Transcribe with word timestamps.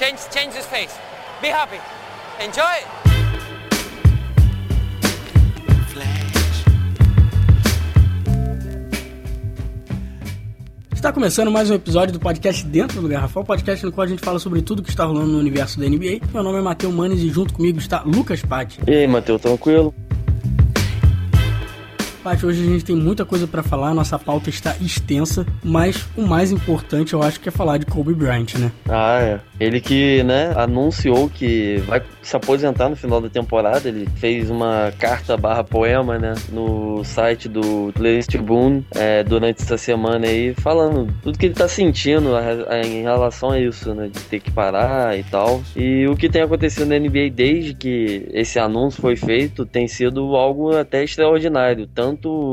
Change, 0.00 0.18
change 0.32 0.56
his 0.56 0.64
face. 0.64 0.98
Be 1.42 1.48
happy. 1.48 1.78
Enjoy. 2.42 2.64
Está 10.94 11.12
começando 11.12 11.50
mais 11.50 11.70
um 11.70 11.74
episódio 11.74 12.14
do 12.14 12.18
podcast 12.18 12.64
Dentro 12.64 13.02
do 13.02 13.08
Garrafão, 13.08 13.44
podcast 13.44 13.84
no 13.84 13.92
qual 13.92 14.06
a 14.06 14.08
gente 14.08 14.24
fala 14.24 14.38
sobre 14.38 14.62
tudo 14.62 14.82
que 14.82 14.88
está 14.88 15.04
rolando 15.04 15.32
no 15.32 15.38
universo 15.38 15.78
da 15.78 15.86
NBA. 15.86 16.20
Meu 16.32 16.42
nome 16.42 16.60
é 16.60 16.62
Matheus 16.62 16.94
Manes 16.94 17.20
e 17.20 17.28
junto 17.28 17.52
comigo 17.52 17.78
está 17.78 18.00
Lucas 18.00 18.40
Patti. 18.40 18.80
E 18.86 18.94
aí, 18.94 19.06
Matheus, 19.06 19.42
tranquilo? 19.42 19.94
Paty, 22.22 22.44
hoje 22.44 22.62
a 22.62 22.66
gente 22.66 22.84
tem 22.84 22.94
muita 22.96 23.24
coisa 23.24 23.46
para 23.46 23.62
falar, 23.62 23.94
nossa 23.94 24.18
pauta 24.18 24.50
está 24.50 24.76
extensa, 24.80 25.46
mas 25.64 26.06
o 26.16 26.22
mais 26.22 26.52
importante 26.52 27.14
eu 27.14 27.22
acho 27.22 27.40
que 27.40 27.48
é 27.48 27.52
falar 27.52 27.78
de 27.78 27.86
Kobe 27.86 28.12
Bryant, 28.12 28.54
né? 28.58 28.70
Ah, 28.88 29.18
é. 29.20 29.40
Ele 29.58 29.80
que, 29.80 30.22
né, 30.22 30.52
anunciou 30.56 31.28
que 31.28 31.76
vai 31.86 32.02
se 32.22 32.36
aposentar 32.36 32.88
no 32.88 32.96
final 32.96 33.20
da 33.20 33.28
temporada. 33.28 33.88
Ele 33.88 34.08
fez 34.16 34.50
uma 34.50 34.92
carta 34.98 35.36
barra 35.36 35.64
poema, 35.64 36.18
né, 36.18 36.34
no 36.50 37.02
site 37.04 37.48
do 37.48 37.92
Players 37.94 38.26
Tribune 38.26 38.84
é, 38.94 39.22
durante 39.22 39.62
essa 39.62 39.76
semana 39.78 40.26
aí, 40.26 40.54
falando 40.54 41.12
tudo 41.22 41.38
que 41.38 41.46
ele 41.46 41.54
tá 41.54 41.68
sentindo 41.68 42.30
em 42.84 43.02
relação 43.02 43.50
a 43.50 43.60
isso, 43.60 43.94
né, 43.94 44.08
de 44.08 44.20
ter 44.20 44.40
que 44.40 44.50
parar 44.50 45.18
e 45.18 45.22
tal. 45.24 45.62
E 45.76 46.06
o 46.06 46.16
que 46.16 46.28
tem 46.28 46.42
acontecido 46.42 46.86
na 46.86 46.98
NBA 46.98 47.30
desde 47.32 47.74
que 47.74 48.28
esse 48.32 48.58
anúncio 48.58 49.00
foi 49.00 49.16
feito 49.16 49.64
tem 49.64 49.88
sido 49.88 50.36
algo 50.36 50.76
até 50.76 51.02
extraordinário, 51.04 51.86
tanto 51.86 52.09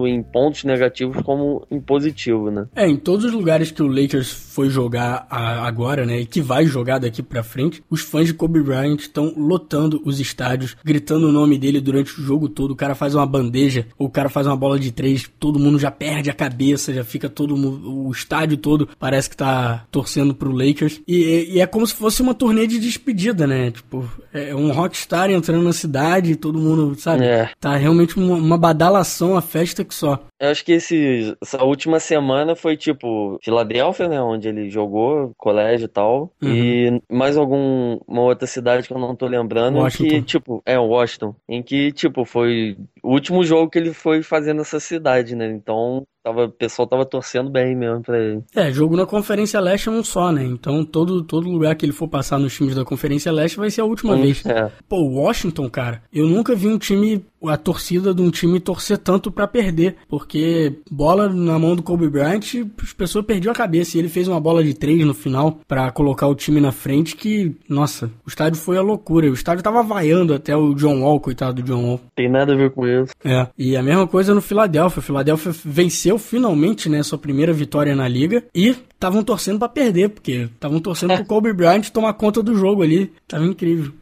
em 0.08 0.22
pontos 0.22 0.64
negativos 0.64 1.22
como 1.24 1.66
em 1.70 1.80
positivo, 1.80 2.52
né? 2.52 2.68
É, 2.76 2.88
em 2.88 2.98
todos 2.98 3.26
os 3.26 3.32
lugares 3.32 3.72
que 3.72 3.82
o 3.82 3.88
Lakers 3.88 4.32
foi 4.32 4.70
jogar 4.70 5.28
agora, 5.30 6.06
né, 6.06 6.22
e 6.22 6.26
que 6.26 6.42
vai 6.42 6.66
jogar 6.66 7.00
daqui 7.00 7.22
para 7.22 7.44
frente, 7.44 7.84
os 7.90 8.02
fãs 8.02 8.28
de 8.28 8.34
Kobe 8.34 8.62
Bryant 8.62 8.98
estão 9.00 9.34
lotando 9.38 10.02
os 10.04 10.20
estádios, 10.20 10.76
gritando 10.84 11.30
o 11.30 11.32
nome 11.32 11.58
dele 11.58 11.80
durante 11.80 12.20
o 12.20 12.24
jogo 12.24 12.50
todo. 12.50 12.72
O 12.72 12.76
cara 12.76 12.96
faz 12.96 13.14
uma 13.16 13.26
bandeja, 13.26 13.86
ou 13.98 14.08
o 14.08 14.12
cara 14.12 14.30
faz 14.30 14.48
uma 14.48 14.56
bola 14.56 14.80
de 14.80 14.92
três, 14.92 15.30
todo 15.40 15.60
mundo 15.60 15.80
já 15.80 15.92
perde 15.92 16.30
a 16.30 16.34
cabeça, 16.34 16.94
já 16.94 17.04
fica 17.04 17.30
todo 17.30 17.56
o 17.56 18.12
estádio 18.12 18.58
todo 18.58 18.90
parece 19.00 19.30
que 19.30 19.38
tá 19.38 19.86
torcendo 19.92 20.34
pro 20.34 20.52
Lakers. 20.52 21.02
E, 21.08 21.54
e 21.54 21.62
é 21.62 21.66
como 21.66 21.86
se 21.86 21.94
fosse 21.94 22.22
uma 22.22 22.34
turnê 22.34 22.68
de 22.68 22.80
despedida, 22.80 23.48
né? 23.48 23.72
Tipo, 23.72 24.10
é 24.34 24.54
um 24.56 24.72
rockstar 24.72 25.30
entrando 25.30 25.64
na 25.64 25.74
cidade, 25.74 26.36
todo 26.36 26.60
mundo, 26.60 26.96
sabe? 27.00 27.24
É. 27.24 27.50
Tá 27.60 27.76
realmente 27.76 28.18
uma, 28.18 28.36
uma 28.36 28.58
badalação, 28.58 29.38
festa 29.48 29.84
que 29.84 29.96
só. 29.96 30.20
Eu 30.40 30.50
acho 30.50 30.64
que 30.64 30.74
esse, 30.74 31.36
essa 31.42 31.64
última 31.64 32.00
semana 32.00 32.56
foi 32.56 32.78
tipo 32.78 33.40
Filadélfia, 33.44 34.08
né? 34.08 34.22
Onde 34.22 34.48
ele 34.48 34.70
jogou, 34.70 35.32
colégio 35.38 35.86
e 35.86 35.90
tal. 35.90 36.32
Uhum. 36.42 36.54
E 36.54 37.02
mais 37.12 37.36
alguma 37.36 38.00
outra 38.22 38.46
cidade 38.46 38.88
que 38.88 38.94
eu 38.94 39.00
não 39.00 39.16
tô 39.16 39.26
lembrando. 39.26 39.80
Washington. 39.80 40.10
Que, 40.10 40.22
tipo, 40.22 40.62
é 40.66 40.78
Washington. 40.78 41.34
Em 41.50 41.64
que, 41.64 41.92
tipo, 41.92 42.24
foi 42.26 42.78
o 43.08 43.14
último 43.14 43.42
jogo 43.42 43.70
que 43.70 43.80
ele 43.80 43.94
foi 43.94 44.22
fazer 44.22 44.54
nessa 44.54 44.82
cidade, 44.82 45.34
né? 45.34 45.50
Então 45.50 46.06
tava, 46.28 46.44
o 46.46 46.52
pessoal 46.52 46.86
tava 46.88 47.06
torcendo 47.06 47.50
bem 47.50 47.74
mesmo 47.74 48.02
pra 48.02 48.20
ele. 48.20 48.44
É, 48.54 48.70
jogo 48.72 48.98
na 48.98 49.06
Conferência 49.06 49.62
Leste 49.62 49.88
é 49.88 49.92
um 49.92 50.04
só, 50.04 50.30
né? 50.30 50.44
Então 50.44 50.84
todo, 50.84 51.24
todo 51.24 51.50
lugar 51.50 51.76
que 51.76 51.86
ele 51.86 51.94
for 51.94 52.10
passar 52.10 52.38
nos 52.38 52.54
times 52.54 52.76
da 52.76 52.84
Conferência 52.84 53.32
Leste 53.32 53.58
vai 53.58 53.70
ser 53.70 53.82
a 53.82 53.86
última 53.86 54.16
hum, 54.16 54.22
vez. 54.22 54.46
É. 54.46 54.70
Pô, 54.90 54.98
Washington, 55.04 55.70
cara, 55.70 56.02
eu 56.12 56.28
nunca 56.28 56.54
vi 56.54 56.68
um 56.68 56.78
time, 56.78 57.26
a 57.46 57.56
torcida 57.56 58.14
de 58.14 58.22
um 58.22 58.30
time 58.30 58.60
torcer 58.60 58.98
tanto 58.98 59.32
para 59.32 59.48
perder, 59.48 59.96
porque 60.10 60.80
bola 60.92 61.30
na 61.30 61.58
mão 61.58 61.76
do 61.76 61.84
Kobe 61.84 62.10
Bryant, 62.10 62.42
as 62.82 62.94
pessoas 62.94 63.26
perdiam 63.26 63.52
a 63.52 63.56
cabeça 63.56 63.96
e 63.96 64.02
ele 64.02 64.10
fez 64.10 64.28
uma 64.28 64.40
bola 64.40 64.64
de 64.64 64.74
três 64.74 65.06
no 65.06 65.14
final 65.14 65.60
para 65.68 65.90
colocar 65.92 66.28
o 66.28 66.36
time 66.36 66.60
na 66.60 66.74
frente 66.74 67.16
que, 67.16 67.56
nossa, 67.70 68.08
o 68.26 68.30
estádio 68.30 68.60
foi 68.60 68.78
a 68.78 68.82
loucura. 68.82 69.30
O 69.30 69.34
estádio 69.34 69.64
tava 69.64 69.82
vaiando 69.82 70.34
até 70.34 70.56
o 70.56 70.74
John 70.74 71.02
Wall, 71.04 71.22
coitado 71.22 71.62
do 71.62 71.64
John 71.64 71.86
Wall. 71.86 72.02
Tem 72.16 72.30
nada 72.30 72.54
a 72.54 72.58
ver 72.58 72.72
com 72.72 72.86
isso. 73.04 73.14
É, 73.24 73.48
e 73.58 73.76
a 73.76 73.84
mesma 73.84 74.08
coisa 74.08 74.34
no 74.34 74.42
Philadelphia. 74.42 75.00
O 75.00 75.04
Philadelphia 75.04 75.54
venceu 75.64 76.18
finalmente, 76.18 76.90
né, 76.90 77.02
sua 77.04 77.18
primeira 77.18 77.54
vitória 77.54 77.96
na 77.96 78.08
liga 78.08 78.44
e 78.54 78.70
estavam 78.70 79.24
torcendo 79.24 79.60
para 79.60 79.70
perder, 79.70 80.10
porque 80.10 80.50
estavam 80.54 80.80
torcendo 80.80 81.16
pro 81.16 81.26
Kobe 81.28 81.54
Bryant 81.54 81.90
tomar 81.90 82.14
conta 82.14 82.42
do 82.42 82.56
jogo 82.56 82.84
ali. 82.84 83.12
Tava 83.28 83.46
incrível. 83.46 83.94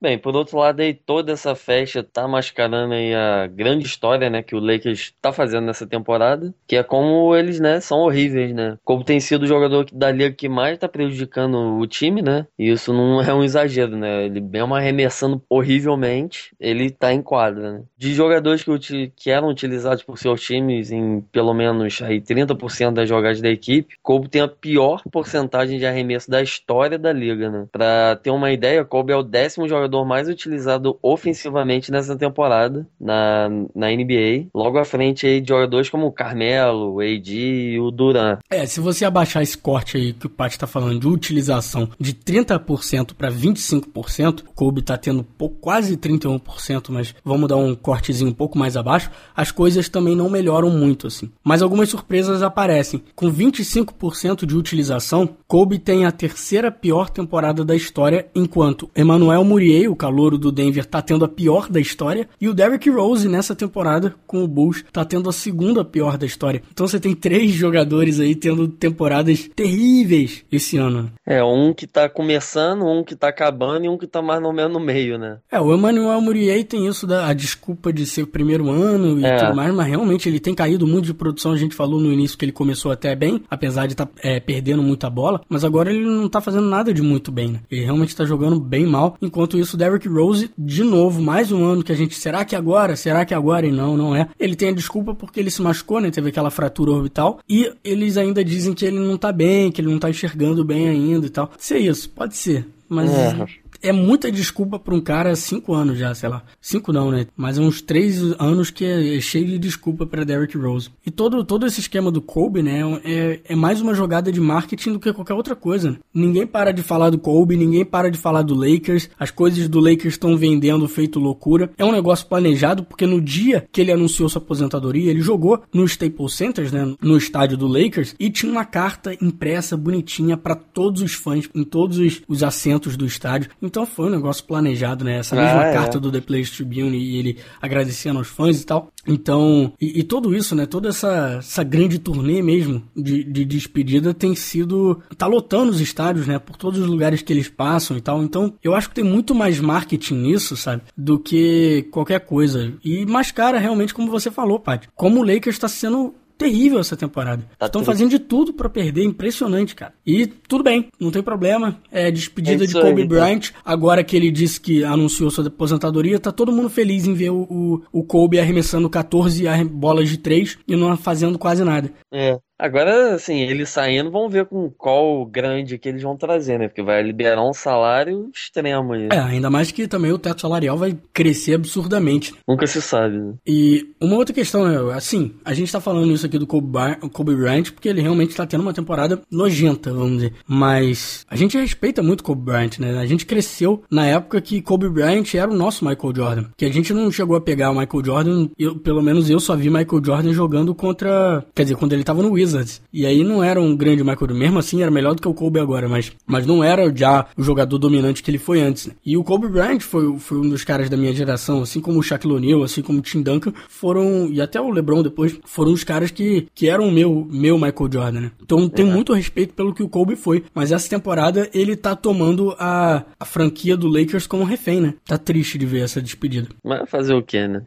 Bem, 0.00 0.18
por 0.18 0.34
outro 0.34 0.58
lado 0.58 0.80
aí, 0.80 0.94
toda 0.94 1.32
essa 1.32 1.54
festa 1.54 2.02
tá 2.02 2.26
mascarando 2.26 2.94
aí 2.94 3.14
a 3.14 3.46
grande 3.46 3.86
história, 3.86 4.30
né, 4.30 4.42
que 4.42 4.54
o 4.54 4.60
Lakers 4.60 5.14
tá 5.20 5.32
fazendo 5.32 5.66
nessa 5.66 5.86
temporada, 5.86 6.54
que 6.66 6.76
é 6.76 6.82
como 6.82 7.34
eles, 7.36 7.60
né, 7.60 7.80
são 7.80 7.98
horríveis, 7.98 8.54
né? 8.54 8.78
Como 8.84 9.04
tem 9.04 9.20
sido 9.20 9.42
o 9.42 9.46
jogador 9.46 9.86
da 9.92 10.10
liga 10.10 10.34
que 10.34 10.48
mais 10.48 10.78
tá 10.78 10.88
prejudicando 10.88 11.78
o 11.78 11.86
time, 11.86 12.22
né? 12.22 12.46
E 12.58 12.70
isso 12.70 12.92
não 12.92 13.20
é 13.22 13.32
um 13.34 13.44
exagero, 13.44 13.96
né? 13.96 14.24
Ele 14.24 14.40
mesmo 14.40 14.74
arremessando 14.74 15.42
horrivelmente, 15.48 16.54
ele 16.58 16.90
tá 16.90 17.12
em 17.12 17.22
quadra, 17.22 17.72
né? 17.72 17.82
De 17.96 18.14
jogadores 18.14 18.62
que, 18.64 19.12
que 19.14 19.30
eram 19.30 19.48
utilizados 19.48 20.02
por 20.02 20.18
seus 20.18 20.40
times 20.42 20.90
em 20.90 21.20
pelo 21.32 21.52
menos 21.54 22.00
aí 22.02 22.20
30% 22.20 22.92
das 22.94 23.08
jogadas 23.08 23.40
da 23.40 23.48
equipe, 23.48 23.96
Kobe 24.02 24.28
tem 24.28 24.42
a 24.42 24.48
pior 24.48 25.02
porcentagem 25.10 25.78
de 25.78 25.86
arremesso 25.86 26.30
da 26.30 26.42
história 26.42 26.98
da 26.98 27.12
liga, 27.12 27.50
né? 27.50 27.66
Pra 27.70 28.16
ter 28.16 28.30
uma 28.30 28.50
ideia, 28.52 28.84
Kobe 28.84 29.12
é 29.12 29.16
o 29.16 29.22
décimo 29.42 29.68
jogador 29.68 30.04
mais 30.04 30.28
utilizado 30.28 30.96
ofensivamente 31.02 31.90
nessa 31.90 32.16
temporada 32.16 32.86
na, 33.00 33.48
na 33.74 33.88
NBA. 33.90 34.46
Logo 34.54 34.78
à 34.78 34.84
frente 34.84 35.26
aí 35.26 35.40
de 35.40 35.48
jogadores 35.48 35.90
como 35.90 36.06
o 36.06 36.12
Carmelo, 36.12 36.94
o 36.94 37.00
AD 37.00 37.32
e 37.34 37.80
o 37.80 37.90
Duran. 37.90 38.38
É, 38.48 38.64
se 38.66 38.78
você 38.78 39.04
abaixar 39.04 39.42
esse 39.42 39.58
corte 39.58 39.96
aí 39.96 40.12
que 40.12 40.26
o 40.26 40.30
Pat 40.30 40.56
tá 40.56 40.66
falando 40.66 41.00
de 41.00 41.08
utilização 41.08 41.88
de 41.98 42.14
30% 42.14 43.14
para 43.14 43.30
25%, 43.30 44.40
o 44.40 44.52
Kobe 44.54 44.82
tá 44.82 44.96
tendo 44.96 45.26
quase 45.60 45.96
31%, 45.96 46.90
mas 46.90 47.14
vamos 47.24 47.48
dar 47.48 47.56
um 47.56 47.74
cortezinho 47.74 48.30
um 48.30 48.34
pouco 48.34 48.56
mais 48.56 48.76
abaixo, 48.76 49.10
as 49.34 49.50
coisas 49.50 49.88
também 49.88 50.14
não 50.14 50.30
melhoram 50.30 50.70
muito 50.70 51.08
assim. 51.08 51.32
Mas 51.42 51.62
algumas 51.62 51.88
surpresas 51.88 52.42
aparecem. 52.42 53.02
Com 53.16 53.32
25% 53.32 54.46
de 54.46 54.56
utilização, 54.56 55.28
Kobe 55.48 55.78
tem 55.78 56.04
a 56.06 56.12
terceira 56.12 56.70
pior 56.70 57.10
temporada 57.10 57.64
da 57.64 57.74
história, 57.74 58.28
enquanto 58.34 58.88
Emmanuel 58.96 59.31
Emmanuel 59.32 59.44
Murier, 59.44 59.90
o 59.90 59.96
calouro 59.96 60.36
do 60.36 60.52
Denver, 60.52 60.84
tá 60.84 61.00
tendo 61.00 61.24
a 61.24 61.28
pior 61.28 61.68
da 61.68 61.80
história. 61.80 62.28
E 62.40 62.48
o 62.48 62.54
Derrick 62.54 62.88
Rose, 62.90 63.28
nessa 63.28 63.54
temporada, 63.54 64.14
com 64.26 64.44
o 64.44 64.48
Bulls, 64.48 64.84
tá 64.92 65.04
tendo 65.04 65.28
a 65.28 65.32
segunda 65.32 65.84
pior 65.84 66.18
da 66.18 66.26
história. 66.26 66.62
Então 66.70 66.86
você 66.86 67.00
tem 67.00 67.14
três 67.14 67.52
jogadores 67.52 68.20
aí 68.20 68.34
tendo 68.34 68.68
temporadas 68.68 69.48
terríveis 69.54 70.44
esse 70.52 70.76
ano. 70.76 71.10
É, 71.26 71.42
um 71.42 71.72
que 71.72 71.86
tá 71.86 72.08
começando, 72.08 72.84
um 72.84 73.02
que 73.02 73.16
tá 73.16 73.28
acabando 73.28 73.86
e 73.86 73.88
um 73.88 73.96
que 73.96 74.06
tá 74.06 74.20
mais 74.20 74.42
ou 74.42 74.52
menos 74.52 74.72
no 74.72 74.80
meio, 74.80 75.18
né? 75.18 75.38
É, 75.50 75.60
o 75.60 75.74
Emmanuel 75.74 76.20
Murier 76.20 76.64
tem 76.64 76.86
isso 76.86 77.06
da 77.06 77.26
a 77.26 77.32
desculpa 77.32 77.92
de 77.92 78.04
ser 78.04 78.22
o 78.22 78.26
primeiro 78.26 78.68
ano 78.70 79.18
e 79.18 79.24
é. 79.24 79.36
tudo 79.36 79.54
mais, 79.54 79.74
mas 79.74 79.86
realmente 79.86 80.28
ele 80.28 80.40
tem 80.40 80.54
caído 80.54 80.86
muito 80.86 81.06
de 81.06 81.14
produção. 81.14 81.52
A 81.52 81.56
gente 81.56 81.74
falou 81.74 82.00
no 82.00 82.12
início 82.12 82.36
que 82.36 82.44
ele 82.44 82.52
começou 82.52 82.92
até 82.92 83.14
bem, 83.14 83.42
apesar 83.48 83.86
de 83.86 83.94
estar 83.94 84.06
tá, 84.06 84.12
é, 84.22 84.40
perdendo 84.40 84.82
muita 84.82 85.08
bola, 85.08 85.40
mas 85.48 85.64
agora 85.64 85.90
ele 85.90 86.04
não 86.04 86.28
tá 86.28 86.40
fazendo 86.40 86.66
nada 86.66 86.92
de 86.92 87.00
muito 87.00 87.30
bem, 87.30 87.52
né? 87.52 87.60
Ele 87.70 87.84
realmente 87.84 88.14
tá 88.14 88.24
jogando 88.24 88.60
bem 88.60 88.86
mal. 88.86 89.16
Enquanto 89.22 89.56
isso, 89.56 89.76
Derrick 89.76 90.08
Rose, 90.08 90.50
de 90.58 90.82
novo, 90.82 91.22
mais 91.22 91.52
um 91.52 91.64
ano 91.64 91.84
que 91.84 91.92
a 91.92 91.94
gente. 91.94 92.16
Será 92.16 92.44
que 92.44 92.56
agora? 92.56 92.96
Será 92.96 93.24
que 93.24 93.32
agora? 93.32 93.64
E 93.64 93.70
não, 93.70 93.96
não 93.96 94.16
é. 94.16 94.28
Ele 94.38 94.56
tem 94.56 94.70
a 94.70 94.72
desculpa 94.72 95.14
porque 95.14 95.38
ele 95.38 95.50
se 95.50 95.62
machucou, 95.62 96.00
né? 96.00 96.10
Teve 96.10 96.30
aquela 96.30 96.50
fratura 96.50 96.90
orbital. 96.90 97.38
E 97.48 97.72
eles 97.84 98.16
ainda 98.16 98.44
dizem 98.44 98.74
que 98.74 98.84
ele 98.84 98.98
não 98.98 99.16
tá 99.16 99.30
bem, 99.30 99.70
que 99.70 99.80
ele 99.80 99.92
não 99.92 100.00
tá 100.00 100.10
enxergando 100.10 100.64
bem 100.64 100.88
ainda 100.88 101.24
e 101.24 101.30
tal. 101.30 101.52
Se 101.56 101.74
é 101.74 101.78
isso, 101.78 102.10
pode 102.10 102.36
ser. 102.36 102.66
Mas. 102.88 103.10
É 103.10 103.61
é 103.82 103.92
muita 103.92 104.30
desculpa 104.30 104.78
para 104.78 104.94
um 104.94 105.00
cara 105.00 105.34
cinco 105.34 105.74
anos 105.74 105.98
já, 105.98 106.14
sei 106.14 106.28
lá. 106.28 106.42
Cinco 106.60 106.92
não, 106.92 107.10
né? 107.10 107.26
Mas 107.36 107.58
uns 107.58 107.82
três 107.82 108.22
anos 108.38 108.70
que 108.70 108.84
é 108.84 109.20
cheio 109.20 109.46
de 109.46 109.58
desculpa 109.58 110.06
para 110.06 110.24
Derrick 110.24 110.56
Rose. 110.56 110.90
E 111.04 111.10
todo, 111.10 111.44
todo 111.44 111.66
esse 111.66 111.80
esquema 111.80 112.10
do 112.10 112.22
Kobe, 112.22 112.62
né? 112.62 112.80
É, 113.04 113.40
é 113.44 113.56
mais 113.56 113.80
uma 113.80 113.94
jogada 113.94 114.30
de 114.30 114.40
marketing 114.40 114.92
do 114.92 115.00
que 115.00 115.12
qualquer 115.12 115.34
outra 115.34 115.56
coisa. 115.56 115.92
Né? 115.92 115.96
Ninguém 116.14 116.46
para 116.46 116.72
de 116.72 116.82
falar 116.82 117.10
do 117.10 117.18
Kobe, 117.18 117.56
ninguém 117.56 117.84
para 117.84 118.10
de 118.10 118.18
falar 118.18 118.42
do 118.42 118.54
Lakers. 118.54 119.10
As 119.18 119.30
coisas 119.30 119.68
do 119.68 119.80
Lakers 119.80 120.14
estão 120.14 120.36
vendendo 120.36 120.86
feito 120.88 121.18
loucura. 121.18 121.70
É 121.76 121.84
um 121.84 121.92
negócio 121.92 122.26
planejado 122.26 122.84
porque 122.84 123.06
no 123.06 123.20
dia 123.20 123.66
que 123.72 123.80
ele 123.80 123.92
anunciou 123.92 124.28
sua 124.28 124.40
aposentadoria, 124.40 125.10
ele 125.10 125.20
jogou 125.20 125.62
no 125.72 125.84
Staples 125.84 126.34
Center, 126.34 126.72
né? 126.72 126.94
No 127.00 127.16
estádio 127.16 127.56
do 127.56 127.66
Lakers 127.66 128.14
e 128.18 128.30
tinha 128.30 128.50
uma 128.50 128.64
carta 128.64 129.16
impressa 129.20 129.76
bonitinha 129.76 130.36
para 130.36 130.54
todos 130.54 131.02
os 131.02 131.14
fãs 131.14 131.48
em 131.54 131.64
todos 131.64 131.98
os, 131.98 132.22
os 132.28 132.42
assentos 132.42 132.96
do 132.96 133.06
estádio. 133.06 133.50
Então 133.60 133.71
foi 133.86 134.06
um 134.06 134.10
negócio 134.10 134.44
planejado, 134.44 135.04
né? 135.04 135.18
Essa 135.18 135.36
mesma 135.36 135.62
ah, 135.62 135.66
é. 135.66 135.72
carta 135.72 135.98
do 135.98 136.10
The 136.10 136.20
Players 136.20 136.50
Tribune 136.50 136.96
e 136.96 137.18
ele 137.18 137.38
agradecendo 137.60 138.18
aos 138.18 138.28
fãs 138.28 138.60
e 138.60 138.66
tal. 138.66 138.90
Então, 139.06 139.72
e, 139.80 140.00
e, 140.00 140.02
tudo 140.02 140.34
isso, 140.34 140.54
né? 140.54 140.66
Toda 140.66 140.88
essa, 140.88 141.36
essa 141.38 141.62
grande 141.64 141.98
turnê 141.98 142.40
mesmo 142.40 142.82
de, 142.96 143.24
de 143.24 143.44
despedida 143.44 144.14
tem 144.14 144.34
sido. 144.34 145.00
tá 145.16 145.26
lotando 145.26 145.70
os 145.70 145.80
estádios, 145.80 146.26
né? 146.26 146.38
Por 146.38 146.56
todos 146.56 146.80
os 146.80 146.86
lugares 146.86 147.22
que 147.22 147.32
eles 147.32 147.48
passam 147.48 147.96
e 147.96 148.00
tal. 148.00 148.22
Então, 148.22 148.54
eu 148.62 148.74
acho 148.74 148.88
que 148.88 148.94
tem 148.94 149.04
muito 149.04 149.34
mais 149.34 149.58
marketing 149.58 150.14
nisso, 150.14 150.56
sabe? 150.56 150.82
Do 150.96 151.18
que 151.18 151.88
qualquer 151.90 152.20
coisa. 152.20 152.72
E 152.84 153.04
mais 153.06 153.30
cara, 153.32 153.58
realmente, 153.58 153.94
como 153.94 154.10
você 154.10 154.30
falou, 154.30 154.60
Paty. 154.60 154.88
Como 154.94 155.20
o 155.20 155.24
Lakers 155.24 155.56
está 155.56 155.68
sendo 155.68 156.14
terrível 156.42 156.80
essa 156.80 156.96
temporada. 156.96 157.44
Tá 157.58 157.66
Estão 157.66 157.84
fazendo 157.84 158.10
de 158.10 158.18
tudo 158.18 158.52
para 158.52 158.68
perder, 158.68 159.04
impressionante, 159.04 159.74
cara. 159.74 159.94
E 160.06 160.26
tudo 160.26 160.64
bem, 160.64 160.88
não 160.98 161.10
tem 161.10 161.22
problema. 161.22 161.78
É 161.90 162.10
despedida 162.10 162.64
é 162.64 162.66
de 162.66 162.74
Kobe 162.74 163.02
aí, 163.02 163.08
Bryant. 163.08 163.50
Tá. 163.50 163.58
Agora 163.64 164.04
que 164.04 164.16
ele 164.16 164.30
disse 164.30 164.60
que 164.60 164.84
anunciou 164.84 165.30
sua 165.30 165.46
aposentadoria, 165.46 166.18
tá 166.18 166.32
todo 166.32 166.52
mundo 166.52 166.68
feliz 166.68 167.06
em 167.06 167.14
ver 167.14 167.30
o, 167.30 167.42
o, 167.42 167.82
o 167.92 168.04
Kobe 168.04 168.38
arremessando 168.38 168.88
14 168.88 169.44
bolas 169.64 170.08
de 170.08 170.18
3 170.18 170.58
e 170.66 170.76
não 170.76 170.96
fazendo 170.96 171.38
quase 171.38 171.64
nada. 171.64 171.92
É. 172.12 172.38
Agora, 172.62 173.16
assim, 173.16 173.40
eles 173.40 173.70
saindo, 173.70 174.08
vamos 174.08 174.32
ver 174.32 174.46
com 174.46 174.70
qual 174.70 175.26
grande 175.26 175.76
que 175.78 175.88
eles 175.88 176.00
vão 176.00 176.16
trazer, 176.16 176.60
né? 176.60 176.68
Porque 176.68 176.80
vai 176.80 177.02
liberar 177.02 177.42
um 177.42 177.52
salário 177.52 178.30
extremo 178.32 178.92
aí. 178.92 179.08
É, 179.10 179.18
ainda 179.18 179.50
mais 179.50 179.72
que 179.72 179.88
também 179.88 180.12
o 180.12 180.18
teto 180.18 180.42
salarial 180.42 180.78
vai 180.78 180.96
crescer 181.12 181.54
absurdamente. 181.54 182.32
Nunca 182.46 182.64
se 182.68 182.80
sabe, 182.80 183.18
né? 183.18 183.34
E 183.44 183.84
uma 184.00 184.14
outra 184.14 184.32
questão 184.32 184.68
é, 184.68 184.94
assim, 184.94 185.34
a 185.44 185.52
gente 185.52 185.72
tá 185.72 185.80
falando 185.80 186.12
isso 186.12 186.24
aqui 186.24 186.38
do 186.38 186.46
Kobe, 186.46 186.68
Bar 186.68 187.00
Kobe 187.12 187.34
Bryant 187.34 187.72
porque 187.72 187.88
ele 187.88 188.00
realmente 188.00 188.36
tá 188.36 188.46
tendo 188.46 188.60
uma 188.60 188.72
temporada 188.72 189.20
nojenta, 189.28 189.92
vamos 189.92 190.18
dizer. 190.18 190.34
Mas 190.46 191.26
a 191.28 191.34
gente 191.34 191.58
respeita 191.58 192.00
muito 192.00 192.22
Kobe 192.22 192.44
Bryant, 192.44 192.78
né? 192.78 192.96
A 192.96 193.06
gente 193.06 193.26
cresceu 193.26 193.82
na 193.90 194.06
época 194.06 194.40
que 194.40 194.62
Kobe 194.62 194.88
Bryant 194.88 195.34
era 195.34 195.50
o 195.50 195.56
nosso 195.56 195.84
Michael 195.84 196.14
Jordan. 196.14 196.44
Que 196.56 196.66
a 196.66 196.72
gente 196.72 196.94
não 196.94 197.10
chegou 197.10 197.34
a 197.34 197.40
pegar 197.40 197.72
o 197.72 197.76
Michael 197.76 198.04
Jordan, 198.04 198.48
eu, 198.56 198.78
pelo 198.78 199.02
menos 199.02 199.28
eu 199.28 199.40
só 199.40 199.56
vi 199.56 199.68
Michael 199.68 200.00
Jordan 200.04 200.32
jogando 200.32 200.72
contra. 200.76 201.44
Quer 201.56 201.64
dizer, 201.64 201.74
quando 201.74 201.92
ele 201.92 202.04
tava 202.04 202.22
no 202.22 202.30
Wizards 202.30 202.51
Wizards. 202.52 202.82
E 202.92 203.06
aí 203.06 203.24
não 203.24 203.42
era 203.42 203.60
um 203.60 203.74
grande 203.74 204.02
Michael 204.02 204.18
Jordan. 204.20 204.38
Mesmo 204.38 204.58
assim, 204.58 204.82
era 204.82 204.90
melhor 204.90 205.14
do 205.14 205.22
que 205.22 205.28
o 205.28 205.34
Kobe 205.34 205.58
agora, 205.58 205.88
mas, 205.88 206.12
mas 206.26 206.46
não 206.46 206.62
era 206.62 206.94
já 206.94 207.26
o 207.36 207.42
jogador 207.42 207.78
dominante 207.78 208.22
que 208.22 208.30
ele 208.30 208.38
foi 208.38 208.60
antes. 208.60 208.86
Né? 208.86 208.94
E 209.04 209.16
o 209.16 209.24
Kobe 209.24 209.48
Bryant 209.48 209.80
foi, 209.80 210.18
foi 210.18 210.38
um 210.38 210.48
dos 210.48 210.64
caras 210.64 210.88
da 210.88 210.96
minha 210.96 211.12
geração, 211.12 211.62
assim 211.62 211.80
como 211.80 211.98
o 211.98 212.02
Shaquille 212.02 212.34
O'Neal, 212.34 212.62
assim 212.62 212.82
como 212.82 212.98
o 212.98 213.02
Tim 213.02 213.22
Duncan, 213.22 213.52
foram, 213.68 214.28
e 214.30 214.40
até 214.40 214.60
o 214.60 214.70
LeBron 214.70 215.02
depois, 215.02 215.38
foram 215.44 215.72
os 215.72 215.84
caras 215.84 216.10
que, 216.10 216.46
que 216.54 216.68
eram 216.68 216.88
o 216.88 216.92
meu, 216.92 217.26
meu 217.30 217.56
Michael 217.56 217.92
Jordan, 217.92 218.20
né? 218.20 218.32
Então 218.42 218.68
tenho 218.68 218.88
é. 218.88 218.92
muito 218.92 219.12
respeito 219.12 219.54
pelo 219.54 219.74
que 219.74 219.82
o 219.82 219.88
Kobe 219.88 220.16
foi, 220.16 220.44
mas 220.54 220.72
essa 220.72 220.88
temporada 220.88 221.48
ele 221.54 221.76
tá 221.76 221.96
tomando 221.96 222.54
a, 222.58 223.04
a 223.18 223.24
franquia 223.24 223.76
do 223.76 223.88
Lakers 223.88 224.26
como 224.26 224.44
refém, 224.44 224.80
né? 224.80 224.94
Tá 225.04 225.18
triste 225.18 225.58
de 225.58 225.66
ver 225.66 225.82
essa 225.82 226.00
despedida. 226.00 226.48
Mas 226.64 226.88
fazer 226.88 227.14
o 227.14 227.22
quê, 227.22 227.46
né? 227.48 227.62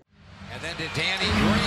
And 0.53 0.61
then 0.61 0.75
to 0.77 0.87
Danny 0.95 1.31
Green, 1.31 1.64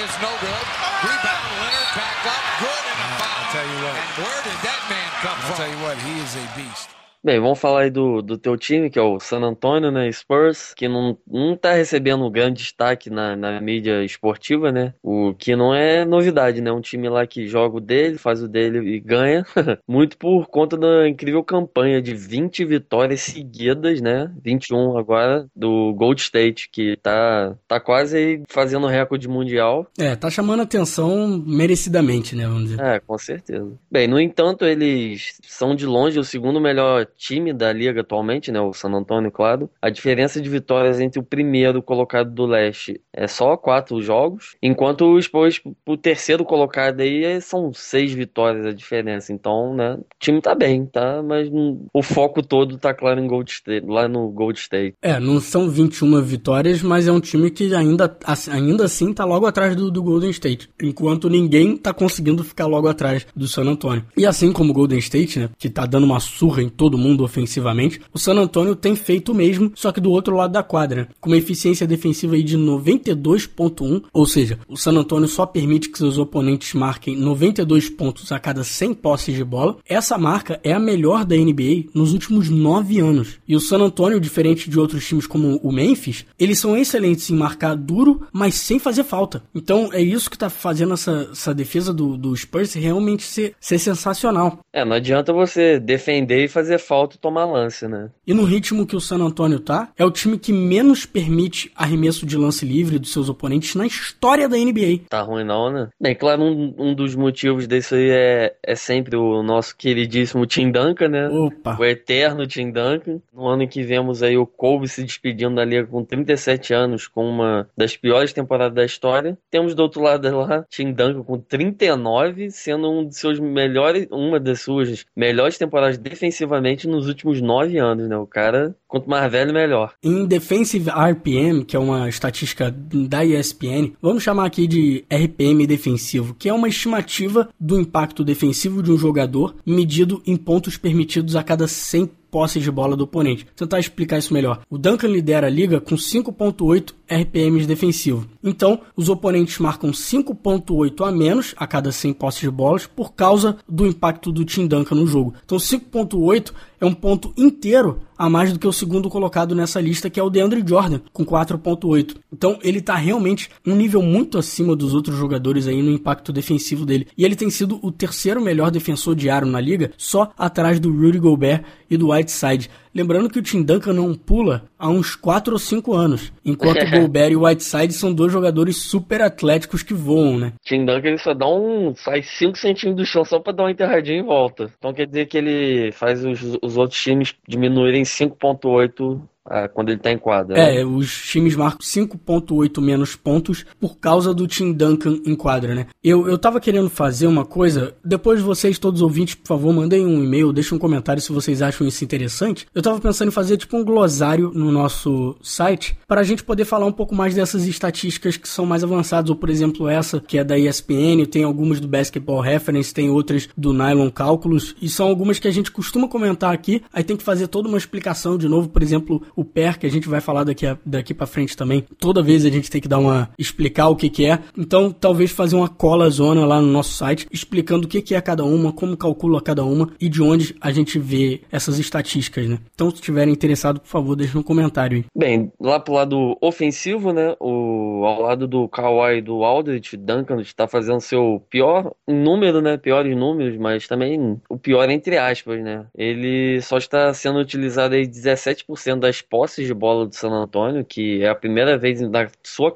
is 0.00 0.10
no 0.18 0.30
good. 0.42 0.66
Rebound, 1.06 1.50
Leonard 1.62 1.90
back 1.94 2.18
up, 2.26 2.42
good, 2.58 2.84
and 2.90 2.98
a 2.98 3.08
foul. 3.20 3.30
I'll 3.30 3.52
tell 3.54 3.66
you 3.66 3.78
what. 3.84 3.94
And 3.94 4.10
where 4.26 4.40
did 4.42 4.58
that 4.66 4.82
man 4.90 5.10
come 5.22 5.38
I'll 5.38 5.46
from? 5.46 5.54
I'll 5.54 5.60
tell 5.62 5.70
you 5.70 5.80
what, 5.84 5.96
he 6.02 6.12
is 6.18 6.32
a 6.34 6.46
beast. 6.58 6.88
Bem, 7.24 7.40
vamos 7.40 7.58
falar 7.58 7.84
aí 7.84 7.90
do, 7.90 8.20
do 8.20 8.36
teu 8.36 8.54
time, 8.54 8.90
que 8.90 8.98
é 8.98 9.02
o 9.02 9.18
San 9.18 9.40
Antonio, 9.40 9.90
né? 9.90 10.12
Spurs, 10.12 10.74
que 10.74 10.86
não, 10.86 11.16
não 11.26 11.56
tá 11.56 11.72
recebendo 11.72 12.22
um 12.22 12.30
grande 12.30 12.58
destaque 12.58 13.08
na, 13.08 13.34
na 13.34 13.62
mídia 13.62 14.04
esportiva, 14.04 14.70
né? 14.70 14.92
O 15.02 15.32
que 15.32 15.56
não 15.56 15.74
é 15.74 16.04
novidade, 16.04 16.60
né? 16.60 16.70
Um 16.70 16.82
time 16.82 17.08
lá 17.08 17.26
que 17.26 17.48
joga 17.48 17.78
o 17.78 17.80
dele, 17.80 18.18
faz 18.18 18.42
o 18.42 18.46
dele 18.46 18.78
e 18.80 19.00
ganha. 19.00 19.42
Muito 19.88 20.18
por 20.18 20.48
conta 20.48 20.76
da 20.76 21.08
incrível 21.08 21.42
campanha 21.42 22.02
de 22.02 22.12
20 22.12 22.62
vitórias 22.66 23.22
seguidas, 23.22 24.02
né? 24.02 24.30
21 24.42 24.98
agora, 24.98 25.46
do 25.56 25.94
Gold 25.94 26.20
State, 26.20 26.68
que 26.70 26.94
tá, 26.98 27.56
tá 27.66 27.80
quase 27.80 28.18
aí 28.18 28.42
fazendo 28.50 28.86
recorde 28.86 29.26
mundial. 29.28 29.86
É, 29.98 30.14
tá 30.14 30.28
chamando 30.28 30.60
atenção 30.60 31.42
merecidamente, 31.46 32.36
né? 32.36 32.46
Vamos 32.46 32.64
dizer. 32.64 32.82
É, 32.82 33.00
com 33.00 33.16
certeza. 33.16 33.72
Bem, 33.90 34.06
no 34.06 34.20
entanto, 34.20 34.66
eles 34.66 35.38
são 35.42 35.74
de 35.74 35.86
longe 35.86 36.18
o 36.18 36.24
segundo 36.24 36.60
melhor 36.60 37.06
time 37.16 37.52
da 37.52 37.72
liga 37.72 38.00
atualmente, 38.00 38.50
né, 38.50 38.60
o 38.60 38.72
San 38.72 38.90
Antonio, 38.90 39.30
claro. 39.30 39.70
A 39.80 39.90
diferença 39.90 40.40
de 40.40 40.48
vitórias 40.48 41.00
entre 41.00 41.18
o 41.18 41.22
primeiro 41.22 41.82
colocado 41.82 42.30
do 42.30 42.46
leste 42.46 43.00
é 43.12 43.26
só 43.26 43.56
quatro 43.56 44.00
jogos, 44.02 44.56
enquanto 44.62 45.20
Spurs, 45.20 45.60
o 45.86 45.96
terceiro 45.96 46.44
colocado 46.44 47.00
aí, 47.00 47.24
é, 47.24 47.40
são 47.40 47.72
seis 47.72 48.12
vitórias 48.12 48.66
a 48.66 48.72
diferença. 48.72 49.32
Então, 49.32 49.74
né, 49.74 49.94
o 49.94 50.04
time 50.18 50.40
tá 50.40 50.54
bem, 50.54 50.86
tá? 50.86 51.22
Mas 51.22 51.48
o 51.92 52.02
foco 52.02 52.42
todo 52.42 52.76
tá 52.76 52.92
claro 52.92 53.20
em 53.20 53.26
Gold 53.26 53.50
State, 53.50 53.86
lá 53.86 54.08
no 54.08 54.28
Gold 54.30 54.58
State. 54.58 54.94
É, 55.00 55.18
não 55.20 55.40
são 55.40 55.68
21 55.68 56.20
vitórias, 56.22 56.82
mas 56.82 57.06
é 57.06 57.12
um 57.12 57.20
time 57.20 57.50
que 57.50 57.74
ainda, 57.74 58.16
ainda 58.50 58.84
assim 58.84 59.12
tá 59.12 59.24
logo 59.24 59.46
atrás 59.46 59.76
do, 59.76 59.90
do 59.90 60.02
Golden 60.02 60.30
State, 60.30 60.68
enquanto 60.82 61.30
ninguém 61.30 61.76
tá 61.76 61.92
conseguindo 61.92 62.42
ficar 62.42 62.66
logo 62.66 62.88
atrás 62.88 63.26
do 63.34 63.46
San 63.46 63.64
Antonio. 63.64 64.04
E 64.16 64.26
assim 64.26 64.52
como 64.52 64.70
o 64.70 64.74
Golden 64.74 64.98
State, 64.98 65.38
né, 65.38 65.50
que 65.58 65.68
tá 65.68 65.86
dando 65.86 66.04
uma 66.04 66.20
surra 66.20 66.62
em 66.62 66.68
todo 66.68 66.98
mundo 66.98 67.03
mundo 67.04 67.22
ofensivamente, 67.22 68.00
o 68.12 68.18
San 68.18 68.34
Antonio 68.34 68.74
tem 68.74 68.96
feito 68.96 69.32
o 69.32 69.34
mesmo, 69.34 69.72
só 69.74 69.92
que 69.92 70.00
do 70.00 70.10
outro 70.10 70.36
lado 70.36 70.52
da 70.52 70.62
quadra, 70.62 71.08
com 71.20 71.30
uma 71.30 71.36
eficiência 71.36 71.86
defensiva 71.86 72.36
de 72.42 72.56
92.1, 72.56 74.04
ou 74.12 74.26
seja, 74.26 74.58
o 74.66 74.76
San 74.76 74.92
Antonio 74.92 75.28
só 75.28 75.44
permite 75.44 75.88
que 75.88 75.98
seus 75.98 76.18
oponentes 76.18 76.72
marquem 76.74 77.16
92 77.16 77.90
pontos 77.90 78.32
a 78.32 78.38
cada 78.38 78.64
100 78.64 78.94
posses 78.94 79.34
de 79.34 79.44
bola. 79.44 79.76
Essa 79.86 80.16
marca 80.16 80.58
é 80.64 80.72
a 80.72 80.78
melhor 80.78 81.24
da 81.24 81.36
NBA 81.36 81.90
nos 81.94 82.12
últimos 82.12 82.48
9 82.48 82.98
anos. 83.00 83.38
E 83.46 83.54
o 83.54 83.60
San 83.60 83.78
Antonio, 83.78 84.18
diferente 84.18 84.70
de 84.70 84.78
outros 84.78 85.06
times 85.06 85.26
como 85.26 85.56
o 85.62 85.72
Memphis, 85.72 86.24
eles 86.38 86.58
são 86.58 86.76
excelentes 86.76 87.30
em 87.30 87.36
marcar 87.36 87.76
duro, 87.76 88.26
mas 88.32 88.54
sem 88.54 88.78
fazer 88.78 89.04
falta. 89.04 89.42
Então 89.54 89.90
é 89.92 90.00
isso 90.00 90.30
que 90.30 90.36
está 90.36 90.48
fazendo 90.48 90.94
essa, 90.94 91.28
essa 91.30 91.54
defesa 91.54 91.92
do, 91.92 92.16
do 92.16 92.36
Spurs 92.36 92.72
realmente 92.74 93.22
ser, 93.22 93.54
ser 93.60 93.78
sensacional. 93.78 94.60
É, 94.72 94.84
não 94.84 94.96
adianta 94.96 95.32
você 95.32 95.78
defender 95.78 96.44
e 96.44 96.48
fazer 96.48 96.78
falta 96.78 96.93
falta 96.94 97.18
tomar 97.18 97.44
lance, 97.44 97.88
né? 97.88 98.08
E 98.24 98.32
no 98.32 98.44
ritmo 98.44 98.86
que 98.86 98.94
o 98.94 99.00
San 99.00 99.16
Antonio 99.16 99.58
tá, 99.58 99.90
é 99.98 100.04
o 100.04 100.12
time 100.12 100.38
que 100.38 100.52
menos 100.52 101.04
permite 101.04 101.72
arremesso 101.74 102.24
de 102.24 102.36
lance 102.36 102.64
livre 102.64 103.00
dos 103.00 103.12
seus 103.12 103.28
oponentes 103.28 103.74
na 103.74 103.84
história 103.84 104.48
da 104.48 104.56
NBA. 104.56 105.00
Tá 105.08 105.20
ruim 105.22 105.42
não, 105.42 105.72
né? 105.72 105.88
Bem, 106.00 106.14
claro, 106.14 106.42
um, 106.42 106.72
um 106.78 106.94
dos 106.94 107.16
motivos 107.16 107.66
disso 107.66 107.96
aí 107.96 108.10
é, 108.10 108.54
é 108.62 108.76
sempre 108.76 109.16
o 109.16 109.42
nosso 109.42 109.76
queridíssimo 109.76 110.46
Tim 110.46 110.70
Duncan, 110.70 111.08
né? 111.08 111.28
Opa! 111.28 111.76
O 111.78 111.84
eterno 111.84 112.46
Tim 112.46 112.70
Duncan. 112.70 113.20
No 113.32 113.48
ano 113.48 113.64
em 113.64 113.68
que 113.68 113.82
vemos 113.82 114.22
aí 114.22 114.38
o 114.38 114.46
Kobe 114.46 114.86
se 114.86 115.02
despedindo 115.02 115.56
da 115.56 115.64
liga 115.64 115.88
com 115.88 116.04
37 116.04 116.72
anos, 116.72 117.08
com 117.08 117.28
uma 117.28 117.68
das 117.76 117.96
piores 117.96 118.32
temporadas 118.32 118.74
da 118.74 118.84
história. 118.84 119.36
Temos 119.50 119.74
do 119.74 119.82
outro 119.82 120.00
lado 120.00 120.30
lá, 120.36 120.64
Tim 120.70 120.92
Duncan 120.92 121.24
com 121.24 121.40
39, 121.40 122.52
sendo 122.52 122.88
um 122.88 123.08
de 123.08 123.16
seus 123.16 123.40
melhores, 123.40 124.06
uma 124.12 124.38
das 124.38 124.60
suas 124.60 125.04
melhores 125.16 125.58
temporadas 125.58 125.98
defensivamente 125.98 126.73
nos 126.82 127.06
últimos 127.06 127.40
nove 127.40 127.78
anos, 127.78 128.08
né? 128.08 128.16
O 128.16 128.26
cara, 128.26 128.74
quanto 128.88 129.08
mais 129.08 129.30
velho, 129.30 129.52
melhor. 129.52 129.92
Em 130.02 130.26
Defensive 130.26 130.90
RPM, 130.90 131.64
que 131.64 131.76
é 131.76 131.78
uma 131.78 132.08
estatística 132.08 132.70
da 132.70 133.24
ESPN, 133.24 133.92
vamos 134.00 134.22
chamar 134.22 134.46
aqui 134.46 134.66
de 134.66 135.04
RPM 135.10 135.66
defensivo, 135.66 136.34
que 136.34 136.48
é 136.48 136.52
uma 136.52 136.68
estimativa 136.68 137.48
do 137.58 137.78
impacto 137.78 138.24
defensivo 138.24 138.82
de 138.82 138.90
um 138.90 138.98
jogador 138.98 139.54
medido 139.64 140.22
em 140.26 140.36
pontos 140.36 140.76
permitidos 140.76 141.36
a 141.36 141.42
cada 141.42 141.68
100 141.68 142.10
posses 142.34 142.64
de 142.64 142.70
bola 142.70 142.96
do 142.96 143.04
oponente. 143.04 143.44
Vou 143.44 143.54
tentar 143.54 143.78
explicar 143.78 144.18
isso 144.18 144.34
melhor. 144.34 144.62
O 144.68 144.76
Duncan 144.76 145.06
lidera 145.06 145.46
a 145.46 145.50
liga 145.50 145.80
com 145.80 145.94
5.8 145.94 146.92
RPMs 147.08 147.66
defensivo. 147.66 148.26
Então, 148.42 148.80
os 148.96 149.08
oponentes 149.08 149.58
marcam 149.58 149.90
5.8 149.90 151.06
a 151.06 151.12
menos 151.12 151.54
a 151.56 151.66
cada 151.66 151.92
100 151.92 152.12
posses 152.14 152.40
de 152.40 152.50
bolas 152.50 152.86
por 152.86 153.14
causa 153.14 153.56
do 153.68 153.86
impacto 153.86 154.30
do 154.30 154.44
Tim 154.44 154.66
Duncan 154.66 154.94
no 154.94 155.06
jogo. 155.06 155.34
Então, 155.44 155.58
5.8 155.58 156.52
é 156.80 156.86
um 156.86 156.92
ponto 156.92 157.32
inteiro 157.36 158.00
a 158.16 158.28
mais 158.28 158.52
do 158.52 158.58
que 158.58 158.68
o 158.68 158.72
segundo 158.72 159.08
colocado 159.08 159.54
nessa 159.54 159.80
lista, 159.80 160.08
que 160.08 160.20
é 160.20 160.22
o 160.22 160.30
DeAndre 160.30 160.62
Jordan, 160.66 161.00
com 161.12 161.24
4.8. 161.24 162.16
Então 162.32 162.58
ele 162.62 162.78
está 162.78 162.94
realmente 162.94 163.50
um 163.66 163.74
nível 163.74 164.02
muito 164.02 164.38
acima 164.38 164.76
dos 164.76 164.94
outros 164.94 165.16
jogadores 165.16 165.66
aí 165.66 165.82
no 165.82 165.90
impacto 165.90 166.32
defensivo 166.32 166.86
dele. 166.86 167.08
E 167.16 167.24
ele 167.24 167.34
tem 167.34 167.50
sido 167.50 167.78
o 167.82 167.90
terceiro 167.90 168.40
melhor 168.40 168.70
defensor 168.70 169.14
diário 169.14 169.48
na 169.48 169.60
liga, 169.60 169.92
só 169.96 170.30
atrás 170.38 170.78
do 170.78 170.92
Rudy 170.92 171.18
Gobert 171.18 171.64
e 171.90 171.96
do 171.96 172.10
Whiteside. 172.10 172.70
Lembrando 172.94 173.28
que 173.28 173.38
o 173.38 173.42
Tim 173.42 173.62
Duncan 173.62 173.92
não 173.92 174.14
pula 174.14 174.64
há 174.84 174.88
uns 174.88 175.16
4 175.16 175.54
ou 175.54 175.58
5 175.58 175.94
anos, 175.94 176.30
enquanto 176.44 176.82
o 176.82 176.90
Gobert 177.00 177.32
e 177.32 177.36
o 177.36 177.46
Whiteside 177.46 177.94
são 177.94 178.12
dois 178.12 178.30
jogadores 178.30 178.82
super 178.82 179.22
atléticos 179.22 179.82
que 179.82 179.94
voam, 179.94 180.38
né? 180.38 180.52
Tim 180.62 180.84
Duncan 180.84 181.08
ele 181.08 181.18
só 181.18 181.32
dá 181.32 181.48
um. 181.48 181.94
sai 181.96 182.22
5 182.22 182.58
centímetros 182.58 182.96
do 182.96 183.10
chão 183.10 183.24
só 183.24 183.38
pra 183.38 183.52
dar 183.52 183.62
uma 183.62 183.70
enterradinha 183.70 184.18
em 184.18 184.22
volta. 184.22 184.70
Então 184.78 184.92
quer 184.92 185.06
dizer 185.06 185.26
que 185.26 185.38
ele 185.38 185.90
faz 185.92 186.22
os, 186.22 186.58
os 186.60 186.76
outros 186.76 187.00
times 187.00 187.34
diminuírem 187.48 188.02
5,8 188.02 189.20
ah, 189.46 189.68
quando 189.68 189.90
ele 189.90 189.98
tá 189.98 190.10
em 190.10 190.18
quadra. 190.18 190.58
É, 190.58 190.76
né? 190.76 190.84
os 190.84 191.22
times 191.26 191.54
marcam 191.54 191.80
5.8 191.80 192.80
menos 192.80 193.14
pontos 193.14 193.64
por 193.78 193.98
causa 193.98 194.32
do 194.32 194.46
Tim 194.46 194.72
Duncan 194.72 195.20
em 195.26 195.34
quadra, 195.34 195.74
né? 195.74 195.86
Eu, 196.02 196.26
eu 196.26 196.38
tava 196.38 196.60
querendo 196.60 196.88
fazer 196.88 197.26
uma 197.26 197.44
coisa, 197.44 197.94
depois 198.02 198.40
vocês, 198.40 198.78
todos 198.78 199.00
os 199.00 199.04
ouvintes, 199.04 199.34
por 199.34 199.48
favor, 199.48 199.72
mandem 199.72 200.06
um 200.06 200.24
e-mail, 200.24 200.52
deixem 200.52 200.76
um 200.76 200.80
comentário 200.80 201.20
se 201.20 201.32
vocês 201.32 201.60
acham 201.60 201.86
isso 201.86 202.02
interessante. 202.02 202.66
Eu 202.74 202.80
tava 202.80 202.98
pensando 203.00 203.28
em 203.28 203.32
fazer 203.32 203.58
tipo 203.58 203.76
um 203.76 203.84
glossário 203.84 204.50
no 204.54 204.72
nosso 204.72 205.36
site 205.42 205.96
para 206.06 206.22
a 206.22 206.24
gente 206.24 206.42
poder 206.42 206.64
falar 206.64 206.86
um 206.86 206.92
pouco 206.92 207.14
mais 207.14 207.34
dessas 207.34 207.66
estatísticas 207.66 208.36
que 208.36 208.48
são 208.48 208.64
mais 208.64 208.82
avançadas, 208.82 209.28
ou 209.28 209.36
por 209.36 209.50
exemplo 209.50 209.88
essa 209.88 210.20
que 210.20 210.38
é 210.38 210.44
da 210.44 210.58
ESPN, 210.58 211.26
tem 211.30 211.44
algumas 211.44 211.80
do 211.80 211.88
Basketball 211.88 212.40
Reference, 212.40 212.94
tem 212.94 213.10
outras 213.10 213.48
do 213.56 213.72
Nylon 213.72 214.10
Cálculos, 214.10 214.74
e 214.80 214.88
são 214.88 215.06
algumas 215.06 215.38
que 215.38 215.48
a 215.48 215.50
gente 215.50 215.70
costuma 215.70 216.08
comentar 216.08 216.52
aqui, 216.52 216.82
aí 216.92 217.04
tem 217.04 217.16
que 217.16 217.22
fazer 217.22 217.48
toda 217.48 217.68
uma 217.68 217.78
explicação 217.78 218.38
de 218.38 218.48
novo, 218.48 218.68
por 218.68 218.82
exemplo, 218.82 219.22
o 219.36 219.44
PER, 219.44 219.78
que 219.78 219.86
a 219.86 219.90
gente 219.90 220.08
vai 220.08 220.20
falar 220.20 220.44
daqui, 220.44 220.66
daqui 220.84 221.14
para 221.14 221.26
frente 221.26 221.56
também. 221.56 221.84
Toda 221.98 222.22
vez 222.22 222.44
a 222.44 222.50
gente 222.50 222.70
tem 222.70 222.80
que 222.80 222.88
dar 222.88 222.98
uma. 222.98 223.30
explicar 223.38 223.88
o 223.88 223.96
que, 223.96 224.08
que 224.08 224.26
é. 224.26 224.38
Então, 224.56 224.92
talvez 224.92 225.30
fazer 225.30 225.56
uma 225.56 225.68
cola 225.68 226.08
zona 226.10 226.44
lá 226.44 226.60
no 226.60 226.68
nosso 226.68 226.92
site, 226.94 227.26
explicando 227.30 227.86
o 227.86 227.88
que, 227.88 228.02
que 228.02 228.14
é 228.14 228.20
cada 228.20 228.44
uma, 228.44 228.72
como 228.72 228.96
calcula 228.96 229.40
cada 229.40 229.64
uma 229.64 229.90
e 230.00 230.08
de 230.08 230.22
onde 230.22 230.54
a 230.60 230.70
gente 230.70 230.98
vê 230.98 231.42
essas 231.50 231.78
estatísticas, 231.78 232.48
né? 232.48 232.58
Então, 232.74 232.90
se 232.90 232.96
estiverem 232.96 233.32
interessado, 233.32 233.80
por 233.80 233.88
favor, 233.88 234.16
deixe 234.16 234.34
no 234.34 234.44
comentário 234.44 234.98
aí. 234.98 235.04
Bem, 235.16 235.52
lá 235.60 235.78
pro 235.80 235.94
lado 235.94 236.36
ofensivo, 236.40 237.12
né? 237.12 237.34
O, 237.40 238.04
ao 238.04 238.22
lado 238.22 238.46
do 238.46 238.68
Kawhi 238.68 239.20
do 239.20 239.44
Aldridge, 239.44 239.96
Duncan 239.96 240.40
está 240.40 240.66
fazendo 240.66 241.00
seu 241.00 241.42
pior 241.50 241.92
número, 242.06 242.60
né? 242.60 242.76
Piores 242.76 243.16
números, 243.16 243.56
mas 243.58 243.86
também 243.86 244.40
o 244.48 244.58
pior 244.58 244.88
entre 244.90 245.18
aspas, 245.18 245.62
né? 245.62 245.86
Ele 245.96 246.60
só 246.60 246.78
está 246.78 247.12
sendo 247.14 247.38
utilizado 247.38 247.94
aí 247.94 248.06
17% 248.06 248.98
das 248.98 249.20
posses 249.28 249.66
de 249.66 249.74
bola 249.74 250.06
do 250.06 250.14
San 250.14 250.30
Antonio, 250.30 250.84
que 250.84 251.22
é 251.22 251.28
a 251.28 251.34
primeira 251.34 251.76
vez 251.78 252.00
na 252.00 252.28
sua 252.42 252.72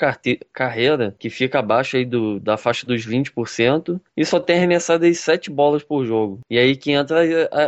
carreira 0.52 1.14
que 1.18 1.30
fica 1.30 1.58
abaixo 1.58 1.96
aí 1.96 2.04
do, 2.04 2.40
da 2.40 2.56
faixa 2.56 2.86
dos 2.86 3.06
20%, 3.06 4.00
e 4.16 4.24
só 4.24 4.40
tem 4.40 4.56
arremessado 4.56 5.04
aí 5.04 5.14
7 5.14 5.50
bolas 5.50 5.82
por 5.82 6.04
jogo. 6.04 6.40
E 6.50 6.58
aí 6.58 6.76
que 6.76 6.92
entra 6.92 7.18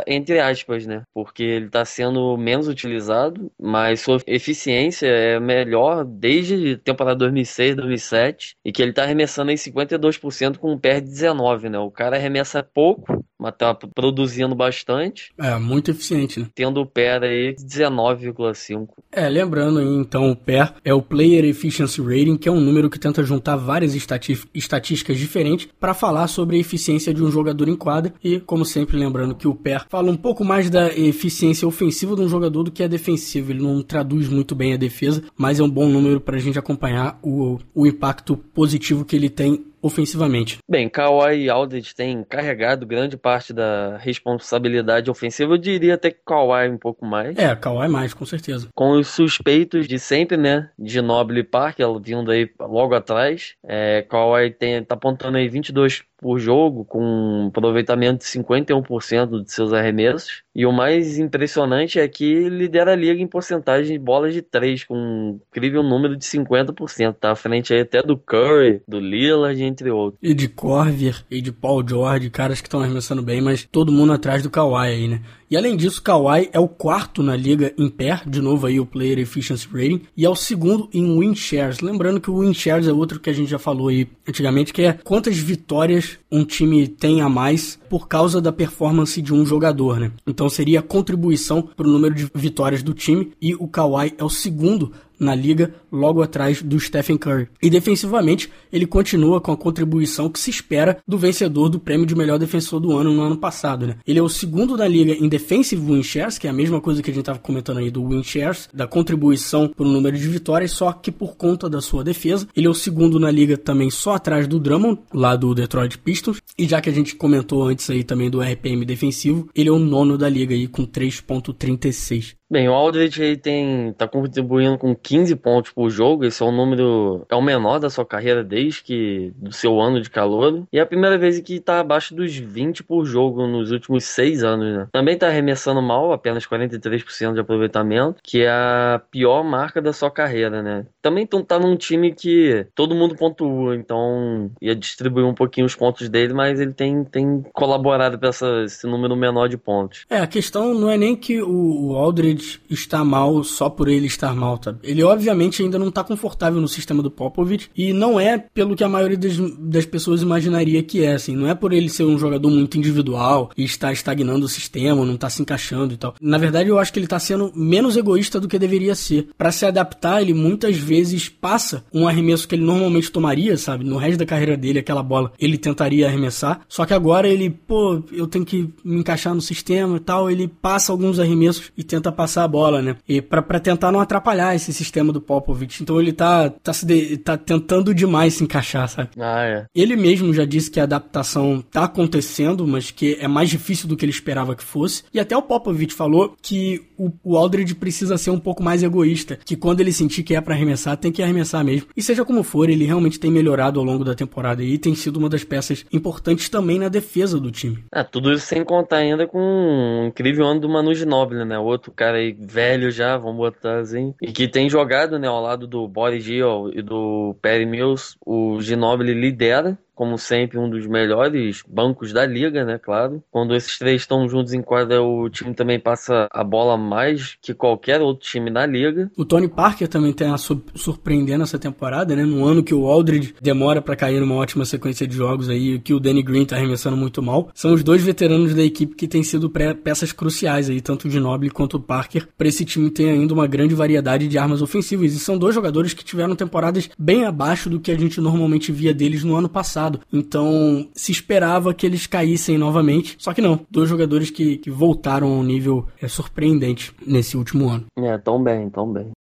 entre 0.06 0.40
aspas, 0.40 0.86
né? 0.86 1.02
Porque 1.14 1.42
ele 1.42 1.66
está 1.66 1.84
sendo 1.84 2.36
menos 2.36 2.68
utilizado, 2.68 3.50
mas 3.58 4.00
sua 4.00 4.18
eficiência 4.26 5.06
é 5.06 5.40
melhor 5.40 6.04
desde 6.04 6.76
temporada 6.76 7.16
2006, 7.16 7.76
2007, 7.76 8.56
e 8.64 8.72
que 8.72 8.82
ele 8.82 8.90
está 8.90 9.02
arremessando 9.02 9.50
em 9.50 9.56
52% 9.56 10.58
com 10.58 10.72
um 10.72 10.78
pé 10.78 11.00
de 11.00 11.08
19, 11.08 11.68
né? 11.68 11.78
O 11.78 11.90
cara 11.90 12.16
arremessa 12.16 12.62
pouco, 12.62 13.24
mas 13.40 13.54
tá 13.56 13.74
produzindo 13.74 14.54
bastante. 14.54 15.32
É, 15.38 15.56
muito 15.58 15.90
eficiente, 15.90 16.38
né? 16.38 16.46
Tendo 16.54 16.80
o 16.80 16.86
PER 16.86 17.22
aí 17.22 17.54
19,5. 17.54 18.88
É, 19.10 19.28
lembrando 19.28 19.80
então, 19.82 20.30
o 20.30 20.36
PER 20.36 20.74
é 20.84 20.92
o 20.92 21.00
Player 21.00 21.44
Efficiency 21.44 22.02
Rating, 22.02 22.36
que 22.36 22.48
é 22.48 22.52
um 22.52 22.60
número 22.60 22.90
que 22.90 22.98
tenta 22.98 23.22
juntar 23.22 23.56
várias 23.56 23.94
estatísticas 23.94 25.18
diferentes 25.18 25.68
para 25.80 25.94
falar 25.94 26.28
sobre 26.28 26.56
a 26.56 26.60
eficiência 26.60 27.14
de 27.14 27.22
um 27.22 27.30
jogador 27.30 27.68
em 27.68 27.76
quadra. 27.76 28.12
E, 28.22 28.38
como 28.40 28.64
sempre, 28.64 28.98
lembrando 28.98 29.34
que 29.34 29.48
o 29.48 29.54
PER 29.54 29.86
fala 29.88 30.10
um 30.10 30.16
pouco 30.16 30.44
mais 30.44 30.68
da 30.68 30.88
eficiência 30.88 31.66
ofensiva 31.66 32.14
de 32.14 32.20
um 32.20 32.28
jogador 32.28 32.64
do 32.64 32.70
que 32.70 32.82
a 32.82 32.88
defensiva. 32.88 33.52
Ele 33.52 33.62
não 33.62 33.82
traduz 33.82 34.28
muito 34.28 34.54
bem 34.54 34.74
a 34.74 34.76
defesa, 34.76 35.22
mas 35.36 35.58
é 35.58 35.62
um 35.62 35.70
bom 35.70 35.88
número 35.88 36.20
para 36.20 36.36
a 36.36 36.40
gente 36.40 36.58
acompanhar 36.58 37.18
o, 37.22 37.58
o 37.74 37.86
impacto 37.86 38.36
positivo 38.36 39.04
que 39.04 39.16
ele 39.16 39.30
tem 39.30 39.69
ofensivamente? 39.82 40.58
Bem, 40.68 40.88
Kawhi 40.88 41.44
e 41.44 41.50
Aldridge 41.50 41.94
têm 41.94 42.24
carregado 42.24 42.86
grande 42.86 43.16
parte 43.16 43.52
da 43.52 43.96
responsabilidade 43.98 45.10
ofensiva. 45.10 45.54
Eu 45.54 45.58
diria 45.58 45.94
até 45.94 46.10
que 46.10 46.20
Kawhi 46.24 46.68
um 46.68 46.78
pouco 46.78 47.04
mais. 47.04 47.36
É, 47.36 47.54
Kawhi 47.54 47.88
mais, 47.88 48.14
com 48.14 48.24
certeza. 48.24 48.68
Com 48.74 48.92
os 48.92 49.08
suspeitos 49.08 49.86
de 49.86 49.98
sempre, 49.98 50.36
né? 50.36 50.70
De 50.78 51.00
Noble 51.00 51.42
Park, 51.42 51.78
vindo 52.02 52.30
aí 52.30 52.50
logo 52.58 52.94
atrás. 52.94 53.54
É, 53.64 54.02
Kawhi 54.02 54.50
tem, 54.50 54.82
tá 54.84 54.94
apontando 54.94 55.36
aí 55.36 55.48
22 55.48 56.02
por 56.20 56.38
jogo, 56.38 56.84
com 56.84 57.02
um 57.02 57.46
aproveitamento 57.46 58.18
de 58.18 58.30
51% 58.30 59.42
de 59.42 59.52
seus 59.52 59.72
arremessos. 59.72 60.42
E 60.54 60.66
o 60.66 60.72
mais 60.72 61.18
impressionante 61.18 61.98
é 61.98 62.06
que 62.06 62.48
lidera 62.48 62.92
a 62.92 62.96
liga 62.96 63.20
em 63.20 63.26
porcentagem 63.26 63.96
de 63.96 63.98
bolas 63.98 64.34
de 64.34 64.42
3, 64.42 64.84
com 64.84 64.94
um 64.94 65.40
incrível 65.48 65.82
número 65.82 66.16
de 66.16 66.24
50%. 66.24 67.14
Tá 67.14 67.32
à 67.32 67.36
frente 67.36 67.72
aí 67.72 67.80
até 67.80 68.02
do 68.02 68.16
Curry, 68.16 68.82
do 68.86 69.00
Lillard, 69.00 69.62
entre 69.62 69.90
outros. 69.90 70.20
E 70.22 70.34
de 70.34 70.48
Corver, 70.48 71.24
e 71.30 71.40
de 71.40 71.52
Paul 71.52 71.86
George, 71.86 72.28
caras 72.30 72.60
que 72.60 72.68
estão 72.68 72.80
arremessando 72.80 73.22
bem, 73.22 73.40
mas 73.40 73.64
todo 73.64 73.92
mundo 73.92 74.12
atrás 74.12 74.42
do 74.42 74.50
Kawhi 74.50 74.88
aí, 74.88 75.08
né? 75.08 75.22
E 75.50 75.56
além 75.56 75.76
disso, 75.76 76.00
Kawhi 76.00 76.48
é 76.52 76.60
o 76.60 76.68
quarto 76.68 77.24
na 77.24 77.34
liga 77.34 77.74
em 77.76 77.88
pé, 77.88 78.22
de 78.24 78.40
novo 78.40 78.68
aí 78.68 78.78
o 78.78 78.86
Player 78.86 79.18
Efficiency 79.18 79.66
Rating, 79.66 80.02
e 80.16 80.24
é 80.24 80.30
o 80.30 80.36
segundo 80.36 80.88
em 80.94 81.18
win 81.18 81.34
shares. 81.34 81.80
Lembrando 81.80 82.20
que 82.20 82.30
o 82.30 82.38
win 82.38 82.54
shares 82.54 82.86
é 82.86 82.92
outro 82.92 83.18
que 83.18 83.28
a 83.28 83.32
gente 83.32 83.50
já 83.50 83.58
falou 83.58 83.88
aí 83.88 84.06
antigamente, 84.28 84.72
que 84.72 84.82
é 84.82 84.92
quantas 84.92 85.36
vitórias 85.36 86.20
um 86.30 86.44
time 86.44 86.86
tem 86.86 87.20
a 87.20 87.28
mais 87.28 87.80
por 87.88 88.06
causa 88.06 88.40
da 88.40 88.52
performance 88.52 89.20
de 89.20 89.34
um 89.34 89.44
jogador, 89.44 89.98
né? 89.98 90.12
Então 90.24 90.48
seria 90.48 90.78
a 90.78 90.84
contribuição 90.84 91.60
para 91.62 91.88
o 91.88 91.90
número 91.90 92.14
de 92.14 92.30
vitórias 92.32 92.80
do 92.80 92.94
time, 92.94 93.32
e 93.42 93.52
o 93.52 93.66
Kawhi 93.66 94.14
é 94.16 94.22
o 94.22 94.30
segundo 94.30 94.92
na 95.20 95.34
liga, 95.34 95.74
logo 95.92 96.22
atrás 96.22 96.62
do 96.62 96.80
Stephen 96.80 97.18
Curry. 97.18 97.48
E 97.62 97.68
defensivamente, 97.68 98.50
ele 98.72 98.86
continua 98.86 99.40
com 99.40 99.52
a 99.52 99.56
contribuição 99.56 100.30
que 100.30 100.40
se 100.40 100.50
espera 100.50 100.98
do 101.06 101.18
vencedor 101.18 101.68
do 101.68 101.78
prêmio 101.78 102.06
de 102.06 102.14
melhor 102.14 102.38
defensor 102.38 102.80
do 102.80 102.96
ano 102.96 103.12
no 103.12 103.22
ano 103.22 103.36
passado, 103.36 103.86
né? 103.86 103.96
Ele 104.06 104.18
é 104.18 104.22
o 104.22 104.28
segundo 104.28 104.76
da 104.76 104.88
liga 104.88 105.12
em 105.12 105.28
defensive 105.28 105.84
win 105.84 106.02
shares, 106.02 106.38
que 106.38 106.46
é 106.46 106.50
a 106.50 106.54
mesma 106.54 106.80
coisa 106.80 107.02
que 107.02 107.10
a 107.10 107.12
gente 107.12 107.22
estava 107.22 107.38
comentando 107.38 107.78
aí 107.78 107.90
do 107.90 108.08
win 108.08 108.24
shares, 108.24 108.68
da 108.72 108.86
contribuição 108.86 109.68
para 109.68 109.84
o 109.84 109.88
número 109.88 110.16
de 110.16 110.28
vitórias, 110.28 110.72
só 110.72 110.92
que 110.92 111.12
por 111.12 111.36
conta 111.36 111.68
da 111.68 111.80
sua 111.80 112.02
defesa. 112.02 112.48
Ele 112.56 112.66
é 112.66 112.70
o 112.70 112.74
segundo 112.74 113.20
na 113.20 113.30
liga 113.30 113.58
também 113.58 113.90
só 113.90 114.14
atrás 114.14 114.46
do 114.46 114.58
Drummond, 114.58 115.00
lá 115.12 115.36
do 115.36 115.54
Detroit 115.54 115.98
Pistons. 115.98 116.38
E 116.56 116.66
já 116.66 116.80
que 116.80 116.88
a 116.88 116.92
gente 116.92 117.14
comentou 117.14 117.64
antes 117.64 117.90
aí 117.90 118.02
também 118.02 118.30
do 118.30 118.40
RPM 118.40 118.84
defensivo, 118.84 119.48
ele 119.54 119.68
é 119.68 119.72
o 119.72 119.78
nono 119.78 120.16
da 120.16 120.28
liga 120.28 120.54
aí 120.54 120.66
com 120.66 120.86
3.36. 120.86 122.39
Bem, 122.50 122.68
o 122.68 122.72
Aldridge 122.72 123.22
aí 123.22 123.36
tem, 123.36 123.92
tá 123.92 124.08
contribuindo 124.08 124.76
com 124.76 124.92
15 124.92 125.36
pontos 125.36 125.70
por 125.70 125.88
jogo, 125.88 126.24
esse 126.24 126.42
é 126.42 126.46
o 126.46 126.50
número, 126.50 127.24
é 127.28 127.36
o 127.36 127.40
menor 127.40 127.78
da 127.78 127.88
sua 127.88 128.04
carreira 128.04 128.42
desde 128.42 128.82
que, 128.82 129.32
do 129.36 129.52
seu 129.52 129.80
ano 129.80 130.00
de 130.00 130.10
calor, 130.10 130.64
e 130.72 130.78
é 130.78 130.82
a 130.82 130.86
primeira 130.86 131.16
vez 131.16 131.38
que 131.38 131.60
tá 131.60 131.78
abaixo 131.78 132.12
dos 132.12 132.36
20 132.36 132.82
por 132.82 133.04
jogo 133.04 133.46
nos 133.46 133.70
últimos 133.70 134.02
6 134.02 134.42
anos, 134.42 134.76
né? 134.76 134.88
Também 134.90 135.16
tá 135.16 135.28
arremessando 135.28 135.80
mal, 135.80 136.12
apenas 136.12 136.44
43% 136.44 137.34
de 137.34 137.40
aproveitamento, 137.40 138.20
que 138.20 138.42
é 138.42 138.50
a 138.50 139.00
pior 139.12 139.44
marca 139.44 139.80
da 139.80 139.92
sua 139.92 140.10
carreira, 140.10 140.60
né? 140.60 140.84
Também 141.00 141.24
tá 141.26 141.56
num 141.56 141.76
time 141.76 142.12
que 142.12 142.66
todo 142.74 142.96
mundo 142.96 143.14
pontua, 143.14 143.76
então 143.76 144.50
ia 144.60 144.74
distribuir 144.74 145.24
um 145.24 145.34
pouquinho 145.34 145.66
os 145.66 145.76
pontos 145.76 146.08
dele, 146.08 146.34
mas 146.34 146.58
ele 146.58 146.72
tem, 146.72 147.04
tem 147.04 147.44
colaborado 147.52 148.18
para 148.18 148.30
esse 148.64 148.88
número 148.88 149.14
menor 149.14 149.48
de 149.48 149.56
pontos. 149.56 150.04
É, 150.10 150.18
a 150.18 150.26
questão 150.26 150.74
não 150.74 150.90
é 150.90 150.96
nem 150.96 151.14
que 151.14 151.40
o 151.40 151.94
Aldridge 151.94 152.39
está 152.68 153.04
mal 153.04 153.42
só 153.44 153.68
por 153.68 153.88
ele 153.88 154.06
estar 154.06 154.34
mal, 154.34 154.58
tá? 154.58 154.74
Ele 154.82 155.02
obviamente 155.02 155.62
ainda 155.62 155.78
não 155.78 155.88
está 155.88 156.02
confortável 156.04 156.60
no 156.60 156.68
sistema 156.68 157.02
do 157.02 157.10
Popovich 157.10 157.70
e 157.76 157.92
não 157.92 158.18
é 158.18 158.38
pelo 158.38 158.76
que 158.76 158.84
a 158.84 158.88
maioria 158.88 159.16
das, 159.16 159.36
das 159.58 159.86
pessoas 159.86 160.22
imaginaria 160.22 160.82
que 160.82 161.04
é, 161.04 161.14
assim. 161.14 161.36
Não 161.36 161.48
é 161.48 161.54
por 161.54 161.72
ele 161.72 161.88
ser 161.88 162.04
um 162.04 162.18
jogador 162.18 162.50
muito 162.50 162.78
individual 162.78 163.50
e 163.56 163.64
estar 163.64 163.92
estagnando 163.92 164.46
o 164.46 164.48
sistema, 164.48 165.04
não 165.04 165.14
está 165.14 165.28
se 165.28 165.42
encaixando 165.42 165.94
e 165.94 165.96
tal. 165.96 166.14
Na 166.20 166.38
verdade, 166.38 166.68
eu 166.68 166.78
acho 166.78 166.92
que 166.92 166.98
ele 166.98 167.06
está 167.06 167.18
sendo 167.18 167.52
menos 167.54 167.96
egoísta 167.96 168.40
do 168.40 168.48
que 168.48 168.58
deveria 168.58 168.94
ser. 168.94 169.28
Para 169.36 169.52
se 169.52 169.66
adaptar, 169.66 170.22
ele 170.22 170.34
muitas 170.34 170.76
vezes 170.76 171.28
passa 171.28 171.84
um 171.92 172.06
arremesso 172.06 172.46
que 172.46 172.54
ele 172.54 172.64
normalmente 172.64 173.10
tomaria, 173.10 173.56
sabe? 173.56 173.84
No 173.84 173.96
resto 173.96 174.18
da 174.18 174.26
carreira 174.26 174.56
dele, 174.56 174.78
aquela 174.78 175.02
bola, 175.02 175.32
ele 175.38 175.58
tentaria 175.58 176.06
arremessar. 176.06 176.60
Só 176.68 176.86
que 176.86 176.94
agora 176.94 177.28
ele, 177.28 177.50
pô, 177.50 178.02
eu 178.12 178.26
tenho 178.26 178.44
que 178.44 178.68
me 178.84 179.00
encaixar 179.00 179.34
no 179.34 179.40
sistema 179.40 179.96
e 179.96 180.00
tal. 180.00 180.30
Ele 180.30 180.48
passa 180.48 180.92
alguns 180.92 181.18
arremessos 181.18 181.72
e 181.76 181.82
tenta 181.82 182.12
passar 182.12 182.29
passar 182.30 182.44
a 182.44 182.48
bola, 182.48 182.80
né? 182.80 182.96
E 183.08 183.20
para 183.20 183.58
tentar 183.58 183.90
não 183.90 184.00
atrapalhar 184.00 184.54
esse 184.54 184.72
sistema 184.72 185.12
do 185.12 185.20
Popovich. 185.20 185.82
Então 185.82 186.00
ele 186.00 186.12
tá, 186.12 186.48
tá, 186.48 186.72
se 186.72 186.86
de, 186.86 187.16
tá 187.16 187.36
tentando 187.36 187.92
demais 187.92 188.34
se 188.34 188.44
encaixar, 188.44 188.88
sabe? 188.88 189.10
Ah, 189.18 189.44
é. 189.44 189.66
Ele 189.74 189.96
mesmo 189.96 190.32
já 190.32 190.44
disse 190.44 190.70
que 190.70 190.78
a 190.78 190.84
adaptação 190.84 191.62
tá 191.70 191.84
acontecendo, 191.84 192.66
mas 192.66 192.90
que 192.90 193.18
é 193.20 193.26
mais 193.26 193.50
difícil 193.50 193.88
do 193.88 193.96
que 193.96 194.04
ele 194.04 194.12
esperava 194.12 194.54
que 194.54 194.62
fosse. 194.62 195.02
E 195.12 195.18
até 195.18 195.36
o 195.36 195.42
Popovich 195.42 195.92
falou 195.92 196.34
que 196.40 196.82
o, 196.96 197.10
o 197.24 197.36
Aldridge 197.36 197.74
precisa 197.74 198.16
ser 198.16 198.30
um 198.30 198.38
pouco 198.38 198.62
mais 198.62 198.82
egoísta, 198.82 199.38
que 199.44 199.56
quando 199.56 199.80
ele 199.80 199.92
sentir 199.92 200.22
que 200.22 200.34
é 200.34 200.40
para 200.40 200.54
arremessar, 200.54 200.96
tem 200.96 201.10
que 201.10 201.22
arremessar 201.22 201.64
mesmo. 201.64 201.88
E 201.96 202.02
seja 202.02 202.24
como 202.24 202.42
for, 202.42 202.68
ele 202.70 202.84
realmente 202.84 203.18
tem 203.18 203.30
melhorado 203.30 203.80
ao 203.80 203.84
longo 203.84 204.04
da 204.04 204.14
temporada 204.14 204.62
e 204.62 204.78
tem 204.78 204.94
sido 204.94 205.16
uma 205.16 205.28
das 205.28 205.42
peças 205.42 205.84
importantes 205.92 206.48
também 206.48 206.78
na 206.78 206.88
defesa 206.88 207.40
do 207.40 207.50
time. 207.50 207.84
Ah, 207.92 208.04
tudo 208.04 208.32
isso 208.32 208.46
sem 208.46 208.64
contar 208.64 208.98
ainda 208.98 209.26
com 209.26 209.38
um 209.40 210.06
incrível 210.06 210.46
ano 210.46 210.60
do 210.60 210.68
Manu 210.68 210.94
Ginobili, 210.94 211.44
né? 211.44 211.58
Outro 211.58 211.90
cara 211.90 212.19
aí 212.20 212.36
velho 212.38 212.90
já, 212.90 213.16
vamos 213.16 213.36
botar 213.36 213.78
assim, 213.78 214.14
e 214.20 214.32
que 214.32 214.48
tem 214.48 214.68
jogado, 214.68 215.18
né, 215.18 215.28
ao 215.28 215.42
lado 215.42 215.66
do 215.66 215.86
Boris 215.88 216.22
Gil 216.22 216.70
e 216.72 216.82
do 216.82 217.34
Perry 217.42 217.66
Mills, 217.66 218.16
o 218.24 218.60
Ginobili 218.60 219.14
lidera 219.14 219.78
como 220.00 220.16
sempre, 220.16 220.58
um 220.58 220.70
dos 220.70 220.86
melhores 220.86 221.62
bancos 221.68 222.10
da 222.10 222.24
liga, 222.24 222.64
né? 222.64 222.78
Claro. 222.78 223.22
Quando 223.30 223.54
esses 223.54 223.78
três 223.78 224.00
estão 224.00 224.26
juntos 224.26 224.54
em 224.54 224.62
quadra, 224.62 225.02
o 225.02 225.28
time 225.28 225.52
também 225.52 225.78
passa 225.78 226.26
a 226.32 226.42
bola 226.42 226.78
mais 226.78 227.36
que 227.42 227.52
qualquer 227.52 228.00
outro 228.00 228.26
time 228.26 228.50
da 228.50 228.64
liga. 228.64 229.10
O 229.14 229.26
Tony 229.26 229.46
Parker 229.46 229.86
também 229.86 230.14
tem 230.14 230.30
a 230.30 230.38
surpreendendo 230.38 231.42
essa 231.42 231.58
temporada, 231.58 232.16
né? 232.16 232.24
No 232.24 232.46
ano 232.46 232.62
que 232.62 232.72
o 232.74 232.86
Aldridge 232.86 233.34
demora 233.42 233.82
para 233.82 233.94
cair 233.94 234.20
numa 234.20 234.36
ótima 234.36 234.64
sequência 234.64 235.06
de 235.06 235.14
jogos 235.14 235.50
aí, 235.50 235.78
que 235.78 235.92
o 235.92 236.00
Danny 236.00 236.22
Green 236.22 236.46
tá 236.46 236.56
arremessando 236.56 236.96
muito 236.96 237.22
mal. 237.22 237.50
São 237.54 237.74
os 237.74 237.84
dois 237.84 238.02
veteranos 238.02 238.54
da 238.54 238.62
equipe 238.62 238.96
que 238.96 239.06
têm 239.06 239.22
sido 239.22 239.50
peças 239.84 240.12
cruciais 240.12 240.70
aí, 240.70 240.80
tanto 240.80 241.10
de 241.10 241.20
Noble 241.20 241.50
quanto 241.50 241.76
o 241.76 241.80
Parker, 241.80 242.26
para 242.38 242.48
esse 242.48 242.64
time 242.64 242.88
ter 242.88 243.10
ainda 243.10 243.34
uma 243.34 243.46
grande 243.46 243.74
variedade 243.74 244.26
de 244.28 244.38
armas 244.38 244.62
ofensivas. 244.62 245.12
E 245.12 245.18
são 245.18 245.36
dois 245.36 245.54
jogadores 245.54 245.92
que 245.92 246.02
tiveram 246.02 246.34
temporadas 246.34 246.88
bem 246.98 247.26
abaixo 247.26 247.68
do 247.68 247.78
que 247.78 247.90
a 247.92 247.98
gente 247.98 248.18
normalmente 248.18 248.72
via 248.72 248.94
deles 248.94 249.22
no 249.22 249.36
ano 249.36 249.50
passado 249.50 249.89
passado. 249.90 250.00
Então 250.12 250.86
se 250.94 251.10
esperava 251.10 251.74
que 251.74 251.86
eles 251.86 252.06
caíssem 252.06 252.56
novamente. 252.56 253.16
Só 253.18 253.32
que 253.34 253.40
não. 253.40 253.60
Dois 253.70 253.88
jogadores 253.88 254.30
que, 254.30 254.58
que 254.58 254.70
voltaram 254.70 255.28
a 255.28 255.36
um 255.36 255.42
nível 255.42 255.86
é, 256.00 256.06
surpreendente 256.06 256.92
nesse 257.04 257.36
último 257.36 257.68
ano. 257.68 257.86
É, 257.98 258.16
tão 258.18 258.42
bem, 258.42 258.68
tão 258.70 258.90
bem. 258.92 259.10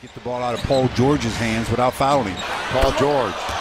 Get 0.00 0.12
the 0.12 0.20
ball 0.24 0.40
out 0.40 0.54
of 0.54 0.64
Paul 0.68 0.88
George's 0.94 1.36
hands 1.38 1.68
without 1.70 1.92
fouling. 1.92 2.36
Paul 2.72 2.92
George. 2.98 3.57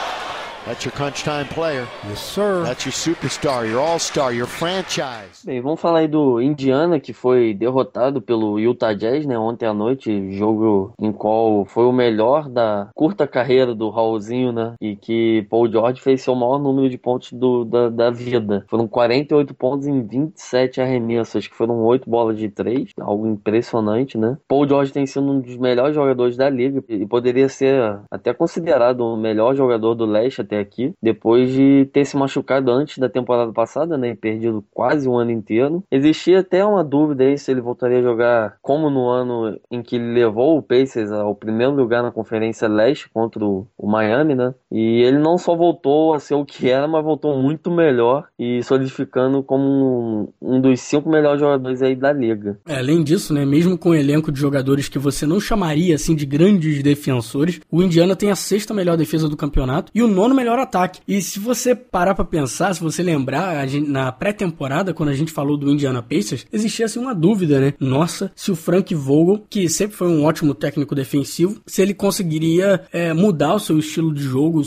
That's 0.67 0.83
your 0.83 0.91
crunch 0.91 1.23
time 1.23 1.47
player. 1.47 1.87
Yes, 2.09 2.19
sir. 2.19 2.61
That's 2.65 2.85
your 2.85 2.91
superstar, 2.91 3.65
your 3.69 3.79
all-star, 3.79 4.33
your 4.33 4.47
franchise. 4.47 5.45
Bem, 5.45 5.61
vamos 5.61 5.79
falar 5.79 5.99
aí 5.99 6.09
do 6.09 6.41
Indiana, 6.41 6.99
que 6.99 7.13
foi 7.13 7.53
derrotado 7.53 8.21
pelo 8.21 8.59
Utah 8.59 8.91
Jazz, 8.93 9.25
né, 9.25 9.39
ontem 9.39 9.65
à 9.65 9.73
noite, 9.73 10.33
jogo 10.33 10.91
em 10.99 11.13
qual 11.13 11.63
foi 11.63 11.85
o 11.85 11.93
melhor 11.93 12.49
da 12.49 12.89
curta 12.93 13.25
carreira 13.25 13.73
do 13.73 13.89
Raulzinho, 13.89 14.51
né, 14.51 14.73
e 14.81 14.97
que 14.97 15.47
Paul 15.49 15.71
George 15.71 16.01
fez 16.01 16.21
seu 16.21 16.35
maior 16.35 16.59
número 16.59 16.89
de 16.89 16.97
pontos 16.97 17.31
do, 17.31 17.63
da, 17.63 17.87
da 17.87 18.11
vida. 18.11 18.65
Foram 18.67 18.89
48 18.89 19.53
pontos 19.53 19.87
em 19.87 20.05
27 20.05 20.81
arremessos, 20.81 21.47
que 21.47 21.55
foram 21.55 21.81
8 21.85 22.09
bolas 22.09 22.37
de 22.37 22.49
3, 22.49 22.91
algo 22.99 23.25
impressionante, 23.25 24.17
né. 24.17 24.37
Paul 24.49 24.67
George 24.67 24.91
tem 24.91 25.05
sido 25.05 25.31
um 25.31 25.39
dos 25.39 25.55
melhores 25.55 25.95
jogadores 25.95 26.35
da 26.35 26.49
liga 26.49 26.83
e 26.89 27.05
poderia 27.05 27.47
ser 27.47 28.01
até 28.11 28.33
considerado 28.33 28.99
o 28.99 29.15
melhor 29.15 29.55
jogador 29.55 29.95
do 29.95 30.05
leste 30.05 30.41
até 30.41 30.56
aqui, 30.59 30.93
depois 31.01 31.51
de 31.51 31.89
ter 31.91 32.05
se 32.05 32.17
machucado 32.17 32.71
antes 32.71 32.97
da 32.97 33.09
temporada 33.09 33.51
passada, 33.51 33.97
né, 33.97 34.09
e 34.09 34.15
perdido 34.15 34.63
quase 34.71 35.07
um 35.07 35.17
ano 35.17 35.31
inteiro. 35.31 35.83
Existia 35.91 36.39
até 36.39 36.63
uma 36.65 36.83
dúvida 36.83 37.23
aí 37.23 37.37
se 37.37 37.51
ele 37.51 37.61
voltaria 37.61 37.99
a 37.99 38.03
jogar 38.03 38.57
como 38.61 38.89
no 38.89 39.07
ano 39.09 39.57
em 39.71 39.81
que 39.81 39.95
ele 39.95 40.13
levou 40.13 40.57
o 40.57 40.61
Pacers 40.61 41.11
ao 41.11 41.35
primeiro 41.35 41.73
lugar 41.73 42.03
na 42.03 42.11
Conferência 42.11 42.67
Leste 42.67 43.09
contra 43.09 43.43
o, 43.43 43.67
Miami, 43.81 44.35
né? 44.35 44.53
E 44.71 45.01
ele 45.01 45.17
não 45.17 45.37
só 45.37 45.55
voltou 45.55 46.13
a 46.13 46.19
ser 46.19 46.35
o 46.35 46.45
que 46.45 46.69
era, 46.69 46.87
mas 46.87 47.03
voltou 47.03 47.41
muito 47.41 47.71
melhor 47.71 48.25
e 48.37 48.61
solidificando 48.63 49.41
como 49.41 49.63
um, 49.63 50.27
um 50.41 50.61
dos 50.61 50.81
cinco 50.81 51.09
melhores 51.09 51.39
jogadores 51.39 51.81
aí 51.81 51.95
da 51.95 52.11
liga. 52.11 52.59
É, 52.67 52.77
além 52.77 53.03
disso, 53.03 53.33
né, 53.33 53.45
mesmo 53.45 53.77
com 53.77 53.89
o 53.89 53.91
um 53.93 53.95
elenco 53.95 54.31
de 54.31 54.39
jogadores 54.39 54.89
que 54.89 54.99
você 54.99 55.25
não 55.25 55.39
chamaria 55.39 55.95
assim 55.95 56.15
de 56.15 56.25
grandes 56.25 56.83
defensores, 56.83 57.59
o 57.71 57.81
Indiana 57.81 58.15
tem 58.15 58.29
a 58.29 58.35
sexta 58.35 58.73
melhor 58.73 58.97
defesa 58.97 59.27
do 59.29 59.37
campeonato 59.37 59.91
e 59.93 60.01
o 60.01 60.07
nono 60.07 60.35
melhor 60.35 60.46
melhor 60.47 60.59
ataque. 60.59 61.01
E 61.05 61.21
se 61.21 61.39
você 61.39 61.75
parar 61.75 62.15
para 62.15 62.23
pensar, 62.23 62.73
se 62.73 62.81
você 62.81 63.03
lembrar, 63.03 63.67
gente, 63.67 63.89
na 63.89 64.11
pré-temporada, 64.11 64.93
quando 64.93 65.09
a 65.09 65.13
gente 65.13 65.31
falou 65.31 65.57
do 65.57 65.69
Indiana 65.69 66.01
Pacers, 66.01 66.45
existia 66.51 66.85
assim 66.85 66.99
uma 66.99 67.13
dúvida, 67.13 67.59
né? 67.59 67.73
Nossa, 67.79 68.31
se 68.33 68.49
o 68.49 68.55
Frank 68.55 68.95
Vogel, 68.95 69.43
que 69.49 69.67
sempre 69.67 69.97
foi 69.97 70.07
um 70.07 70.23
ótimo 70.23 70.55
técnico 70.55 70.95
defensivo, 70.95 71.61
se 71.65 71.81
ele 71.81 71.93
conseguiria 71.93 72.81
é, 72.93 73.13
mudar 73.13 73.55
o 73.55 73.59
seu 73.59 73.77
estilo 73.77 74.13
de 74.13 74.23
jogo, 74.23 74.61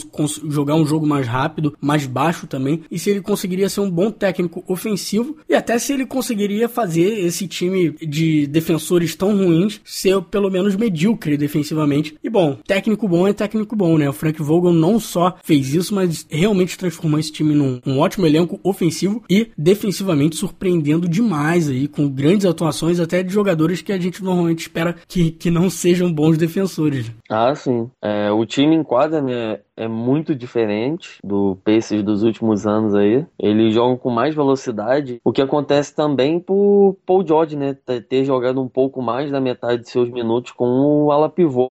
jogar 0.48 0.74
um 0.74 0.86
jogo 0.86 1.06
mais 1.06 1.26
rápido, 1.26 1.74
mais 1.80 2.06
baixo 2.06 2.46
também, 2.46 2.82
e 2.90 2.98
se 2.98 3.08
ele 3.08 3.22
conseguiria 3.22 3.68
ser 3.68 3.80
um 3.80 3.90
bom 3.90 4.10
técnico 4.10 4.62
ofensivo, 4.68 5.38
e 5.48 5.54
até 5.54 5.78
se 5.78 5.92
ele 5.94 6.04
conseguiria 6.04 6.68
fazer 6.68 7.24
esse 7.24 7.48
time 7.48 7.90
de 8.06 8.46
defensores 8.46 9.14
tão 9.14 9.36
ruins 9.36 9.80
ser 9.84 10.20
pelo 10.22 10.50
menos 10.50 10.76
medíocre 10.76 11.38
defensivamente. 11.38 12.14
E 12.22 12.28
bom, 12.28 12.58
técnico 12.66 13.08
bom 13.08 13.26
é 13.26 13.32
técnico 13.32 13.74
bom, 13.74 13.96
né? 13.96 14.08
O 14.08 14.12
Frank 14.12 14.42
Vogel 14.42 14.72
não 14.72 15.00
só 15.00 15.36
fez 15.42 15.59
isso, 15.68 15.94
mas 15.94 16.26
realmente 16.30 16.78
transformou 16.78 17.18
esse 17.18 17.32
time 17.32 17.54
num 17.54 17.80
um 17.86 17.98
ótimo 17.98 18.26
elenco 18.26 18.58
ofensivo 18.62 19.22
e 19.28 19.50
defensivamente 19.56 20.36
surpreendendo 20.36 21.08
demais 21.08 21.68
aí, 21.68 21.88
com 21.88 22.08
grandes 22.08 22.46
atuações 22.46 23.00
até 23.00 23.22
de 23.22 23.32
jogadores 23.32 23.82
que 23.82 23.92
a 23.92 23.98
gente 23.98 24.22
normalmente 24.22 24.60
espera 24.60 24.96
que, 25.06 25.30
que 25.30 25.50
não 25.50 25.68
sejam 25.70 26.12
bons 26.12 26.36
defensores. 26.36 27.10
Ah, 27.28 27.54
sim. 27.54 27.90
É, 28.02 28.30
o 28.30 28.44
time 28.44 28.74
em 28.74 28.82
quadra, 28.82 29.20
né, 29.22 29.60
é 29.76 29.88
muito 29.88 30.34
diferente 30.34 31.18
do 31.24 31.56
Pacers 31.64 32.02
dos 32.02 32.22
últimos 32.22 32.66
anos 32.66 32.94
aí. 32.94 33.24
Eles 33.38 33.74
jogam 33.74 33.96
com 33.96 34.10
mais 34.10 34.34
velocidade, 34.34 35.20
o 35.24 35.32
que 35.32 35.40
acontece 35.40 35.94
também 35.94 36.38
por 36.38 36.96
Paul 37.06 37.26
George, 37.26 37.56
né, 37.56 37.74
ter 38.08 38.24
jogado 38.24 38.60
um 38.60 38.68
pouco 38.68 39.00
mais 39.00 39.30
da 39.30 39.40
metade 39.40 39.82
de 39.82 39.90
seus 39.90 40.10
minutos 40.10 40.52
com 40.52 40.66
o 40.66 41.10
ala 41.10 41.28
pivô 41.28 41.68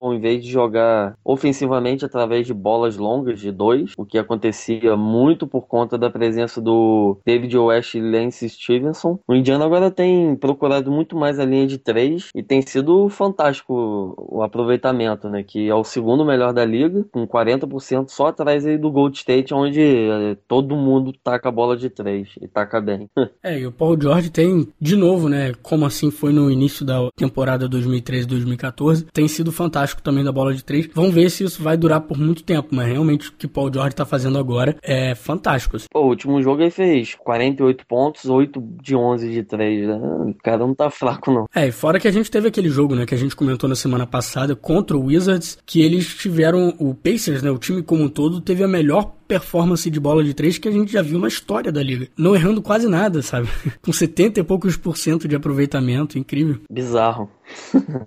ao 0.00 0.14
invés 0.14 0.42
de 0.42 0.50
jogar 0.50 1.16
ofensivamente 1.24 2.04
através 2.04 2.46
de 2.46 2.54
bolas 2.54 2.96
longas 2.96 3.40
de 3.40 3.50
dois, 3.50 3.92
o 3.96 4.04
que 4.04 4.18
acontecia 4.18 4.96
muito 4.96 5.46
por 5.46 5.66
conta 5.66 5.96
da 5.96 6.10
presença 6.10 6.60
do 6.60 7.18
David 7.24 7.56
West 7.56 7.94
e 7.94 8.00
Lance 8.00 8.48
Stevenson, 8.48 9.18
o 9.26 9.34
Indiana 9.34 9.64
agora 9.64 9.90
tem 9.90 10.36
procurado 10.36 10.90
muito 10.90 11.16
mais 11.16 11.38
a 11.38 11.44
linha 11.44 11.66
de 11.66 11.78
três 11.78 12.28
e 12.34 12.42
tem 12.42 12.62
sido 12.62 13.08
fantástico 13.08 14.14
o 14.16 14.42
aproveitamento, 14.42 15.28
né? 15.28 15.42
Que 15.42 15.68
é 15.68 15.74
o 15.74 15.84
segundo 15.84 16.24
melhor 16.24 16.52
da 16.52 16.64
liga, 16.64 17.04
com 17.12 17.26
40% 17.26 18.08
só 18.08 18.28
atrás 18.28 18.66
aí 18.66 18.78
do 18.78 18.90
Gold 18.90 19.16
State, 19.16 19.54
onde 19.54 19.80
é, 19.80 20.36
todo 20.46 20.76
mundo 20.76 21.12
taca 21.24 21.48
a 21.48 21.52
bola 21.52 21.76
de 21.76 21.88
três 21.90 22.28
e 22.40 22.46
taca 22.48 22.80
bem. 22.80 23.08
é, 23.42 23.58
e 23.58 23.66
o 23.66 23.72
Paul 23.72 24.00
George 24.00 24.30
tem, 24.30 24.68
de 24.80 24.96
novo, 24.96 25.28
né? 25.28 25.52
Como 25.62 25.84
assim 25.86 26.10
foi 26.10 26.32
no 26.32 26.50
início 26.50 26.84
da 26.84 27.08
temporada 27.16 27.68
2013-2014, 27.68 29.06
tem 29.12 29.28
sido 29.28 29.50
fantástico 29.52 29.85
fantástico 29.86 30.02
também 30.02 30.24
da 30.24 30.32
bola 30.32 30.52
de 30.52 30.64
três. 30.64 30.88
Vamos 30.92 31.14
ver 31.14 31.30
se 31.30 31.44
isso 31.44 31.62
vai 31.62 31.76
durar 31.76 32.00
por 32.00 32.18
muito 32.18 32.42
tempo, 32.42 32.68
mas 32.72 32.88
realmente 32.88 33.28
o 33.28 33.32
que 33.32 33.46
Paul 33.46 33.72
George 33.72 33.94
tá 33.94 34.04
fazendo 34.04 34.38
agora 34.38 34.76
é 34.82 35.14
fantástico. 35.14 35.76
Pô, 35.90 36.00
o 36.00 36.08
último 36.08 36.42
jogo 36.42 36.62
ele 36.62 36.70
fez 36.70 37.14
48 37.14 37.86
pontos, 37.86 38.24
8 38.26 38.60
de 38.82 38.96
11 38.96 39.30
de 39.30 39.42
3, 39.44 39.88
né? 39.88 39.94
O 39.94 40.34
cara 40.42 40.58
não 40.58 40.74
tá 40.74 40.90
fraco, 40.90 41.30
não. 41.30 41.46
É, 41.54 41.68
e 41.68 41.72
fora 41.72 42.00
que 42.00 42.08
a 42.08 42.10
gente 42.10 42.30
teve 42.30 42.48
aquele 42.48 42.68
jogo, 42.68 42.94
né, 42.94 43.06
que 43.06 43.14
a 43.14 43.18
gente 43.18 43.36
comentou 43.36 43.68
na 43.68 43.76
semana 43.76 44.06
passada 44.06 44.56
contra 44.56 44.96
o 44.96 45.04
Wizards, 45.06 45.58
que 45.64 45.80
eles 45.80 46.14
tiveram, 46.14 46.74
o 46.78 46.94
Pacers, 46.94 47.42
né, 47.42 47.50
o 47.50 47.58
time 47.58 47.82
como 47.82 48.04
um 48.04 48.08
todo, 48.08 48.40
teve 48.40 48.64
a 48.64 48.68
melhor 48.68 49.12
performance 49.26 49.90
de 49.90 49.98
bola 50.00 50.22
de 50.22 50.32
três 50.34 50.56
que 50.56 50.68
a 50.68 50.72
gente 50.72 50.92
já 50.92 51.02
viu 51.02 51.18
na 51.18 51.28
história 51.28 51.72
da 51.72 51.82
liga. 51.82 52.08
Não 52.16 52.34
errando 52.34 52.62
quase 52.62 52.88
nada, 52.88 53.22
sabe? 53.22 53.48
Com 53.82 53.92
70 53.92 54.40
e 54.40 54.44
poucos 54.44 54.76
por 54.76 54.96
cento 54.96 55.26
de 55.26 55.36
aproveitamento, 55.36 56.18
incrível. 56.18 56.60
Bizarro. 56.70 57.28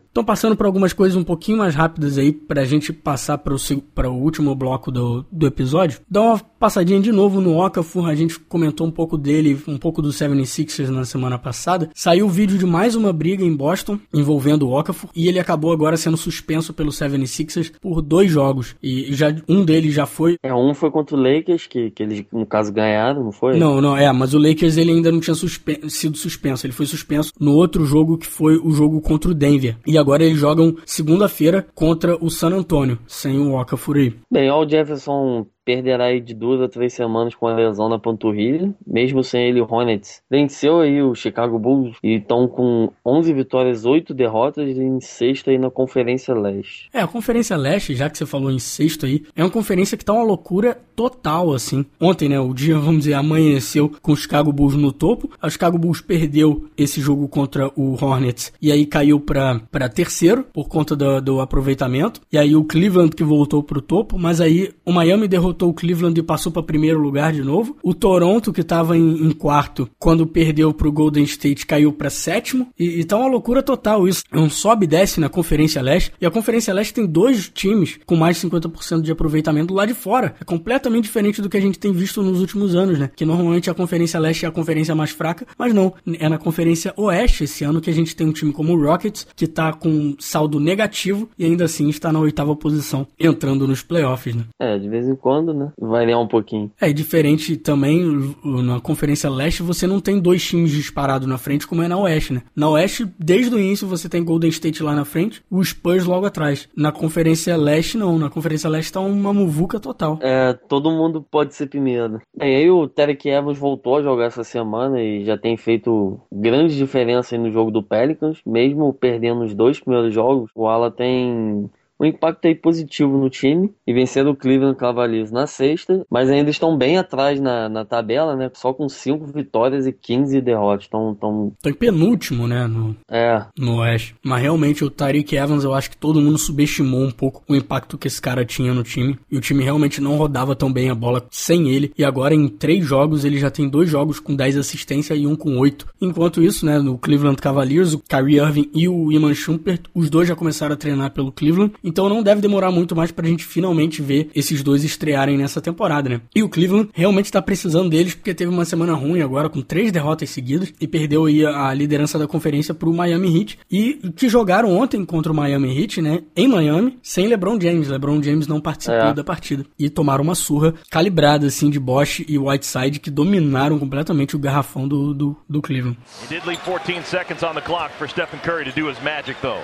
Estão 0.08 0.24
passando 0.24 0.56
por 0.56 0.66
algumas 0.66 0.94
coisas 0.94 1.18
um 1.18 1.24
pouquinho 1.24 1.58
mais 1.58 1.76
rápidas 1.76 2.18
aí 2.18 2.32
pra 2.32 2.66
gente 2.66 2.92
passar 2.92 3.38
para 3.38 4.10
o 4.10 4.16
último 4.16 4.54
bloco 4.56 4.92
do, 4.92 5.26
do 5.32 5.48
episódio. 5.48 6.00
Dá 6.10 6.22
uma 6.22 6.40
passadinha 6.40 7.00
de 7.00 7.12
novo 7.12 7.40
no 7.40 7.58
Okafor, 7.58 8.10
a 8.10 8.16
gente 8.16 8.40
comentou 8.40 8.86
um 8.86 8.92
pouco 8.92 9.18
dele, 9.18 9.60
um 9.68 9.78
pouco 9.78 10.02
do 10.02 10.10
76ers 10.10 10.90
na 10.90 11.06
semana 11.06 11.38
passada. 11.38 11.90
Saiu 11.94 12.26
o 12.26 12.30
vídeo 12.30 12.58
de 12.58 12.66
mais 12.66 12.96
uma 12.96 13.14
briga 13.14 13.44
em 13.44 13.56
Boston 13.56 14.00
envolvendo 14.14 14.68
o 14.68 14.78
Okafor 14.78 15.10
e 15.16 15.28
ele 15.28 15.40
acabou 15.40 15.72
agora 15.72 15.98
sendo 15.98 16.18
suspenso 16.18 16.74
pelo 16.74 16.92
76ers 16.92 17.72
por 17.80 18.02
dois 18.02 18.30
jogos. 18.30 18.76
E 18.84 19.14
já 19.14 19.34
um 19.48 19.64
deles 19.64 19.94
já 19.94 20.06
foi. 20.06 20.36
É, 20.44 20.54
um 20.54 20.74
foi 20.74 20.92
contra 20.92 21.16
o 21.16 21.22
Lakers, 21.22 21.68
que, 21.68 21.92
que 21.92 22.04
eles 22.04 22.26
no 22.32 22.46
caso 22.46 22.72
ganharam, 22.74 23.24
não 23.24 23.32
foi? 23.32 23.58
Não, 23.58 23.80
não, 23.82 23.96
é, 23.96 24.12
mas 24.12 24.34
o 24.34 24.40
Lakers 24.40 24.78
ele 24.78 24.92
ainda 24.92 25.12
não 25.12 25.20
tinha 25.20 25.36
sido 25.36 26.18
suspenso. 26.18 26.66
Ele 26.66 26.74
foi 26.74 26.86
suspenso 26.86 27.32
no 27.40 27.54
outro 27.54 27.86
jogo 27.86 28.18
que 28.18 28.28
foi 28.28 28.58
o 28.58 28.72
jogo 28.72 29.00
contra 29.02 29.32
o 29.32 29.34
Denver. 29.40 29.78
E 29.88 29.98
agora 29.98 30.24
eles 30.24 30.38
jogam 30.38 30.76
segunda-feira 30.86 31.66
contra 31.74 32.16
o 32.24 32.30
San 32.30 32.54
Antonio, 32.54 33.00
sem 33.08 33.40
o 33.40 33.60
Okafor. 33.60 33.96
Bem, 34.32 34.52
o 34.52 34.68
Jefferson 34.70 35.48
perderá 35.70 36.06
aí 36.06 36.20
de 36.20 36.34
duas 36.34 36.60
a 36.62 36.68
três 36.68 36.94
semanas 36.94 37.36
com 37.36 37.46
a 37.46 37.54
lesão 37.54 37.88
na 37.88 38.00
panturrilha, 38.00 38.74
mesmo 38.88 39.24
sem 39.24 39.50
ele 39.50 39.62
o 39.62 39.68
Hornets. 39.70 40.20
Venceu 40.28 40.80
aí 40.80 41.00
o 41.00 41.14
Chicago 41.14 41.60
Bulls 41.60 41.96
e 42.04 42.16
estão 42.16 42.48
com 42.48 42.92
11 43.06 43.32
vitórias, 43.34 43.86
8 43.86 44.12
derrotas 44.12 44.68
em 44.76 45.00
sexto 45.00 45.52
aí 45.52 45.60
na 45.60 45.70
Conferência 45.70 46.34
Leste. 46.34 46.90
É, 46.92 47.02
a 47.02 47.08
Conferência 47.08 47.56
Leste, 47.56 47.94
já 47.94 48.10
que 48.10 48.18
você 48.18 48.26
falou 48.26 48.50
em 48.50 48.58
sexto 48.58 49.06
aí, 49.06 49.22
é 49.36 49.44
uma 49.44 49.52
conferência 49.52 49.96
que 49.96 50.04
tá 50.04 50.12
uma 50.12 50.24
loucura 50.24 50.76
total, 50.96 51.54
assim. 51.54 51.86
Ontem, 52.02 52.28
né, 52.28 52.40
o 52.40 52.52
dia, 52.52 52.80
vamos 52.80 53.02
dizer, 53.02 53.14
amanheceu 53.14 53.92
com 54.02 54.14
o 54.14 54.18
Chicago 54.18 54.52
Bulls 54.52 54.76
no 54.76 54.92
topo. 54.92 55.30
O 55.42 55.50
Chicago 55.52 55.78
Bulls 55.78 56.02
perdeu 56.02 56.66
esse 56.76 57.00
jogo 57.00 57.28
contra 57.28 57.72
o 57.76 57.94
Hornets 57.94 58.52
e 58.60 58.72
aí 58.72 58.88
caiu 58.88 59.20
para 59.20 59.90
terceiro 59.94 60.44
por 60.52 60.68
conta 60.68 60.96
do, 60.96 61.22
do 61.22 61.42
aproveitamento. 61.42 62.22
E 62.32 62.40
aí 62.40 62.56
o 62.56 62.64
Cleveland 62.64 63.16
que 63.16 63.24
voltou 63.24 63.62
pro 63.62 63.82
topo, 63.82 64.18
mas 64.18 64.42
aí 64.42 64.74
o 64.84 64.92
Miami 64.92 65.28
derrotou 65.28 65.59
o 65.68 65.74
Cleveland 65.74 66.20
e 66.20 66.24
passou 66.24 66.52
para 66.52 66.64
primeiro 66.64 67.00
lugar 67.00 67.34
de 67.34 67.44
novo. 67.44 67.78
O 67.84 67.94
Toronto, 67.94 68.54
que 68.54 68.62
estava 68.62 68.98
em, 68.98 69.28
em, 69.28 69.32
quarto, 69.32 69.90
quando 69.98 70.28
perdeu 70.28 70.74
para 70.74 70.88
o 70.88 70.92
Golden 70.92 71.24
State, 71.24 71.66
caiu 71.66 71.92
para 71.92 72.10
sétimo. 72.10 72.68
E, 72.78 73.00
e 73.00 73.04
tá 73.04 73.18
uma 73.18 73.28
loucura 73.28 73.64
total 73.64 74.08
isso. 74.08 74.24
É 74.32 74.38
um 74.38 74.50
sobe 74.50 74.86
e 74.86 74.88
desce 74.88 75.20
na 75.20 75.30
Conferência 75.30 75.82
Leste. 75.82 76.12
E 76.20 76.26
a 76.26 76.32
Conferência 76.32 76.74
Leste 76.74 76.94
tem 76.94 77.06
dois 77.06 77.50
times 77.50 78.00
com 78.06 78.16
mais 78.16 78.40
de 78.40 78.48
50% 78.48 79.02
de 79.02 79.12
aproveitamento 79.12 79.74
lá 79.74 79.86
de 79.86 79.94
fora. 79.94 80.36
É 80.40 80.44
completamente 80.44 81.04
diferente 81.06 81.42
do 81.42 81.50
que 81.50 81.58
a 81.58 81.62
gente 81.62 81.80
tem 81.80 81.92
visto 81.92 82.22
nos 82.22 82.40
últimos 82.40 82.76
anos, 82.76 83.00
né? 83.00 83.10
Que 83.16 83.26
normalmente 83.26 83.70
a 83.70 83.74
Conferência 83.74 84.20
Leste 84.20 84.46
é 84.46 84.48
a 84.48 84.52
conferência 84.52 84.96
mais 84.96 85.12
fraca, 85.12 85.46
mas 85.58 85.74
não. 85.74 85.94
É 86.20 86.30
na 86.30 86.38
Conferência 86.38 86.94
Oeste 86.98 87.46
esse 87.46 87.64
ano 87.64 87.82
que 87.82 87.90
a 87.90 87.94
gente 87.94 88.16
tem 88.16 88.28
um 88.28 88.32
time 88.32 88.52
como 88.52 88.74
o 88.74 88.82
Rockets, 88.82 89.28
que 89.36 89.48
tá 89.48 89.74
com 89.74 90.16
saldo 90.20 90.60
negativo 90.60 91.30
e 91.38 91.46
ainda 91.46 91.66
assim 91.66 91.90
está 91.90 92.12
na 92.12 92.20
oitava 92.20 92.56
posição, 92.56 93.08
entrando 93.20 93.68
nos 93.68 93.82
playoffs, 93.82 94.36
né? 94.36 94.44
É, 94.60 94.78
de 94.78 94.90
vez 94.90 95.08
em 95.08 95.16
quando 95.16 95.49
jogando, 95.50 95.54
né? 95.54 95.72
Variar 95.78 96.22
um 96.22 96.28
pouquinho. 96.28 96.72
É, 96.80 96.92
diferente 96.92 97.58
também, 97.58 98.36
na 98.44 98.80
Conferência 98.80 99.30
Leste, 99.30 99.64
você 99.64 99.88
não 99.88 100.00
tem 100.00 100.20
dois 100.20 100.44
times 100.44 100.72
disparados 100.72 101.28
na 101.28 101.38
frente, 101.38 101.68
como 101.68 101.84
é 101.84 101.88
na 101.88 101.98
Oeste, 101.98 102.34
né? 102.34 102.44
Na 102.56 102.70
Oeste, 102.70 103.08
desde 103.18 103.54
o 103.54 103.60
início, 103.60 103.88
você 103.88 104.08
tem 104.08 104.24
Golden 104.24 104.50
State 104.50 104.82
lá 104.84 104.96
na 104.96 105.06
frente, 105.06 105.44
o 105.50 105.64
Spurs 105.64 106.06
logo 106.06 106.26
atrás. 106.26 106.70
Na 106.76 106.92
Conferência 106.92 107.56
Leste, 107.58 107.98
não. 107.98 108.18
Na 108.18 108.30
Conferência 108.30 108.70
Leste 108.70 108.94
tá 108.94 109.00
uma 109.00 109.34
muvuca 109.34 109.80
total. 109.80 110.20
É, 110.22 110.54
todo 110.54 110.92
mundo 110.92 111.26
pode 111.30 111.54
ser 111.54 111.68
primeiro. 111.68 112.22
E 112.40 112.44
aí 112.44 112.70
o 112.70 112.88
Derek 112.88 113.28
Evans 113.28 113.58
voltou 113.58 113.98
a 113.98 114.02
jogar 114.02 114.26
essa 114.26 114.44
semana 114.44 115.02
e 115.02 115.26
já 115.26 115.38
tem 115.38 115.58
feito 115.58 116.20
grande 116.32 116.78
diferença 116.78 117.38
no 117.38 117.52
jogo 117.52 117.72
do 117.72 117.84
Pelicans, 117.84 118.40
mesmo 118.46 118.94
perdendo 118.94 119.44
os 119.44 119.54
dois 119.54 119.80
primeiros 119.80 120.14
jogos. 120.14 120.50
O 120.56 120.68
Ala 120.68 120.92
tem 120.92 121.70
um 122.00 122.06
impacto 122.06 122.46
aí 122.46 122.56
positivo 122.56 123.18
no 123.18 123.30
time 123.30 123.74
e 123.86 123.94
venceram 123.94 124.32
o 124.32 124.36
Cleveland 124.36 124.78
Cavaliers 124.78 125.32
na 125.32 125.46
sexta, 125.46 126.06
mas 126.10 126.30
ainda 126.30 126.50
estão 126.50 126.78
bem 126.78 126.98
atrás 126.98 127.40
na, 127.40 127.68
na 127.68 127.84
tabela, 127.84 128.36
né? 128.36 128.50
Só 128.54 128.74
com 128.74 128.88
5 128.88 129.26
vitórias 129.28 129.86
e 129.86 129.92
15 129.92 130.40
derrotas. 130.42 130.86
Estão 130.86 131.14
tão... 131.16 131.54
em 131.66 131.74
penúltimo, 131.74 132.48
né? 132.48 132.68
No, 132.68 132.96
é. 133.10 133.44
no 133.58 133.78
Oeste. 133.78 134.16
Mas 134.24 134.42
realmente 134.42 134.84
o 134.84 134.90
Tariq 134.90 135.36
Evans, 135.36 135.64
eu 135.64 135.74
acho 135.74 135.90
que 135.90 135.98
todo 135.98 136.22
mundo 136.22 136.38
subestimou 136.38 137.02
um 137.02 137.12
pouco 137.12 137.44
o 137.48 137.56
impacto 137.56 137.98
que 137.98 138.08
esse 138.08 138.22
cara 138.22 138.46
tinha 138.46 138.74
no 138.74 138.84
time. 138.84 139.18
E 139.30 139.38
o 139.38 139.42
time 139.42 139.64
realmente 139.64 140.00
não 140.00 140.16
rodava 140.16 140.56
tão 140.56 140.72
bem 140.72 140.90
a 140.90 140.96
bola 140.96 141.26
sem 141.30 141.70
ele. 141.70 141.92
E 141.98 142.04
agora 142.04 142.34
em 142.34 142.48
três 142.48 142.86
jogos 142.86 143.26
ele 143.26 143.38
já 143.38 143.52
tem 143.52 143.68
dois 143.68 143.90
jogos 143.90 144.20
com 144.20 144.36
10 144.36 144.58
assistências 144.58 145.20
e 145.20 145.28
um 145.28 145.36
com 145.36 145.58
8. 145.58 145.88
Enquanto 146.02 146.42
isso, 146.42 146.66
né? 146.66 146.80
No 146.80 146.98
Cleveland 146.98 147.42
Cavaliers, 147.42 147.94
o 147.94 148.00
Kyrie 148.00 148.38
Irving 148.38 148.70
e 148.74 148.88
o 148.88 149.12
Iman 149.12 149.34
Shumpert, 149.34 149.82
os 149.94 150.10
dois 150.10 150.28
já 150.28 150.36
começaram 150.36 150.74
a 150.74 150.78
treinar 150.78 151.12
pelo 151.12 151.32
Cleveland. 151.32 151.74
Então 151.90 152.08
não 152.08 152.22
deve 152.22 152.40
demorar 152.40 152.70
muito 152.72 152.96
mais 152.96 153.12
pra 153.12 153.28
gente 153.28 153.44
finalmente 153.44 154.00
ver 154.00 154.30
esses 154.36 154.62
dois 154.62 154.84
estrearem 154.84 155.38
nessa 155.38 155.60
temporada, 155.60 156.08
né? 156.08 156.22
E 156.36 156.44
o 156.44 156.48
Cleveland 156.48 156.90
realmente 156.94 157.32
tá 157.32 157.42
precisando 157.42 157.90
deles 157.90 158.14
porque 158.14 158.32
teve 158.32 158.52
uma 158.52 158.64
semana 158.64 158.94
ruim 158.94 159.22
agora 159.22 159.50
com 159.50 159.60
três 159.60 159.92
derrotas 159.92 160.30
seguidas 160.30 160.72
e 160.80 160.88
perdeu 160.88 161.26
aí 161.26 161.44
a 161.44 161.74
liderança 161.74 162.20
da 162.20 162.28
conferência 162.28 162.76
pro 162.76 162.94
Miami 162.94 163.40
Heat 163.40 163.60
e 163.72 164.12
que 164.16 164.30
jogaram 164.30 164.78
ontem 164.78 165.04
contra 165.04 165.32
o 165.32 165.36
Miami 165.36 165.82
Heat, 165.82 166.00
né? 166.00 166.22
Em 166.36 166.48
Miami, 166.48 167.00
sem 167.02 167.28
LeBron 167.28 167.60
James. 167.60 167.88
LeBron 167.88 168.22
James 168.22 168.46
não 168.46 168.62
participou 168.62 169.10
é. 169.10 169.14
da 169.14 169.24
partida 169.24 169.66
e 169.80 169.90
tomaram 169.90 170.24
uma 170.24 170.36
surra 170.36 170.76
calibrada 170.92 171.48
assim 171.48 171.72
de 171.72 171.80
Bosch 171.80 172.24
e 172.28 172.38
Whiteside 172.38 173.00
que 173.00 173.10
dominaram 173.10 173.80
completamente 173.80 174.36
o 174.36 174.40
garrafão 174.40 174.88
do, 174.88 175.12
do, 175.12 175.38
do 175.50 175.60
Cleveland. 175.60 175.98
He 176.24 176.28
did 176.28 176.46
leave 176.46 176.62
14 176.62 177.04
seconds 177.04 177.42
on 177.42 177.56
the 177.56 177.62
clock 177.62 177.92
for 177.98 178.08
Stephen 178.08 178.40
Curry 178.44 178.66
to 178.66 178.80
do 178.80 178.88
his 178.88 179.02
magic 179.02 179.42
though. 179.42 179.64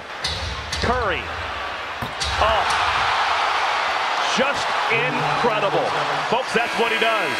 Curry 0.81 1.21
Oh, 2.41 2.63
just 4.37 4.67
incredible. 4.91 5.85
Folks, 6.29 6.53
that's 6.53 6.73
what 6.79 6.91
he 6.91 6.99
does. 6.99 7.35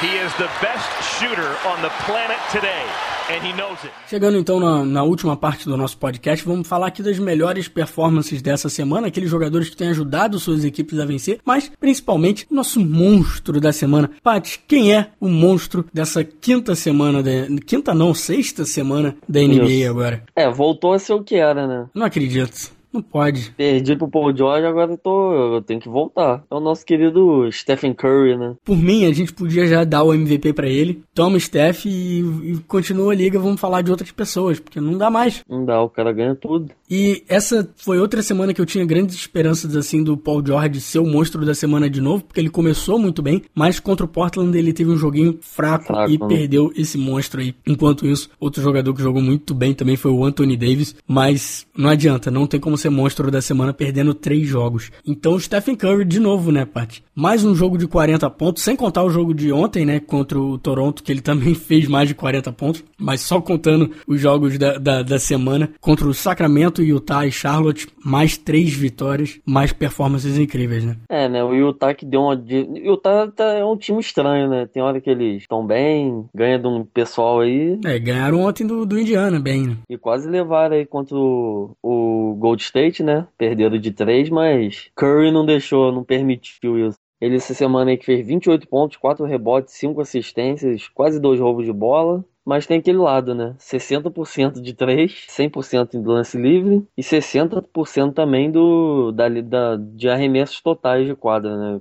He 0.00 0.08
is 0.18 0.30
the 0.34 0.50
best 0.60 0.90
shooter 1.18 1.56
on 1.66 1.80
the 1.80 1.88
planet 2.04 2.36
today. 2.52 2.84
And 3.30 3.42
he 3.42 3.52
knows 3.54 3.82
it. 3.82 3.90
Chegando 4.08 4.36
então 4.36 4.60
na, 4.60 4.84
na, 4.84 5.02
última 5.02 5.36
parte 5.36 5.64
do 5.64 5.74
nosso 5.74 5.96
podcast, 5.96 6.44
vamos 6.44 6.68
falar 6.68 6.88
aqui 6.88 7.02
das 7.02 7.18
melhores 7.18 7.66
performances 7.66 8.42
dessa 8.42 8.68
semana, 8.68 9.06
aqueles 9.06 9.30
jogadores 9.30 9.70
que 9.70 9.76
têm 9.76 9.88
ajudado 9.88 10.38
suas 10.38 10.64
equipes 10.64 10.98
a 11.00 11.06
vencer, 11.06 11.40
mas 11.44 11.72
principalmente 11.80 12.46
nosso 12.50 12.78
monstro 12.78 13.58
da 13.58 13.72
semana. 13.72 14.10
Pat, 14.22 14.58
quem 14.68 14.94
é 14.94 15.08
o 15.18 15.28
monstro 15.28 15.86
dessa 15.92 16.22
quinta 16.22 16.74
semana, 16.74 17.22
de, 17.22 17.58
quinta 17.62 17.94
não, 17.94 18.12
sexta 18.12 18.66
semana 18.66 19.16
da 19.26 19.40
NBA 19.40 19.64
Isso. 19.64 19.90
agora? 19.90 20.22
É, 20.36 20.48
voltou 20.50 20.92
a 20.92 20.98
ser 20.98 21.14
o 21.14 21.24
que 21.24 21.36
era, 21.36 21.66
né? 21.66 21.86
Não 21.94 22.04
acredito. 22.04 22.75
Não 22.96 23.02
pode. 23.02 23.50
Perdi 23.50 23.94
pro 23.94 24.08
Paul 24.08 24.34
George, 24.34 24.66
agora 24.66 24.92
eu, 24.92 24.96
tô, 24.96 25.56
eu 25.56 25.62
tenho 25.62 25.78
que 25.78 25.88
voltar. 25.88 26.42
É 26.50 26.54
o 26.54 26.60
nosso 26.60 26.84
querido 26.84 27.46
Stephen 27.52 27.92
Curry, 27.92 28.38
né? 28.38 28.54
Por 28.64 28.76
mim, 28.76 29.04
a 29.04 29.12
gente 29.12 29.34
podia 29.34 29.66
já 29.66 29.84
dar 29.84 30.02
o 30.02 30.14
MVP 30.14 30.54
para 30.54 30.66
ele. 30.66 31.02
Toma 31.14 31.36
o 31.36 31.40
Steph 31.40 31.84
e, 31.84 32.20
e, 32.20 32.58
continua 32.66 33.12
a 33.12 33.14
liga, 33.14 33.38
vamos 33.38 33.60
falar 33.60 33.82
de 33.82 33.90
outras 33.90 34.10
pessoas, 34.10 34.58
porque 34.58 34.80
não 34.80 34.96
dá 34.96 35.10
mais. 35.10 35.44
Não 35.46 35.62
dá, 35.62 35.82
o 35.82 35.90
cara 35.90 36.10
ganha 36.10 36.34
tudo. 36.34 36.72
E 36.90 37.24
essa 37.28 37.68
foi 37.76 37.98
outra 37.98 38.22
semana 38.22 38.54
que 38.54 38.60
eu 38.60 38.66
tinha 38.66 38.84
grandes 38.84 39.16
esperanças, 39.16 39.76
assim, 39.76 40.02
do 40.02 40.16
Paul 40.16 40.44
George 40.44 40.80
ser 40.80 40.98
o 40.98 41.06
monstro 41.06 41.44
da 41.44 41.54
semana 41.54 41.90
de 41.90 42.00
novo, 42.00 42.24
porque 42.24 42.40
ele 42.40 42.48
começou 42.48 42.98
muito 42.98 43.22
bem, 43.22 43.42
mas 43.54 43.80
contra 43.80 44.04
o 44.04 44.08
Portland 44.08 44.56
ele 44.56 44.72
teve 44.72 44.90
um 44.90 44.96
joguinho 44.96 45.38
fraco, 45.40 45.86
fraco 45.86 46.10
e 46.10 46.18
né? 46.18 46.26
perdeu 46.26 46.72
esse 46.76 46.96
monstro 46.96 47.40
aí. 47.40 47.54
Enquanto 47.66 48.06
isso, 48.06 48.30
outro 48.38 48.62
jogador 48.62 48.94
que 48.94 49.02
jogou 49.02 49.22
muito 49.22 49.54
bem 49.54 49.74
também 49.74 49.96
foi 49.96 50.10
o 50.10 50.24
Anthony 50.24 50.56
Davis, 50.56 50.94
mas 51.06 51.66
não 51.76 51.90
adianta, 51.90 52.30
não 52.30 52.46
tem 52.46 52.60
como 52.60 52.76
ser 52.76 52.90
monstro 52.90 53.30
da 53.30 53.40
semana 53.40 53.72
perdendo 53.72 54.14
três 54.14 54.46
jogos. 54.46 54.90
Então 55.06 55.34
o 55.34 55.40
Stephen 55.40 55.74
Curry 55.74 56.04
de 56.04 56.20
novo, 56.20 56.50
né, 56.52 56.64
Pat? 56.64 57.00
Mais 57.14 57.44
um 57.44 57.54
jogo 57.54 57.76
de 57.78 57.86
40 57.86 58.28
pontos, 58.30 58.62
sem 58.62 58.76
contar 58.76 59.02
o 59.02 59.10
jogo 59.10 59.34
de 59.34 59.52
ontem, 59.52 59.84
né, 59.84 60.00
contra 60.00 60.38
o 60.38 60.58
Toronto, 60.58 61.02
que 61.02 61.12
ele 61.12 61.20
também 61.20 61.54
fez 61.56 61.88
mais 61.88 62.08
de 62.08 62.14
40 62.14 62.52
pontos, 62.52 62.84
mas 62.98 63.20
só 63.20 63.40
contando 63.40 63.90
os 64.06 64.20
jogos 64.20 64.58
da, 64.58 64.78
da, 64.78 65.02
da 65.02 65.18
semana. 65.18 65.70
Contra 65.80 66.06
o 66.06 66.14
Sacramento, 66.14 66.75
Utah 66.82 67.26
e 67.26 67.32
Charlotte, 67.32 67.88
mais 68.04 68.36
três 68.36 68.72
vitórias, 68.74 69.40
mais 69.46 69.72
performances 69.72 70.38
incríveis, 70.38 70.84
né? 70.84 70.96
É, 71.08 71.28
né, 71.28 71.44
o 71.44 71.54
Utah 71.54 71.94
que 71.94 72.04
deu 72.04 72.22
uma... 72.22 72.34
O 72.34 72.76
Utah 72.76 73.30
tá, 73.34 73.44
é 73.52 73.64
um 73.64 73.76
time 73.76 74.00
estranho, 74.00 74.48
né? 74.48 74.66
Tem 74.66 74.82
hora 74.82 75.00
que 75.00 75.10
eles 75.10 75.42
estão 75.42 75.66
bem, 75.66 76.26
ganha 76.34 76.58
de 76.58 76.66
um 76.66 76.84
pessoal 76.84 77.40
aí. 77.40 77.78
É, 77.84 77.98
ganharam 77.98 78.40
ontem 78.40 78.66
do, 78.66 78.84
do 78.84 78.98
Indiana, 78.98 79.38
bem, 79.38 79.66
né? 79.66 79.76
E 79.88 79.96
quase 79.96 80.28
levaram 80.28 80.76
aí 80.76 80.86
contra 80.86 81.16
o, 81.16 81.76
o 81.82 82.34
Gold 82.38 82.62
State 82.62 82.86
né? 83.02 83.26
Perderam 83.36 83.78
de 83.78 83.90
3, 83.90 84.28
mas 84.30 84.90
Curry 84.94 85.30
não 85.30 85.44
deixou, 85.44 85.92
não 85.92 86.04
permitiu 86.04 86.88
isso. 86.88 86.98
Ele 87.20 87.36
essa 87.36 87.54
semana 87.54 87.90
aí 87.90 87.96
que 87.96 88.04
fez 88.04 88.26
28 88.26 88.68
pontos, 88.68 88.96
4 88.98 89.24
rebotes, 89.24 89.74
5 89.74 90.00
assistências, 90.00 90.88
quase 90.88 91.18
2 91.18 91.40
roubos 91.40 91.64
de 91.64 91.72
bola. 91.72 92.24
Mas 92.46 92.64
tem 92.66 92.78
aquele 92.78 92.98
lado, 92.98 93.34
né? 93.34 93.56
60% 93.58 94.60
de 94.62 94.72
3, 94.72 95.26
100% 95.28 96.00
de 96.00 96.06
lance 96.06 96.38
livre 96.38 96.86
e 96.96 97.02
60% 97.02 98.14
também 98.14 98.50
do, 98.52 99.10
da, 99.10 99.28
da, 99.28 99.76
de 99.76 100.08
arremessos 100.08 100.60
totais 100.60 101.06
de 101.06 101.16
quadra, 101.16 101.56
né? 101.56 101.80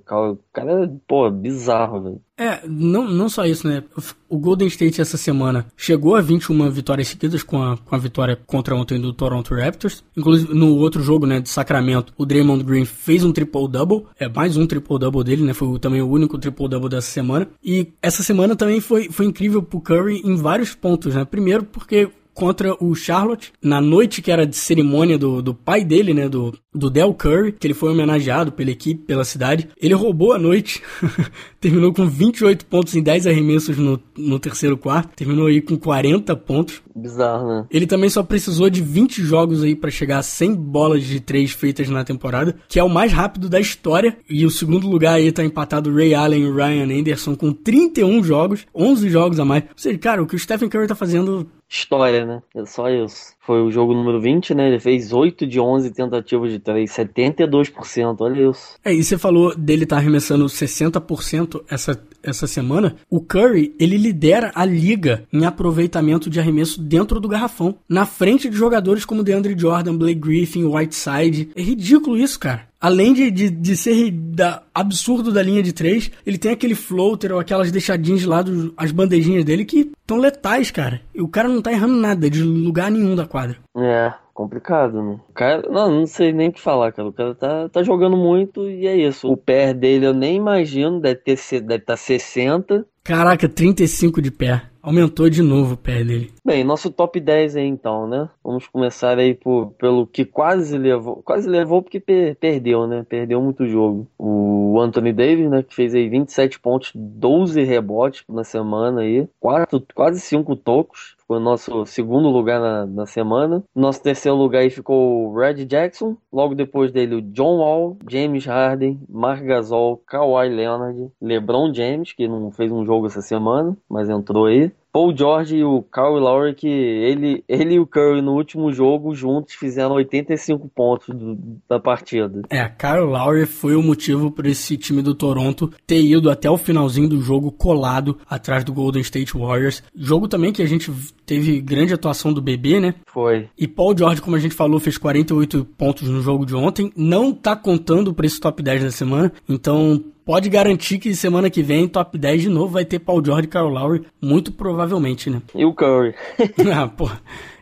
Cara, 0.55 0.89
pô, 1.05 1.29
bizarro, 1.29 2.01
velho. 2.01 2.21
É, 2.37 2.61
não, 2.65 3.09
não 3.09 3.27
só 3.27 3.45
isso, 3.45 3.67
né? 3.67 3.83
O 4.29 4.37
Golden 4.37 4.69
State 4.69 5.01
essa 5.01 5.17
semana 5.17 5.65
chegou 5.75 6.15
a 6.15 6.21
21 6.21 6.69
vitórias 6.69 7.09
seguidas 7.09 7.43
com 7.43 7.61
a, 7.61 7.75
com 7.77 7.93
a 7.93 7.97
vitória 7.97 8.39
contra 8.47 8.73
ontem 8.73 8.97
do 8.97 9.11
Toronto 9.11 9.53
Raptors. 9.53 10.01
Inclusive, 10.15 10.53
no 10.53 10.77
outro 10.77 11.03
jogo, 11.03 11.25
né, 11.25 11.41
de 11.41 11.49
Sacramento, 11.49 12.13
o 12.17 12.25
Draymond 12.25 12.63
Green 12.63 12.85
fez 12.85 13.25
um 13.25 13.33
triple-double. 13.33 14.05
É, 14.17 14.29
mais 14.29 14.55
um 14.55 14.65
triple-double 14.65 15.25
dele, 15.25 15.43
né? 15.43 15.53
Foi 15.53 15.77
também 15.77 16.01
o 16.01 16.09
único 16.09 16.37
triple-double 16.37 16.89
dessa 16.89 17.11
semana. 17.11 17.49
E 17.61 17.89
essa 18.01 18.23
semana 18.23 18.55
também 18.55 18.79
foi, 18.79 19.09
foi 19.09 19.25
incrível 19.25 19.61
pro 19.61 19.81
Curry 19.81 20.21
em 20.23 20.37
vários 20.37 20.73
pontos, 20.73 21.15
né? 21.15 21.25
Primeiro 21.25 21.65
porque 21.65 22.09
contra 22.35 22.75
o 22.83 22.93
Charlotte, 22.93 23.53
na 23.63 23.79
noite 23.79 24.21
que 24.21 24.29
era 24.29 24.45
de 24.45 24.57
cerimônia 24.57 25.17
do, 25.17 25.41
do 25.41 25.53
pai 25.53 25.85
dele, 25.85 26.13
né, 26.13 26.27
do, 26.27 26.53
do 26.73 26.89
Del 26.89 27.13
Curry, 27.13 27.53
que 27.53 27.65
ele 27.65 27.73
foi 27.73 27.89
homenageado 27.89 28.51
pela 28.51 28.69
equipe, 28.69 29.05
pela 29.05 29.23
cidade. 29.23 29.69
Ele 29.81 29.93
roubou 29.93 30.33
a 30.33 30.37
noite, 30.37 30.83
terminou 31.65 31.91
com 31.91 32.05
28 32.07 32.63
pontos 32.67 32.95
em 32.95 33.01
10 33.01 33.25
arremessos 33.25 33.75
no, 33.75 33.99
no 34.15 34.39
terceiro 34.39 34.77
quarto, 34.77 35.15
terminou 35.15 35.47
aí 35.47 35.61
com 35.61 35.75
40 35.75 36.35
pontos. 36.35 36.79
Bizarro, 36.95 37.47
né? 37.47 37.65
Ele 37.71 37.87
também 37.87 38.07
só 38.07 38.21
precisou 38.21 38.69
de 38.69 38.83
20 38.83 39.23
jogos 39.23 39.63
aí 39.63 39.75
para 39.75 39.89
chegar 39.89 40.19
a 40.19 40.23
100 40.23 40.53
bolas 40.53 41.03
de 41.03 41.19
3 41.19 41.51
feitas 41.53 41.89
na 41.89 42.03
temporada, 42.03 42.55
que 42.67 42.79
é 42.79 42.83
o 42.83 42.89
mais 42.89 43.11
rápido 43.11 43.49
da 43.49 43.59
história. 43.59 44.15
E 44.29 44.45
o 44.45 44.51
segundo 44.51 44.87
lugar 44.87 45.15
aí 45.15 45.31
tá 45.31 45.43
empatado 45.43 45.93
Ray 45.93 46.13
Allen 46.13 46.43
e 46.43 46.51
Ryan 46.51 46.99
Anderson 46.99 47.35
com 47.35 47.51
31 47.51 48.23
jogos, 48.23 48.67
11 48.73 49.09
jogos 49.09 49.39
a 49.39 49.45
mais. 49.45 49.63
Ou 49.63 49.69
seja, 49.77 49.97
cara, 49.97 50.21
o 50.21 50.27
que 50.27 50.35
o 50.35 50.39
Stephen 50.39 50.69
Curry 50.69 50.87
tá 50.87 50.95
fazendo 50.95 51.49
história, 51.67 52.25
né? 52.25 52.41
É 52.55 52.65
só 52.65 52.89
isso. 52.89 53.33
Foi 53.45 53.61
o 53.61 53.71
jogo 53.71 53.93
número 53.93 54.19
20, 54.19 54.55
né? 54.55 54.67
Ele 54.67 54.79
fez 54.79 55.13
8 55.13 55.45
de 55.45 55.59
11 55.59 55.91
tentativas 55.91 56.51
de 56.51 56.59
3, 56.59 56.89
72%, 56.89 58.17
olha 58.19 58.49
isso. 58.49 58.75
É, 58.83 58.93
e 58.93 59.03
você 59.03 59.17
falou 59.17 59.55
dele 59.55 59.83
estar 59.83 59.97
tá 59.97 60.01
arremessando 60.01 60.45
60% 60.45 61.63
essa, 61.69 62.03
essa 62.23 62.47
semana. 62.47 62.95
O 63.09 63.21
Curry, 63.21 63.75
ele 63.79 63.97
lidera 63.97 64.51
a 64.55 64.65
liga 64.65 65.23
em 65.31 65.45
aproveitamento 65.45 66.29
de 66.29 66.39
arremesso 66.39 66.81
dentro 66.81 67.19
do 67.19 67.27
garrafão, 67.27 67.75
na 67.87 68.05
frente 68.05 68.49
de 68.49 68.55
jogadores 68.55 69.05
como 69.05 69.23
DeAndre 69.23 69.55
Jordan, 69.57 69.95
Blake 69.95 70.19
Griffin, 70.19 70.65
Whiteside. 70.65 71.49
É 71.55 71.61
ridículo 71.61 72.17
isso, 72.17 72.39
cara 72.39 72.74
além 72.85 73.15
de, 73.15 73.31
de, 73.31 73.49
de 73.49 73.75
ser 73.75 74.11
da, 74.11 74.61
absurdo 74.71 75.31
da 75.31 75.41
linha 75.41 75.63
de 75.63 75.73
três, 75.73 76.11
ele 76.23 76.37
tem 76.37 76.51
aquele 76.51 76.75
floater 76.75 77.31
ou 77.31 77.39
aquelas 77.39 77.71
deixadinhas 77.71 78.19
de 78.19 78.27
lado, 78.27 78.73
as 78.77 78.91
bandejinhas 78.91 79.43
dele 79.43 79.65
que 79.65 79.91
estão 79.99 80.17
letais, 80.17 80.69
cara. 80.69 81.01
E 81.11 81.19
o 81.19 81.27
cara 81.27 81.49
não 81.49 81.63
tá 81.63 81.71
errando 81.71 81.95
nada 81.95 82.29
de 82.29 82.43
lugar 82.43 82.91
nenhum 82.91 83.15
da 83.15 83.25
quadra. 83.25 83.57
É, 83.75 84.13
complicado, 84.35 85.01
né? 85.01 85.19
O 85.27 85.33
cara, 85.33 85.67
não, 85.67 86.01
não 86.01 86.05
sei 86.05 86.31
nem 86.31 86.49
o 86.49 86.53
que 86.53 86.61
falar, 86.61 86.91
cara. 86.91 87.07
O 87.07 87.13
cara 87.13 87.33
tá, 87.33 87.69
tá 87.69 87.81
jogando 87.81 88.15
muito 88.15 88.69
e 88.69 88.85
é 88.85 88.95
isso. 88.95 89.27
O 89.27 89.35
pé 89.35 89.73
dele 89.73 90.05
eu 90.05 90.13
nem 90.13 90.35
imagino, 90.35 90.99
deve 90.99 91.21
ter 91.21 91.61
deve 91.61 91.83
tá 91.83 91.97
60 91.97 92.85
Caraca, 93.05 93.47
35 93.47 94.19
de 94.19 94.31
pé. 94.31 94.63
Aumentou 94.85 95.29
de 95.29 95.41
novo 95.41 95.73
o 95.73 95.77
pé 95.77 96.03
dele. 96.03 96.31
Bem, 96.45 96.63
nosso 96.63 96.91
top 96.91 97.19
10 97.19 97.55
aí 97.55 97.65
então, 97.65 98.07
né? 98.07 98.29
Vamos 98.43 98.67
começar 98.67 99.17
aí 99.17 99.33
por, 99.33 99.71
pelo 99.79 100.05
que 100.05 100.23
quase 100.23 100.77
levou. 100.77 101.23
Quase 101.23 101.49
levou 101.49 101.81
porque 101.81 101.99
per, 101.99 102.35
perdeu, 102.35 102.85
né? 102.85 103.03
Perdeu 103.09 103.41
muito 103.41 103.65
jogo. 103.65 104.07
O 104.15 104.79
Anthony 104.79 105.11
Davis, 105.11 105.49
né? 105.49 105.63
Que 105.63 105.73
fez 105.73 105.95
aí 105.95 106.07
27 106.07 106.59
pontos, 106.59 106.91
12 106.93 107.63
rebotes 107.63 108.23
na 108.29 108.43
semana 108.43 109.01
aí. 109.01 109.27
Quatro, 109.39 109.83
quase 109.95 110.19
5 110.19 110.55
tocos. 110.55 111.15
O 111.27 111.39
nosso 111.39 111.83
segundo 111.87 112.29
lugar 112.29 112.59
na, 112.59 112.85
na 112.85 113.05
semana. 113.07 113.63
Nosso 113.75 114.03
terceiro 114.03 114.37
lugar 114.37 114.59
aí 114.59 114.69
ficou 114.69 115.25
o 115.25 115.35
Red 115.35 115.65
Jackson. 115.65 116.15
Logo 116.31 116.53
depois 116.53 116.91
dele, 116.91 117.15
o 117.15 117.21
John 117.23 117.57
Wall, 117.57 117.97
James 118.07 118.45
Harden, 118.45 118.99
Mark 119.09 119.43
Gasol, 119.43 119.97
Kawhi 120.05 120.49
Leonard, 120.49 121.09
LeBron 121.19 121.73
James, 121.73 122.13
que 122.13 122.27
não 122.27 122.51
fez 122.51 122.71
um 122.71 122.85
jogo 122.85 122.94
essa 123.03 123.21
semana, 123.21 123.75
mas 123.89 124.09
entrou 124.09 124.45
aí. 124.45 124.71
Paul 124.95 125.13
George 125.13 125.57
e 125.57 125.63
o 125.65 125.81
Kyle 125.81 126.21
Lowry, 126.21 126.55
que 126.55 126.69
ele, 126.69 127.43
ele 127.49 127.73
e 127.73 127.79
o 127.81 127.85
Curry 127.85 128.21
no 128.21 128.31
último 128.31 128.71
jogo 128.71 129.13
juntos 129.13 129.53
fizeram 129.53 129.95
85 129.95 130.69
pontos 130.73 131.13
do, 131.13 131.37
da 131.67 131.77
partida. 131.77 132.43
É, 132.49 132.65
Kyle 132.69 133.01
Lowry 133.01 133.45
foi 133.45 133.75
o 133.75 133.83
motivo 133.83 134.31
para 134.31 134.47
esse 134.47 134.77
time 134.77 135.01
do 135.01 135.13
Toronto 135.13 135.69
ter 135.85 136.01
ido 136.01 136.29
até 136.29 136.49
o 136.49 136.57
finalzinho 136.57 137.09
do 137.09 137.19
jogo 137.19 137.51
colado 137.51 138.17
atrás 138.25 138.63
do 138.63 138.71
Golden 138.71 139.01
State 139.01 139.37
Warriors. 139.37 139.83
Jogo 139.93 140.29
também 140.29 140.53
que 140.53 140.61
a 140.61 140.65
gente 140.65 140.89
teve 141.25 141.59
grande 141.59 141.93
atuação 141.93 142.31
do 142.31 142.41
bebê, 142.41 142.79
né? 142.79 142.95
Foi. 143.05 143.49
E 143.57 143.67
Paul 143.67 143.97
George, 143.97 144.21
como 144.21 144.37
a 144.37 144.39
gente 144.39 144.55
falou, 144.55 144.79
fez 144.79 144.97
48 144.97 145.65
pontos 145.77 146.07
no 146.07 146.21
jogo 146.21 146.45
de 146.45 146.55
ontem. 146.55 146.89
Não 146.95 147.33
tá 147.33 147.53
contando 147.53 148.13
para 148.13 148.27
esse 148.27 148.39
top 148.39 148.63
10 148.63 148.83
da 148.83 148.91
semana, 148.91 149.29
então 149.49 150.01
pode 150.25 150.49
garantir 150.49 150.97
que 150.97 151.13
semana 151.15 151.49
que 151.49 151.61
vem, 151.61 151.87
top 151.87 152.17
10 152.17 152.41
de 152.41 152.49
novo, 152.49 152.73
vai 152.73 152.83
ter 152.83 152.99
Paul 152.99 153.23
George 153.23 153.45
e 153.45 153.49
Kyle 153.49 153.69
Lowry, 153.69 154.03
muito 154.21 154.51
provavelmente, 154.51 155.29
né? 155.29 155.41
E 155.53 155.63
o 155.63 155.73
Curry. 155.73 156.15
ah, 156.75 156.87
pô. 156.87 157.09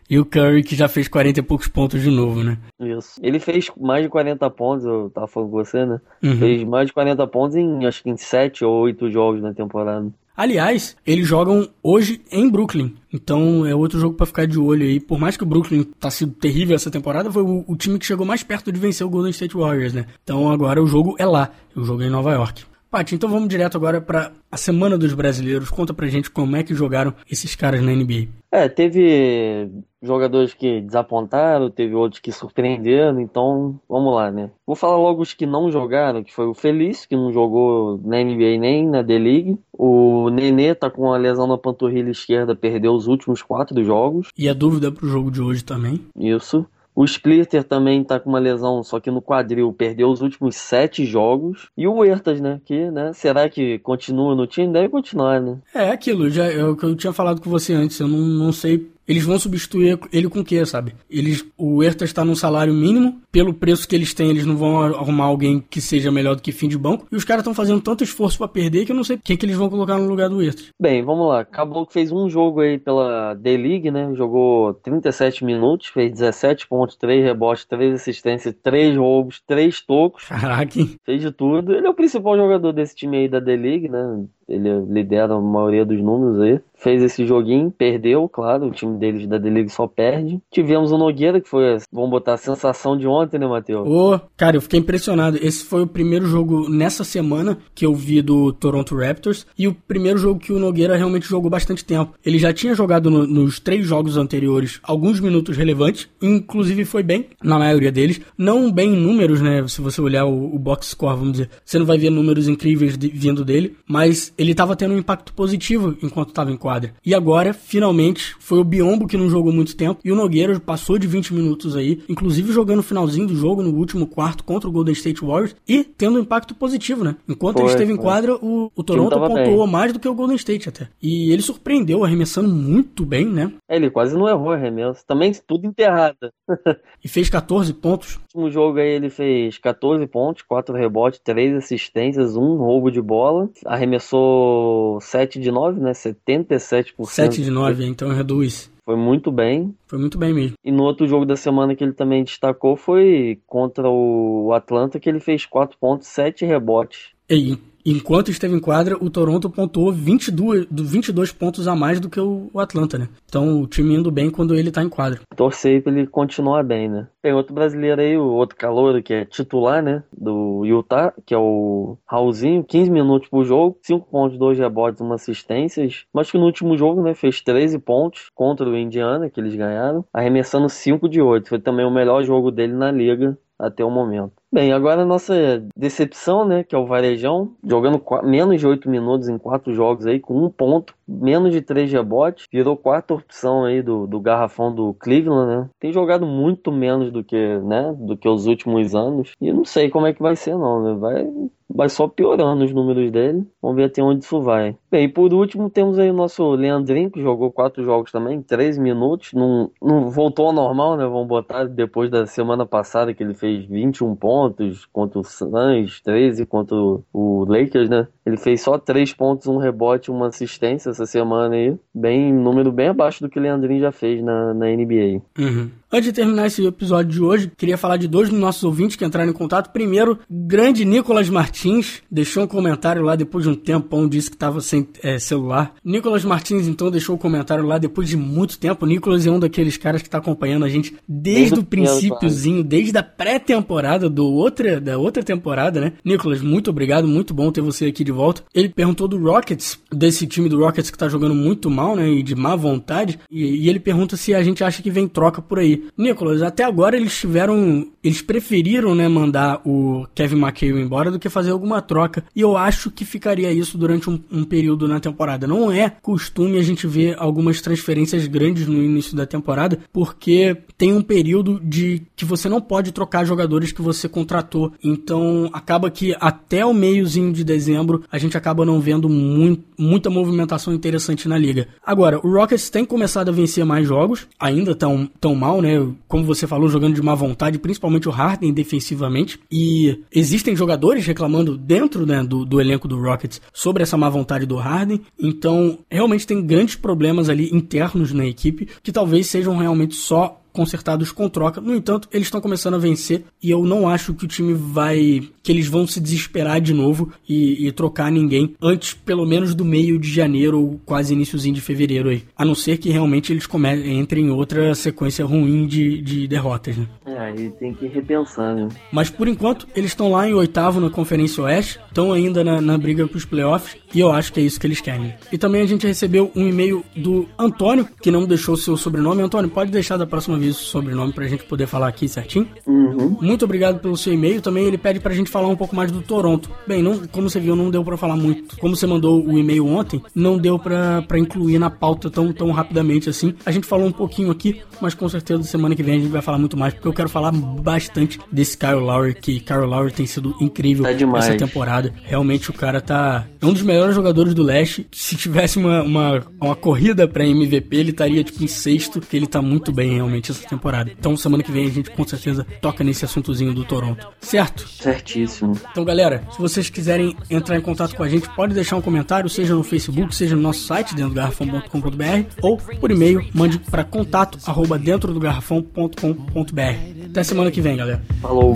E 0.08 0.18
o 0.18 0.24
Curry 0.24 0.62
que 0.62 0.74
já 0.74 0.86
fez 0.86 1.08
40 1.08 1.40
e 1.40 1.42
poucos 1.42 1.68
pontos 1.68 2.02
de 2.02 2.10
novo, 2.10 2.42
né? 2.42 2.58
Isso. 2.80 3.18
Ele 3.22 3.38
fez 3.38 3.70
mais 3.80 4.02
de 4.02 4.08
40 4.08 4.48
pontos, 4.50 4.84
eu 4.84 5.10
tava 5.10 5.26
falando 5.26 5.50
com 5.50 5.56
você, 5.56 5.86
né? 5.86 6.00
Uhum. 6.22 6.36
Fez 6.36 6.64
mais 6.64 6.86
de 6.86 6.92
40 6.92 7.26
pontos 7.26 7.56
em 7.56 7.86
acho 7.86 8.02
que 8.02 8.10
em 8.10 8.16
7 8.16 8.64
ou 8.64 8.82
8 8.82 9.10
jogos 9.10 9.40
na 9.40 9.54
temporada. 9.54 10.06
Aliás, 10.36 10.96
eles 11.06 11.28
jogam 11.28 11.68
hoje 11.80 12.20
em 12.30 12.50
Brooklyn. 12.50 12.94
Então 13.12 13.64
é 13.64 13.74
outro 13.74 14.00
jogo 14.00 14.16
para 14.16 14.26
ficar 14.26 14.46
de 14.46 14.58
olho 14.58 14.84
aí. 14.84 14.98
Por 14.98 15.18
mais 15.18 15.36
que 15.36 15.44
o 15.44 15.46
Brooklyn 15.46 15.84
tá 15.84 16.10
sido 16.10 16.32
terrível 16.32 16.74
essa 16.74 16.90
temporada, 16.90 17.30
foi 17.30 17.42
o, 17.42 17.64
o, 17.68 17.76
time 17.76 17.98
que 17.98 18.06
chegou 18.06 18.26
mais 18.26 18.42
perto 18.42 18.72
de 18.72 18.80
vencer 18.80 19.06
o 19.06 19.10
Golden 19.10 19.30
State 19.30 19.56
Warriors, 19.56 19.92
né? 19.92 20.06
Então 20.24 20.50
agora 20.50 20.82
o 20.82 20.86
jogo 20.86 21.14
é 21.18 21.24
lá. 21.24 21.52
O 21.76 21.84
jogo 21.84 22.02
é 22.02 22.06
em 22.06 22.10
Nova 22.10 22.32
York. 22.32 22.64
Paty, 22.94 23.16
então 23.16 23.28
vamos 23.28 23.48
direto 23.48 23.76
agora 23.76 24.00
para 24.00 24.30
a 24.48 24.56
Semana 24.56 24.96
dos 24.96 25.12
Brasileiros. 25.14 25.68
Conta 25.68 25.92
pra 25.92 26.06
gente 26.06 26.30
como 26.30 26.54
é 26.54 26.62
que 26.62 26.76
jogaram 26.76 27.12
esses 27.28 27.56
caras 27.56 27.82
na 27.82 27.90
NBA. 27.90 28.28
É, 28.52 28.68
teve 28.68 29.68
jogadores 30.00 30.54
que 30.54 30.80
desapontaram, 30.80 31.68
teve 31.68 31.92
outros 31.92 32.20
que 32.20 32.30
surpreenderam, 32.30 33.18
então 33.20 33.80
vamos 33.88 34.14
lá, 34.14 34.30
né? 34.30 34.48
Vou 34.64 34.76
falar 34.76 34.96
logo 34.96 35.22
os 35.22 35.34
que 35.34 35.44
não 35.44 35.72
jogaram, 35.72 36.22
que 36.22 36.32
foi 36.32 36.46
o 36.46 36.54
Feliz, 36.54 37.04
que 37.04 37.16
não 37.16 37.32
jogou 37.32 38.00
na 38.04 38.22
NBA 38.22 38.58
nem 38.60 38.88
na 38.88 39.02
D-League. 39.02 39.58
O 39.72 40.30
Nenê 40.30 40.72
tá 40.72 40.88
com 40.88 41.02
uma 41.02 41.16
lesão 41.16 41.48
na 41.48 41.58
panturrilha 41.58 42.10
esquerda, 42.10 42.54
perdeu 42.54 42.92
os 42.92 43.08
últimos 43.08 43.42
quatro 43.42 43.82
jogos. 43.82 44.28
E 44.38 44.48
a 44.48 44.54
dúvida 44.54 44.92
pro 44.92 45.08
jogo 45.08 45.32
de 45.32 45.42
hoje 45.42 45.64
também. 45.64 46.00
Isso. 46.16 46.64
O 46.94 47.04
Splitter 47.04 47.64
também 47.64 48.04
tá 48.04 48.20
com 48.20 48.30
uma 48.30 48.38
lesão, 48.38 48.82
só 48.82 49.00
que 49.00 49.10
no 49.10 49.20
quadril, 49.20 49.72
perdeu 49.72 50.08
os 50.10 50.22
últimos 50.22 50.56
sete 50.56 51.04
jogos. 51.04 51.68
E 51.76 51.88
o 51.88 51.94
Huertas, 51.94 52.40
né? 52.40 52.60
Que, 52.64 52.90
né? 52.90 53.12
Será 53.12 53.48
que 53.48 53.78
continua 53.80 54.34
no 54.34 54.46
time? 54.46 54.72
Deve 54.72 54.88
continuar, 54.88 55.40
né? 55.40 55.58
É 55.74 55.90
aquilo, 55.90 56.30
já 56.30 56.44
é 56.44 56.64
o 56.64 56.76
que 56.76 56.84
eu 56.84 56.94
tinha 56.94 57.12
falado 57.12 57.40
com 57.40 57.50
você 57.50 57.72
antes. 57.72 57.98
Eu 57.98 58.06
não, 58.06 58.18
não 58.18 58.52
sei 58.52 58.93
eles 59.06 59.24
vão 59.24 59.38
substituir 59.38 59.98
ele 60.12 60.28
com 60.28 60.40
o 60.40 60.44
quê, 60.44 60.64
sabe? 60.64 60.94
Eles, 61.08 61.44
o 61.56 61.82
Hertas 61.82 62.10
está 62.10 62.24
num 62.24 62.34
salário 62.34 62.72
mínimo, 62.72 63.20
pelo 63.30 63.52
preço 63.52 63.88
que 63.88 63.94
eles 63.94 64.14
têm, 64.14 64.30
eles 64.30 64.46
não 64.46 64.56
vão 64.56 64.80
arrumar 64.80 65.24
alguém 65.24 65.62
que 65.68 65.80
seja 65.80 66.10
melhor 66.10 66.36
do 66.36 66.42
que 66.42 66.52
fim 66.52 66.68
de 66.68 66.78
banco. 66.78 67.06
E 67.10 67.16
os 67.16 67.24
caras 67.24 67.42
estão 67.42 67.54
fazendo 67.54 67.80
tanto 67.80 68.04
esforço 68.04 68.38
para 68.38 68.48
perder 68.48 68.84
que 68.84 68.92
eu 68.92 68.96
não 68.96 69.04
sei 69.04 69.18
quem 69.22 69.36
que 69.36 69.44
eles 69.44 69.56
vão 69.56 69.68
colocar 69.68 69.98
no 69.98 70.08
lugar 70.08 70.28
do 70.28 70.42
Hertas. 70.42 70.70
Bem, 70.80 71.02
vamos 71.02 71.28
lá. 71.28 71.40
Acabou 71.40 71.86
que 71.86 71.92
fez 71.92 72.12
um 72.12 72.28
jogo 72.28 72.60
aí 72.60 72.78
pela 72.78 73.34
D-League, 73.34 73.90
né? 73.90 74.12
Jogou 74.14 74.74
37 74.74 75.44
minutos, 75.44 75.88
fez 75.88 76.12
17 76.12 76.66
pontos, 76.68 76.96
3 76.96 77.24
rebotes, 77.24 77.64
3 77.64 77.94
assistências, 77.94 78.54
3 78.62 78.96
roubos, 78.96 79.42
3 79.46 79.80
tocos. 79.80 80.24
Caraca. 80.24 80.72
Fez 81.04 81.20
de 81.20 81.30
tudo. 81.30 81.74
Ele 81.74 81.86
é 81.86 81.90
o 81.90 81.94
principal 81.94 82.36
jogador 82.36 82.72
desse 82.72 82.94
time 82.94 83.18
aí 83.18 83.28
da 83.28 83.40
D-League, 83.40 83.88
né? 83.88 84.24
Ele 84.48 84.80
lidera 84.88 85.34
a 85.34 85.40
maioria 85.40 85.84
dos 85.84 86.00
números 86.00 86.40
aí. 86.40 86.60
Fez 86.76 87.02
esse 87.02 87.26
joguinho, 87.26 87.70
perdeu, 87.70 88.28
claro. 88.28 88.66
O 88.66 88.70
time 88.70 88.98
deles 88.98 89.26
da 89.26 89.38
D-League 89.38 89.70
só 89.70 89.86
perde. 89.86 90.40
Tivemos 90.50 90.92
o 90.92 90.98
Nogueira, 90.98 91.40
que 91.40 91.48
foi, 91.48 91.78
vamos 91.90 92.10
botar, 92.10 92.34
a 92.34 92.36
sensação 92.36 92.96
de 92.96 93.06
ontem, 93.06 93.38
né, 93.38 93.46
Matheus? 93.46 93.88
Ô, 93.88 94.14
oh, 94.14 94.20
cara, 94.36 94.56
eu 94.56 94.60
fiquei 94.60 94.80
impressionado. 94.80 95.38
Esse 95.40 95.64
foi 95.64 95.82
o 95.82 95.86
primeiro 95.86 96.26
jogo 96.26 96.68
nessa 96.68 97.02
semana 97.02 97.56
que 97.74 97.86
eu 97.86 97.94
vi 97.94 98.20
do 98.20 98.52
Toronto 98.52 98.96
Raptors. 98.96 99.46
E 99.58 99.66
o 99.66 99.74
primeiro 99.74 100.18
jogo 100.18 100.40
que 100.40 100.52
o 100.52 100.58
Nogueira 100.58 100.96
realmente 100.96 101.26
jogou 101.26 101.48
bastante 101.48 101.84
tempo. 101.84 102.12
Ele 102.24 102.38
já 102.38 102.52
tinha 102.52 102.74
jogado 102.74 103.10
no, 103.10 103.26
nos 103.26 103.58
três 103.58 103.86
jogos 103.86 104.16
anteriores 104.16 104.78
alguns 104.82 105.20
minutos 105.20 105.56
relevantes. 105.56 106.08
Inclusive 106.20 106.84
foi 106.84 107.02
bem, 107.02 107.28
na 107.42 107.58
maioria 107.58 107.92
deles. 107.92 108.20
Não 108.36 108.70
bem 108.70 108.92
em 108.92 109.00
números, 109.00 109.40
né? 109.40 109.66
Se 109.68 109.80
você 109.80 110.02
olhar 110.02 110.26
o, 110.26 110.54
o 110.54 110.58
box 110.58 110.88
score, 110.88 111.16
vamos 111.16 111.32
dizer. 111.32 111.50
Você 111.64 111.78
não 111.78 111.86
vai 111.86 111.96
ver 111.96 112.10
números 112.10 112.46
incríveis 112.46 112.98
de, 112.98 113.08
vindo 113.08 113.42
dele. 113.42 113.76
Mas 113.88 114.33
ele 114.36 114.52
estava 114.52 114.76
tendo 114.76 114.94
um 114.94 114.98
impacto 114.98 115.32
positivo 115.32 115.96
enquanto 116.02 116.28
estava 116.30 116.50
em 116.50 116.56
quadra. 116.56 116.94
E 117.04 117.14
agora, 117.14 117.52
finalmente, 117.52 118.34
foi 118.38 118.58
o 118.58 118.64
Biombo 118.64 119.06
que 119.06 119.16
não 119.16 119.28
jogou 119.28 119.52
muito 119.52 119.76
tempo 119.76 120.00
e 120.04 120.12
o 120.12 120.16
Nogueira 120.16 120.58
passou 120.60 120.98
de 120.98 121.06
20 121.06 121.34
minutos 121.34 121.76
aí, 121.76 122.02
inclusive 122.08 122.52
jogando 122.52 122.78
no 122.78 122.82
finalzinho 122.82 123.26
do 123.26 123.36
jogo, 123.36 123.62
no 123.62 123.74
último 123.74 124.06
quarto 124.06 124.44
contra 124.44 124.68
o 124.68 124.72
Golden 124.72 124.92
State 124.92 125.24
Warriors 125.24 125.54
e 125.68 125.84
tendo 125.84 126.18
um 126.18 126.22
impacto 126.22 126.54
positivo, 126.54 127.04
né? 127.04 127.16
Enquanto 127.28 127.56
foi, 127.56 127.64
ele 127.64 127.72
esteve 127.72 127.92
foi. 127.92 128.00
em 128.00 128.02
quadra, 128.02 128.34
o, 128.36 128.70
o 128.74 128.82
Toronto 128.82 129.18
pontuou 129.18 129.64
bem. 129.64 129.72
mais 129.72 129.92
do 129.92 129.98
que 129.98 130.08
o 130.08 130.14
Golden 130.14 130.36
State 130.36 130.68
até. 130.68 130.88
E 131.02 131.32
ele 131.32 131.42
surpreendeu 131.42 132.04
arremessando 132.04 132.48
muito 132.48 133.04
bem, 133.04 133.26
né? 133.26 133.52
É, 133.68 133.76
ele 133.76 133.90
quase 133.90 134.16
não 134.16 134.28
errou 134.28 134.52
arremesso. 134.52 135.04
Também 135.06 135.32
tudo 135.46 135.66
enterrado. 135.66 136.32
e 137.02 137.08
fez 137.08 137.28
14 137.28 137.72
pontos. 137.74 138.18
No 138.34 138.42
último 138.42 138.50
jogo 138.50 138.80
aí 138.80 138.88
ele 138.88 139.10
fez 139.10 139.58
14 139.58 140.04
pontos, 140.08 140.42
4 140.42 140.74
rebotes, 140.74 141.20
3 141.20 141.54
assistências, 141.54 142.36
1 142.36 142.56
roubo 142.56 142.90
de 142.90 143.00
bola. 143.00 143.48
Arremessou 143.64 145.00
7 145.00 145.38
de 145.38 145.52
9, 145.52 145.80
né? 145.80 145.92
77%. 145.92 147.06
7 147.06 147.42
de 147.42 147.50
9, 147.52 147.86
então 147.86 148.08
reduz. 148.08 148.72
Foi 148.84 148.96
muito 148.96 149.30
bem. 149.30 149.72
Foi 149.86 150.00
muito 150.00 150.18
bem 150.18 150.34
mesmo. 150.34 150.56
E 150.64 150.72
no 150.72 150.82
outro 150.82 151.06
jogo 151.06 151.24
da 151.24 151.36
semana 151.36 151.76
que 151.76 151.84
ele 151.84 151.92
também 151.92 152.24
destacou 152.24 152.76
foi 152.76 153.38
contra 153.46 153.88
o 153.88 154.52
Atlanta, 154.52 154.98
que 154.98 155.08
ele 155.08 155.20
fez 155.20 155.46
4 155.46 155.78
pontos, 155.78 156.08
7 156.08 156.44
rebotes. 156.44 157.10
E 157.30 157.56
Enquanto 157.86 158.30
esteve 158.30 158.54
em 158.54 158.60
quadra, 158.60 158.96
o 158.98 159.10
Toronto 159.10 159.50
pontuou 159.50 159.92
22, 159.92 160.66
22 160.70 161.32
pontos 161.32 161.68
a 161.68 161.76
mais 161.76 162.00
do 162.00 162.08
que 162.08 162.18
o 162.18 162.48
Atlanta, 162.56 162.96
né? 162.96 163.08
Então 163.28 163.60
o 163.60 163.66
time 163.66 163.94
indo 163.94 164.10
bem 164.10 164.30
quando 164.30 164.54
ele 164.54 164.70
tá 164.70 164.82
em 164.82 164.88
quadra. 164.88 165.20
Torcer 165.36 165.82
pra 165.82 165.92
ele 165.92 166.06
continuar 166.06 166.62
bem, 166.62 166.88
né? 166.88 167.06
Tem 167.20 167.34
outro 167.34 167.54
brasileiro 167.54 168.00
aí, 168.00 168.16
o 168.16 168.24
outro 168.24 168.56
calor 168.56 169.02
que 169.02 169.12
é 169.12 169.24
titular, 169.26 169.82
né? 169.82 170.02
Do 170.16 170.64
Utah, 170.64 171.12
que 171.26 171.34
é 171.34 171.38
o 171.38 171.98
Raulzinho, 172.06 172.64
15 172.64 172.90
minutos 172.90 173.28
por 173.28 173.44
jogo, 173.44 173.76
5 173.82 174.08
pontos, 174.10 174.38
2 174.38 174.58
rebotes, 174.58 175.02
1 175.02 175.12
assistências. 175.12 176.06
Mas 176.10 176.30
que 176.30 176.38
no 176.38 176.46
último 176.46 176.78
jogo, 176.78 177.02
né, 177.02 177.14
fez 177.14 177.42
13 177.42 177.78
pontos 177.78 178.30
contra 178.34 178.66
o 178.66 178.74
Indiana, 178.74 179.28
que 179.28 179.38
eles 179.38 179.54
ganharam, 179.54 180.06
arremessando 180.10 180.70
5 180.70 181.06
de 181.06 181.20
8. 181.20 181.50
Foi 181.50 181.58
também 181.58 181.84
o 181.84 181.90
melhor 181.90 182.24
jogo 182.24 182.50
dele 182.50 182.72
na 182.72 182.90
liga 182.90 183.36
até 183.58 183.84
o 183.84 183.90
momento. 183.90 184.32
Bem, 184.54 184.72
agora 184.72 185.02
a 185.02 185.04
nossa 185.04 185.66
decepção, 185.76 186.46
né, 186.46 186.62
que 186.62 186.76
é 186.76 186.78
o 186.78 186.86
Varejão, 186.86 187.56
jogando 187.66 188.00
menos 188.22 188.60
de 188.60 188.64
8 188.64 188.88
minutos 188.88 189.28
em 189.28 189.36
4 189.36 189.74
jogos 189.74 190.06
aí, 190.06 190.20
com 190.20 190.44
um 190.44 190.48
ponto, 190.48 190.94
menos 191.08 191.50
de 191.50 191.60
3 191.60 191.90
rebotes, 191.90 192.46
virou 192.52 192.76
quarta 192.76 193.14
opção 193.14 193.64
aí 193.64 193.82
do, 193.82 194.06
do 194.06 194.20
garrafão 194.20 194.72
do 194.72 194.94
Cleveland, 194.94 195.48
né? 195.48 195.70
Tem 195.80 195.92
jogado 195.92 196.24
muito 196.24 196.70
menos 196.70 197.10
do 197.10 197.24
que, 197.24 197.58
né, 197.64 197.96
do 197.98 198.16
que 198.16 198.28
os 198.28 198.46
últimos 198.46 198.94
anos, 198.94 199.32
e 199.40 199.52
não 199.52 199.64
sei 199.64 199.90
como 199.90 200.06
é 200.06 200.12
que 200.14 200.22
vai 200.22 200.36
ser 200.36 200.56
não, 200.56 200.84
né? 200.84 200.94
Vai 201.00 201.26
vai 201.68 201.88
só 201.88 202.06
piorando 202.06 202.64
os 202.64 202.72
números 202.72 203.10
dele. 203.10 203.46
Vamos 203.60 203.76
ver 203.76 203.84
até 203.84 204.02
onde 204.02 204.24
isso 204.24 204.40
vai. 204.40 204.76
Bem, 204.90 205.08
por 205.08 205.32
último 205.34 205.68
temos 205.68 205.98
aí 205.98 206.10
o 206.10 206.14
nosso 206.14 206.52
Leandrinho, 206.52 207.10
que 207.10 207.20
jogou 207.20 207.50
quatro 207.50 207.82
jogos 207.82 208.12
também, 208.12 208.40
13 208.40 208.80
minutos. 208.80 209.32
Não, 209.32 209.70
não 209.82 210.08
voltou 210.10 210.46
ao 210.46 210.52
normal, 210.52 210.96
né? 210.96 211.04
Vamos 211.04 211.26
botar 211.26 211.64
depois 211.64 212.10
da 212.10 212.26
semana 212.26 212.64
passada 212.64 213.12
que 213.12 213.22
ele 213.22 213.34
fez 213.34 213.64
21 213.66 214.14
pontos 214.14 214.43
contra 214.92 215.18
o 215.18 215.24
Suns, 215.24 216.00
13 216.00 216.46
contra 216.46 216.76
o 216.76 217.44
Lakers, 217.48 217.88
né? 217.88 218.08
Ele 218.24 218.36
fez 218.36 218.62
só 218.62 218.78
3 218.78 219.12
pontos, 219.12 219.46
um 219.46 219.58
rebote, 219.58 220.10
uma 220.10 220.28
assistência 220.28 220.90
essa 220.90 221.06
semana 221.06 221.54
aí. 221.54 221.76
Bem, 221.94 222.32
número 222.32 222.72
bem 222.72 222.88
abaixo 222.88 223.22
do 223.22 223.28
que 223.28 223.38
o 223.38 223.42
Leandrinho 223.42 223.80
já 223.80 223.92
fez 223.92 224.22
na, 224.22 224.54
na 224.54 224.66
NBA. 224.66 225.22
Uhum. 225.38 225.70
Antes 225.94 226.06
de 226.06 226.12
terminar 226.12 226.48
esse 226.48 226.66
episódio 226.66 227.12
de 227.12 227.22
hoje, 227.22 227.52
queria 227.56 227.78
falar 227.78 227.96
de 227.98 228.08
dois 228.08 228.28
dos 228.28 228.36
nossos 228.36 228.64
ouvintes 228.64 228.96
que 228.96 229.04
entraram 229.04 229.30
em 229.30 229.32
contato. 229.32 229.70
Primeiro, 229.70 230.18
grande 230.28 230.84
Nicolas 230.84 231.30
Martins, 231.30 232.02
deixou 232.10 232.42
um 232.42 232.48
comentário 232.48 233.00
lá 233.00 233.14
depois 233.14 233.44
de 233.44 233.50
um 233.50 233.54
tempão, 233.54 234.08
disse 234.08 234.28
que 234.28 234.34
estava 234.34 234.60
sem 234.60 234.88
é, 235.04 235.20
celular. 235.20 235.72
Nicolas 235.84 236.24
Martins, 236.24 236.66
então, 236.66 236.90
deixou 236.90 237.14
o 237.14 237.16
um 237.16 237.20
comentário 237.20 237.64
lá 237.64 237.78
depois 237.78 238.08
de 238.08 238.16
muito 238.16 238.58
tempo. 238.58 238.84
O 238.84 238.88
Nicolas 238.88 239.24
é 239.24 239.30
um 239.30 239.38
daqueles 239.38 239.76
caras 239.76 240.02
que 240.02 240.08
está 240.08 240.18
acompanhando 240.18 240.64
a 240.64 240.68
gente 240.68 240.96
desde, 241.08 241.60
o 241.60 241.64
princípiozinho, 241.64 242.64
desde 242.64 242.98
a 242.98 243.02
pré-temporada 243.04 244.10
do 244.10 244.26
outra, 244.26 244.80
da 244.80 244.98
outra 244.98 245.22
temporada, 245.22 245.80
né? 245.80 245.92
Nicolas, 246.04 246.42
muito 246.42 246.70
obrigado, 246.70 247.06
muito 247.06 247.32
bom 247.32 247.52
ter 247.52 247.60
você 247.60 247.86
aqui 247.86 248.02
de 248.02 248.10
volta. 248.10 248.42
Ele 248.52 248.68
perguntou 248.68 249.06
do 249.06 249.16
Rockets, 249.16 249.78
desse 249.92 250.26
time 250.26 250.48
do 250.48 250.58
Rockets 250.58 250.90
que 250.90 250.96
está 250.96 251.08
jogando 251.08 251.36
muito 251.36 251.70
mal, 251.70 251.94
né? 251.94 252.10
E 252.10 252.20
de 252.20 252.34
má 252.34 252.56
vontade. 252.56 253.20
E, 253.30 253.64
e 253.64 253.68
ele 253.68 253.78
pergunta 253.78 254.16
se 254.16 254.34
a 254.34 254.42
gente 254.42 254.64
acha 254.64 254.82
que 254.82 254.90
vem 254.90 255.06
troca 255.06 255.40
por 255.40 255.60
aí. 255.60 255.83
Nicolas, 255.96 256.42
até 256.42 256.64
agora 256.64 256.96
eles 256.96 257.18
tiveram. 257.18 257.86
Eles 258.02 258.20
preferiram, 258.20 258.94
né, 258.94 259.08
mandar 259.08 259.62
o 259.64 260.06
Kevin 260.14 260.40
McHale 260.40 260.80
embora 260.80 261.10
do 261.10 261.18
que 261.18 261.28
fazer 261.28 261.50
alguma 261.50 261.80
troca. 261.80 262.24
E 262.36 262.40
eu 262.40 262.56
acho 262.56 262.90
que 262.90 263.04
ficaria 263.04 263.50
isso 263.50 263.78
durante 263.78 264.10
um, 264.10 264.20
um 264.30 264.44
período 264.44 264.86
na 264.86 265.00
temporada. 265.00 265.46
Não 265.46 265.72
é 265.72 265.90
costume 266.02 266.58
a 266.58 266.62
gente 266.62 266.86
ver 266.86 267.16
algumas 267.18 267.60
transferências 267.60 268.26
grandes 268.26 268.66
no 268.66 268.82
início 268.82 269.16
da 269.16 269.24
temporada, 269.24 269.78
porque 269.92 270.56
tem 270.76 270.92
um 270.92 271.02
período 271.02 271.60
de 271.62 272.02
que 272.14 272.24
você 272.24 272.48
não 272.48 272.60
pode 272.60 272.92
trocar 272.92 273.24
jogadores 273.24 273.72
que 273.72 273.80
você 273.80 274.08
contratou. 274.08 274.72
Então 274.82 275.48
acaba 275.52 275.90
que 275.90 276.14
até 276.20 276.64
o 276.64 276.74
meiozinho 276.74 277.32
de 277.32 277.44
dezembro 277.44 278.02
a 278.10 278.18
gente 278.18 278.36
acaba 278.36 278.64
não 278.64 278.80
vendo 278.80 279.08
muito, 279.08 279.62
muita 279.78 280.10
movimentação 280.10 280.74
interessante 280.74 281.28
na 281.28 281.38
liga. 281.38 281.68
Agora, 281.84 282.18
o 282.24 282.30
Rockets 282.30 282.70
tem 282.70 282.84
começado 282.84 283.28
a 283.28 283.32
vencer 283.32 283.64
mais 283.64 283.86
jogos, 283.86 284.26
ainda 284.38 284.74
tão, 284.74 285.08
tão 285.20 285.34
mal, 285.34 285.60
né? 285.60 285.73
Como 286.06 286.24
você 286.24 286.46
falou, 286.46 286.68
jogando 286.68 286.94
de 286.94 287.02
má 287.02 287.14
vontade, 287.14 287.58
principalmente 287.58 288.08
o 288.08 288.12
Harden 288.12 288.52
defensivamente. 288.52 289.38
E 289.50 290.02
existem 290.12 290.56
jogadores 290.56 291.06
reclamando 291.06 291.56
dentro 291.56 292.06
né, 292.06 292.22
do, 292.22 292.44
do 292.44 292.60
elenco 292.60 292.88
do 292.88 293.00
Rockets 293.00 293.40
sobre 293.52 293.82
essa 293.82 293.96
má 293.96 294.08
vontade 294.08 294.46
do 294.46 294.56
Harden. 294.56 295.00
Então, 295.18 295.78
realmente 295.90 296.26
tem 296.26 296.44
grandes 296.44 296.76
problemas 296.76 297.28
ali 297.28 297.50
internos 297.52 298.12
na 298.12 298.26
equipe 298.26 298.68
que 298.82 298.92
talvez 298.92 299.26
sejam 299.26 299.56
realmente 299.56 299.94
só 299.94 300.40
consertados 300.54 301.10
com 301.10 301.28
troca. 301.28 301.60
No 301.60 301.74
entanto, 301.74 302.08
eles 302.12 302.28
estão 302.28 302.40
começando 302.40 302.74
a 302.74 302.78
vencer 302.78 303.24
e 303.42 303.50
eu 303.50 303.64
não 303.64 303.88
acho 303.88 304.14
que 304.14 304.24
o 304.24 304.28
time 304.28 304.54
vai. 304.54 305.28
que 305.42 305.52
eles 305.52 305.66
vão 305.66 305.86
se 305.86 306.00
desesperar 306.00 306.60
de 306.60 306.72
novo 306.72 307.12
e, 307.28 307.66
e 307.66 307.72
trocar 307.72 308.10
ninguém 308.10 308.54
antes, 308.62 308.94
pelo 308.94 309.26
menos, 309.26 309.54
do 309.54 309.64
meio 309.64 309.98
de 309.98 310.10
janeiro 310.10 310.60
ou 310.60 310.80
quase 310.86 311.12
iníciozinho 311.12 311.54
de 311.54 311.60
fevereiro 311.60 312.08
aí. 312.08 312.22
A 312.38 312.44
não 312.44 312.54
ser 312.54 312.78
que 312.78 312.88
realmente 312.88 313.32
eles 313.32 313.48
entrem 313.86 314.26
em 314.26 314.30
outra 314.30 314.74
sequência 314.74 315.24
ruim 315.24 315.66
de, 315.66 316.00
de 316.00 316.28
derrotas, 316.28 316.76
né? 316.76 316.86
É, 317.04 317.18
aí 317.18 317.50
tem 317.58 317.74
que 317.74 317.86
repensar, 317.86 318.54
né? 318.54 318.68
Mas 318.92 319.10
por 319.10 319.26
enquanto, 319.26 319.66
eles 319.74 319.90
estão 319.90 320.12
lá 320.12 320.28
em 320.28 320.34
oitavo 320.34 320.80
na 320.80 320.88
Conferência 320.88 321.42
Oeste, 321.42 321.80
estão 321.88 322.12
ainda 322.12 322.44
na, 322.44 322.60
na 322.60 322.78
briga 322.78 323.06
para 323.08 323.16
os 323.16 323.24
playoffs 323.24 323.76
e 323.92 324.00
eu 324.00 324.12
acho 324.12 324.32
que 324.32 324.40
é 324.40 324.42
isso 324.42 324.60
que 324.60 324.66
eles 324.66 324.80
querem. 324.80 325.14
E 325.32 325.38
também 325.38 325.62
a 325.62 325.66
gente 325.66 325.86
recebeu 325.86 326.30
um 326.34 326.46
e-mail 326.46 326.84
do 326.96 327.28
Antônio, 327.38 327.88
que 328.00 328.10
não 328.10 328.26
deixou 328.26 328.56
seu 328.56 328.76
sobrenome. 328.76 329.22
Antônio, 329.22 329.50
pode 329.50 329.70
deixar 329.70 329.96
da 329.96 330.06
próxima 330.06 330.36
vez 330.36 330.43
o 330.50 330.54
sobrenome 330.54 331.12
pra 331.12 331.26
gente 331.26 331.44
poder 331.44 331.66
falar 331.66 331.88
aqui 331.88 332.08
certinho. 332.08 332.48
Uhum. 332.66 333.16
Muito 333.20 333.44
obrigado 333.44 333.80
pelo 333.80 333.96
seu 333.96 334.12
e-mail. 334.12 334.40
Também 334.40 334.66
ele 334.66 334.78
pede 334.78 335.00
pra 335.00 335.14
gente 335.14 335.30
falar 335.30 335.48
um 335.48 335.56
pouco 335.56 335.74
mais 335.74 335.90
do 335.90 336.02
Toronto. 336.02 336.50
Bem, 336.66 336.82
não, 336.82 337.06
como 337.08 337.28
você 337.28 337.40
viu, 337.40 337.56
não 337.56 337.70
deu 337.70 337.84
pra 337.84 337.96
falar 337.96 338.16
muito. 338.16 338.56
Como 338.58 338.76
você 338.76 338.86
mandou 338.86 339.24
o 339.24 339.38
e-mail 339.38 339.66
ontem, 339.66 340.02
não 340.14 340.38
deu 340.38 340.58
pra, 340.58 341.02
pra 341.02 341.18
incluir 341.18 341.58
na 341.58 341.70
pauta 341.70 342.10
tão, 342.10 342.32
tão 342.32 342.50
rapidamente 342.50 343.08
assim. 343.08 343.34
A 343.44 343.50
gente 343.50 343.66
falou 343.66 343.86
um 343.86 343.92
pouquinho 343.92 344.30
aqui, 344.30 344.60
mas 344.80 344.94
com 344.94 345.08
certeza 345.08 345.42
semana 345.44 345.74
que 345.74 345.82
vem 345.82 345.96
a 345.96 346.00
gente 346.00 346.10
vai 346.10 346.22
falar 346.22 346.38
muito 346.38 346.56
mais, 346.56 346.74
porque 346.74 346.88
eu 346.88 346.92
quero 346.92 347.08
falar 347.08 347.32
bastante 347.32 348.18
desse 348.30 348.56
Kyle 348.56 348.74
Lowry, 348.74 349.14
que 349.14 349.40
Kyle 349.40 349.66
Lowry 349.66 349.92
tem 349.92 350.06
sido 350.06 350.34
incrível 350.40 350.84
tá 350.84 351.18
essa 351.18 351.36
temporada. 351.36 351.92
Realmente 352.02 352.50
o 352.50 352.52
cara 352.52 352.80
tá. 352.80 353.26
É 353.40 353.46
um 353.46 353.52
dos 353.52 353.62
melhores 353.62 353.94
jogadores 353.94 354.34
do 354.34 354.42
leste. 354.42 354.86
Se 354.92 355.16
tivesse 355.16 355.58
uma, 355.58 355.82
uma, 355.82 356.22
uma 356.40 356.56
corrida 356.56 357.06
para 357.06 357.26
MVP, 357.26 357.76
ele 357.76 357.90
estaria 357.90 358.24
tipo 358.24 358.42
em 358.42 358.46
sexto, 358.46 359.00
que 359.00 359.16
ele 359.16 359.26
tá 359.26 359.40
muito 359.40 359.72
bem 359.72 359.94
realmente 359.94 360.32
essa 360.34 360.48
temporada. 360.48 360.90
Então 360.98 361.16
semana 361.16 361.42
que 361.42 361.52
vem 361.52 361.66
a 361.66 361.70
gente 361.70 361.90
com 361.90 362.06
certeza 362.06 362.46
toca 362.60 362.84
nesse 362.84 363.04
assuntozinho 363.04 363.52
do 363.52 363.64
Toronto. 363.64 364.08
Certo? 364.20 364.68
Certíssimo. 364.68 365.58
Então 365.70 365.84
galera, 365.84 366.24
se 366.32 366.38
vocês 366.38 366.68
quiserem 366.68 367.16
entrar 367.30 367.56
em 367.56 367.60
contato 367.60 367.94
com 367.94 368.02
a 368.02 368.08
gente, 368.08 368.28
pode 368.30 368.54
deixar 368.54 368.76
um 368.76 368.80
comentário, 368.80 369.28
seja 369.28 369.54
no 369.54 369.62
Facebook, 369.62 370.14
seja 370.14 370.34
no 370.36 370.42
nosso 370.42 370.60
site 370.60 370.94
dentro 370.94 371.10
do 371.10 371.14
garrafão.com.br 371.14 372.30
ou 372.42 372.56
por 372.56 372.90
e-mail, 372.90 373.24
mande 373.32 373.58
para 373.58 373.84
contato 373.84 374.38
arroba 374.46 374.78
dentro 374.78 375.12
do 375.12 375.20
garrafão.com.br. 375.20 377.04
Até 377.10 377.22
semana 377.22 377.50
que 377.50 377.60
vem, 377.60 377.76
galera. 377.76 378.02
Falou. 378.20 378.54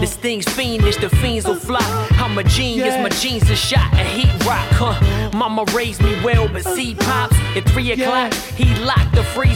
This 0.00 0.16
thing's 0.16 0.46
fiendish, 0.48 0.96
the 0.96 1.08
fiends 1.08 1.46
will 1.46 1.56
fly. 1.56 1.78
I'm 2.12 2.38
a 2.38 2.44
genius, 2.44 2.96
my 3.02 3.08
jeans 3.08 3.50
are 3.50 3.56
shot 3.56 3.92
and 3.94 4.08
heat 4.08 4.32
rock, 4.44 4.66
huh? 4.72 5.30
Mama 5.36 5.64
raised 5.74 6.02
me 6.02 6.14
well, 6.24 6.48
but 6.48 6.62
seed 6.64 6.98
pops 6.98 7.36
at 7.54 7.64
3 7.70 7.92
o'clock. 7.92 8.32
He 8.56 8.64
locked 8.84 9.14
the 9.14 9.22
freeze 9.22 9.55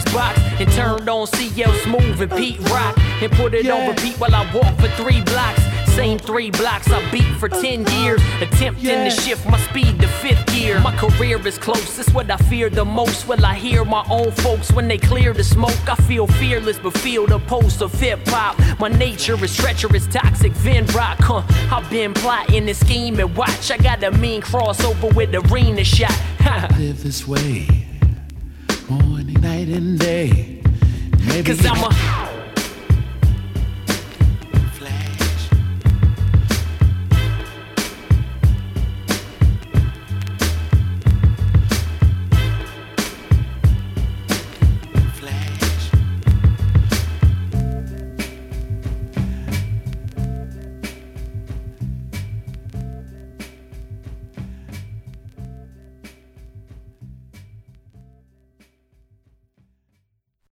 and 0.61 0.71
turned 0.73 1.09
on 1.09 1.25
CL 1.25 1.73
Smooth 1.79 2.21
and 2.21 2.31
Pete 2.33 2.59
Rock 2.69 2.95
and 2.99 3.31
put 3.31 3.55
it 3.55 3.67
on 3.67 3.89
repeat 3.89 4.13
while 4.19 4.35
I 4.35 4.43
walk 4.53 4.77
for 4.79 4.89
three 4.89 5.21
blocks. 5.21 5.61
Same 5.95 6.19
three 6.19 6.51
blocks 6.51 6.89
I 6.91 7.01
beat 7.11 7.35
for 7.37 7.49
10 7.49 7.85
uh-huh. 7.85 8.01
years, 8.01 8.21
attempting 8.41 9.03
to 9.03 9.09
shift 9.09 9.45
my 9.49 9.59
speed 9.59 9.99
to 10.01 10.07
fifth 10.07 10.45
gear. 10.53 10.79
My 10.79 10.95
career 10.95 11.45
is 11.47 11.57
close, 11.57 11.97
it's 11.97 12.13
what 12.13 12.29
I 12.29 12.37
fear 12.37 12.69
the 12.69 12.85
most. 12.85 13.27
Will 13.27 13.43
I 13.43 13.55
hear 13.55 13.83
my 13.83 14.05
own 14.09 14.31
folks 14.31 14.71
when 14.71 14.87
they 14.87 14.99
clear 14.99 15.33
the 15.33 15.43
smoke? 15.43 15.89
I 15.89 15.95
feel 15.95 16.27
fearless, 16.27 16.77
but 16.77 16.95
feel 16.97 17.25
the 17.25 17.39
pulse 17.39 17.81
of 17.81 17.91
hip 17.99 18.19
hop. 18.27 18.57
My 18.79 18.87
nature 18.87 19.43
is 19.43 19.55
treacherous, 19.55 20.05
toxic, 20.07 20.53
Vin 20.53 20.85
Rock, 20.87 21.17
huh? 21.21 21.43
I've 21.75 21.89
been 21.89 22.13
plotting 22.13 22.67
and 22.67 22.77
scheming, 22.77 23.33
watch. 23.33 23.71
I 23.71 23.77
got 23.77 24.03
a 24.03 24.11
mean 24.11 24.43
crossover 24.43 25.13
with 25.15 25.31
the 25.31 25.41
arena 25.51 25.83
shot. 25.83 26.15
live 26.77 27.03
this 27.03 27.27
way, 27.27 27.67
morning, 28.91 29.41
night, 29.41 29.67
and 29.69 29.97
day. 29.97 30.61
Maybe 31.27 31.43
Cause 31.43 31.65
I'm 31.65 31.83
a. 31.83 32.30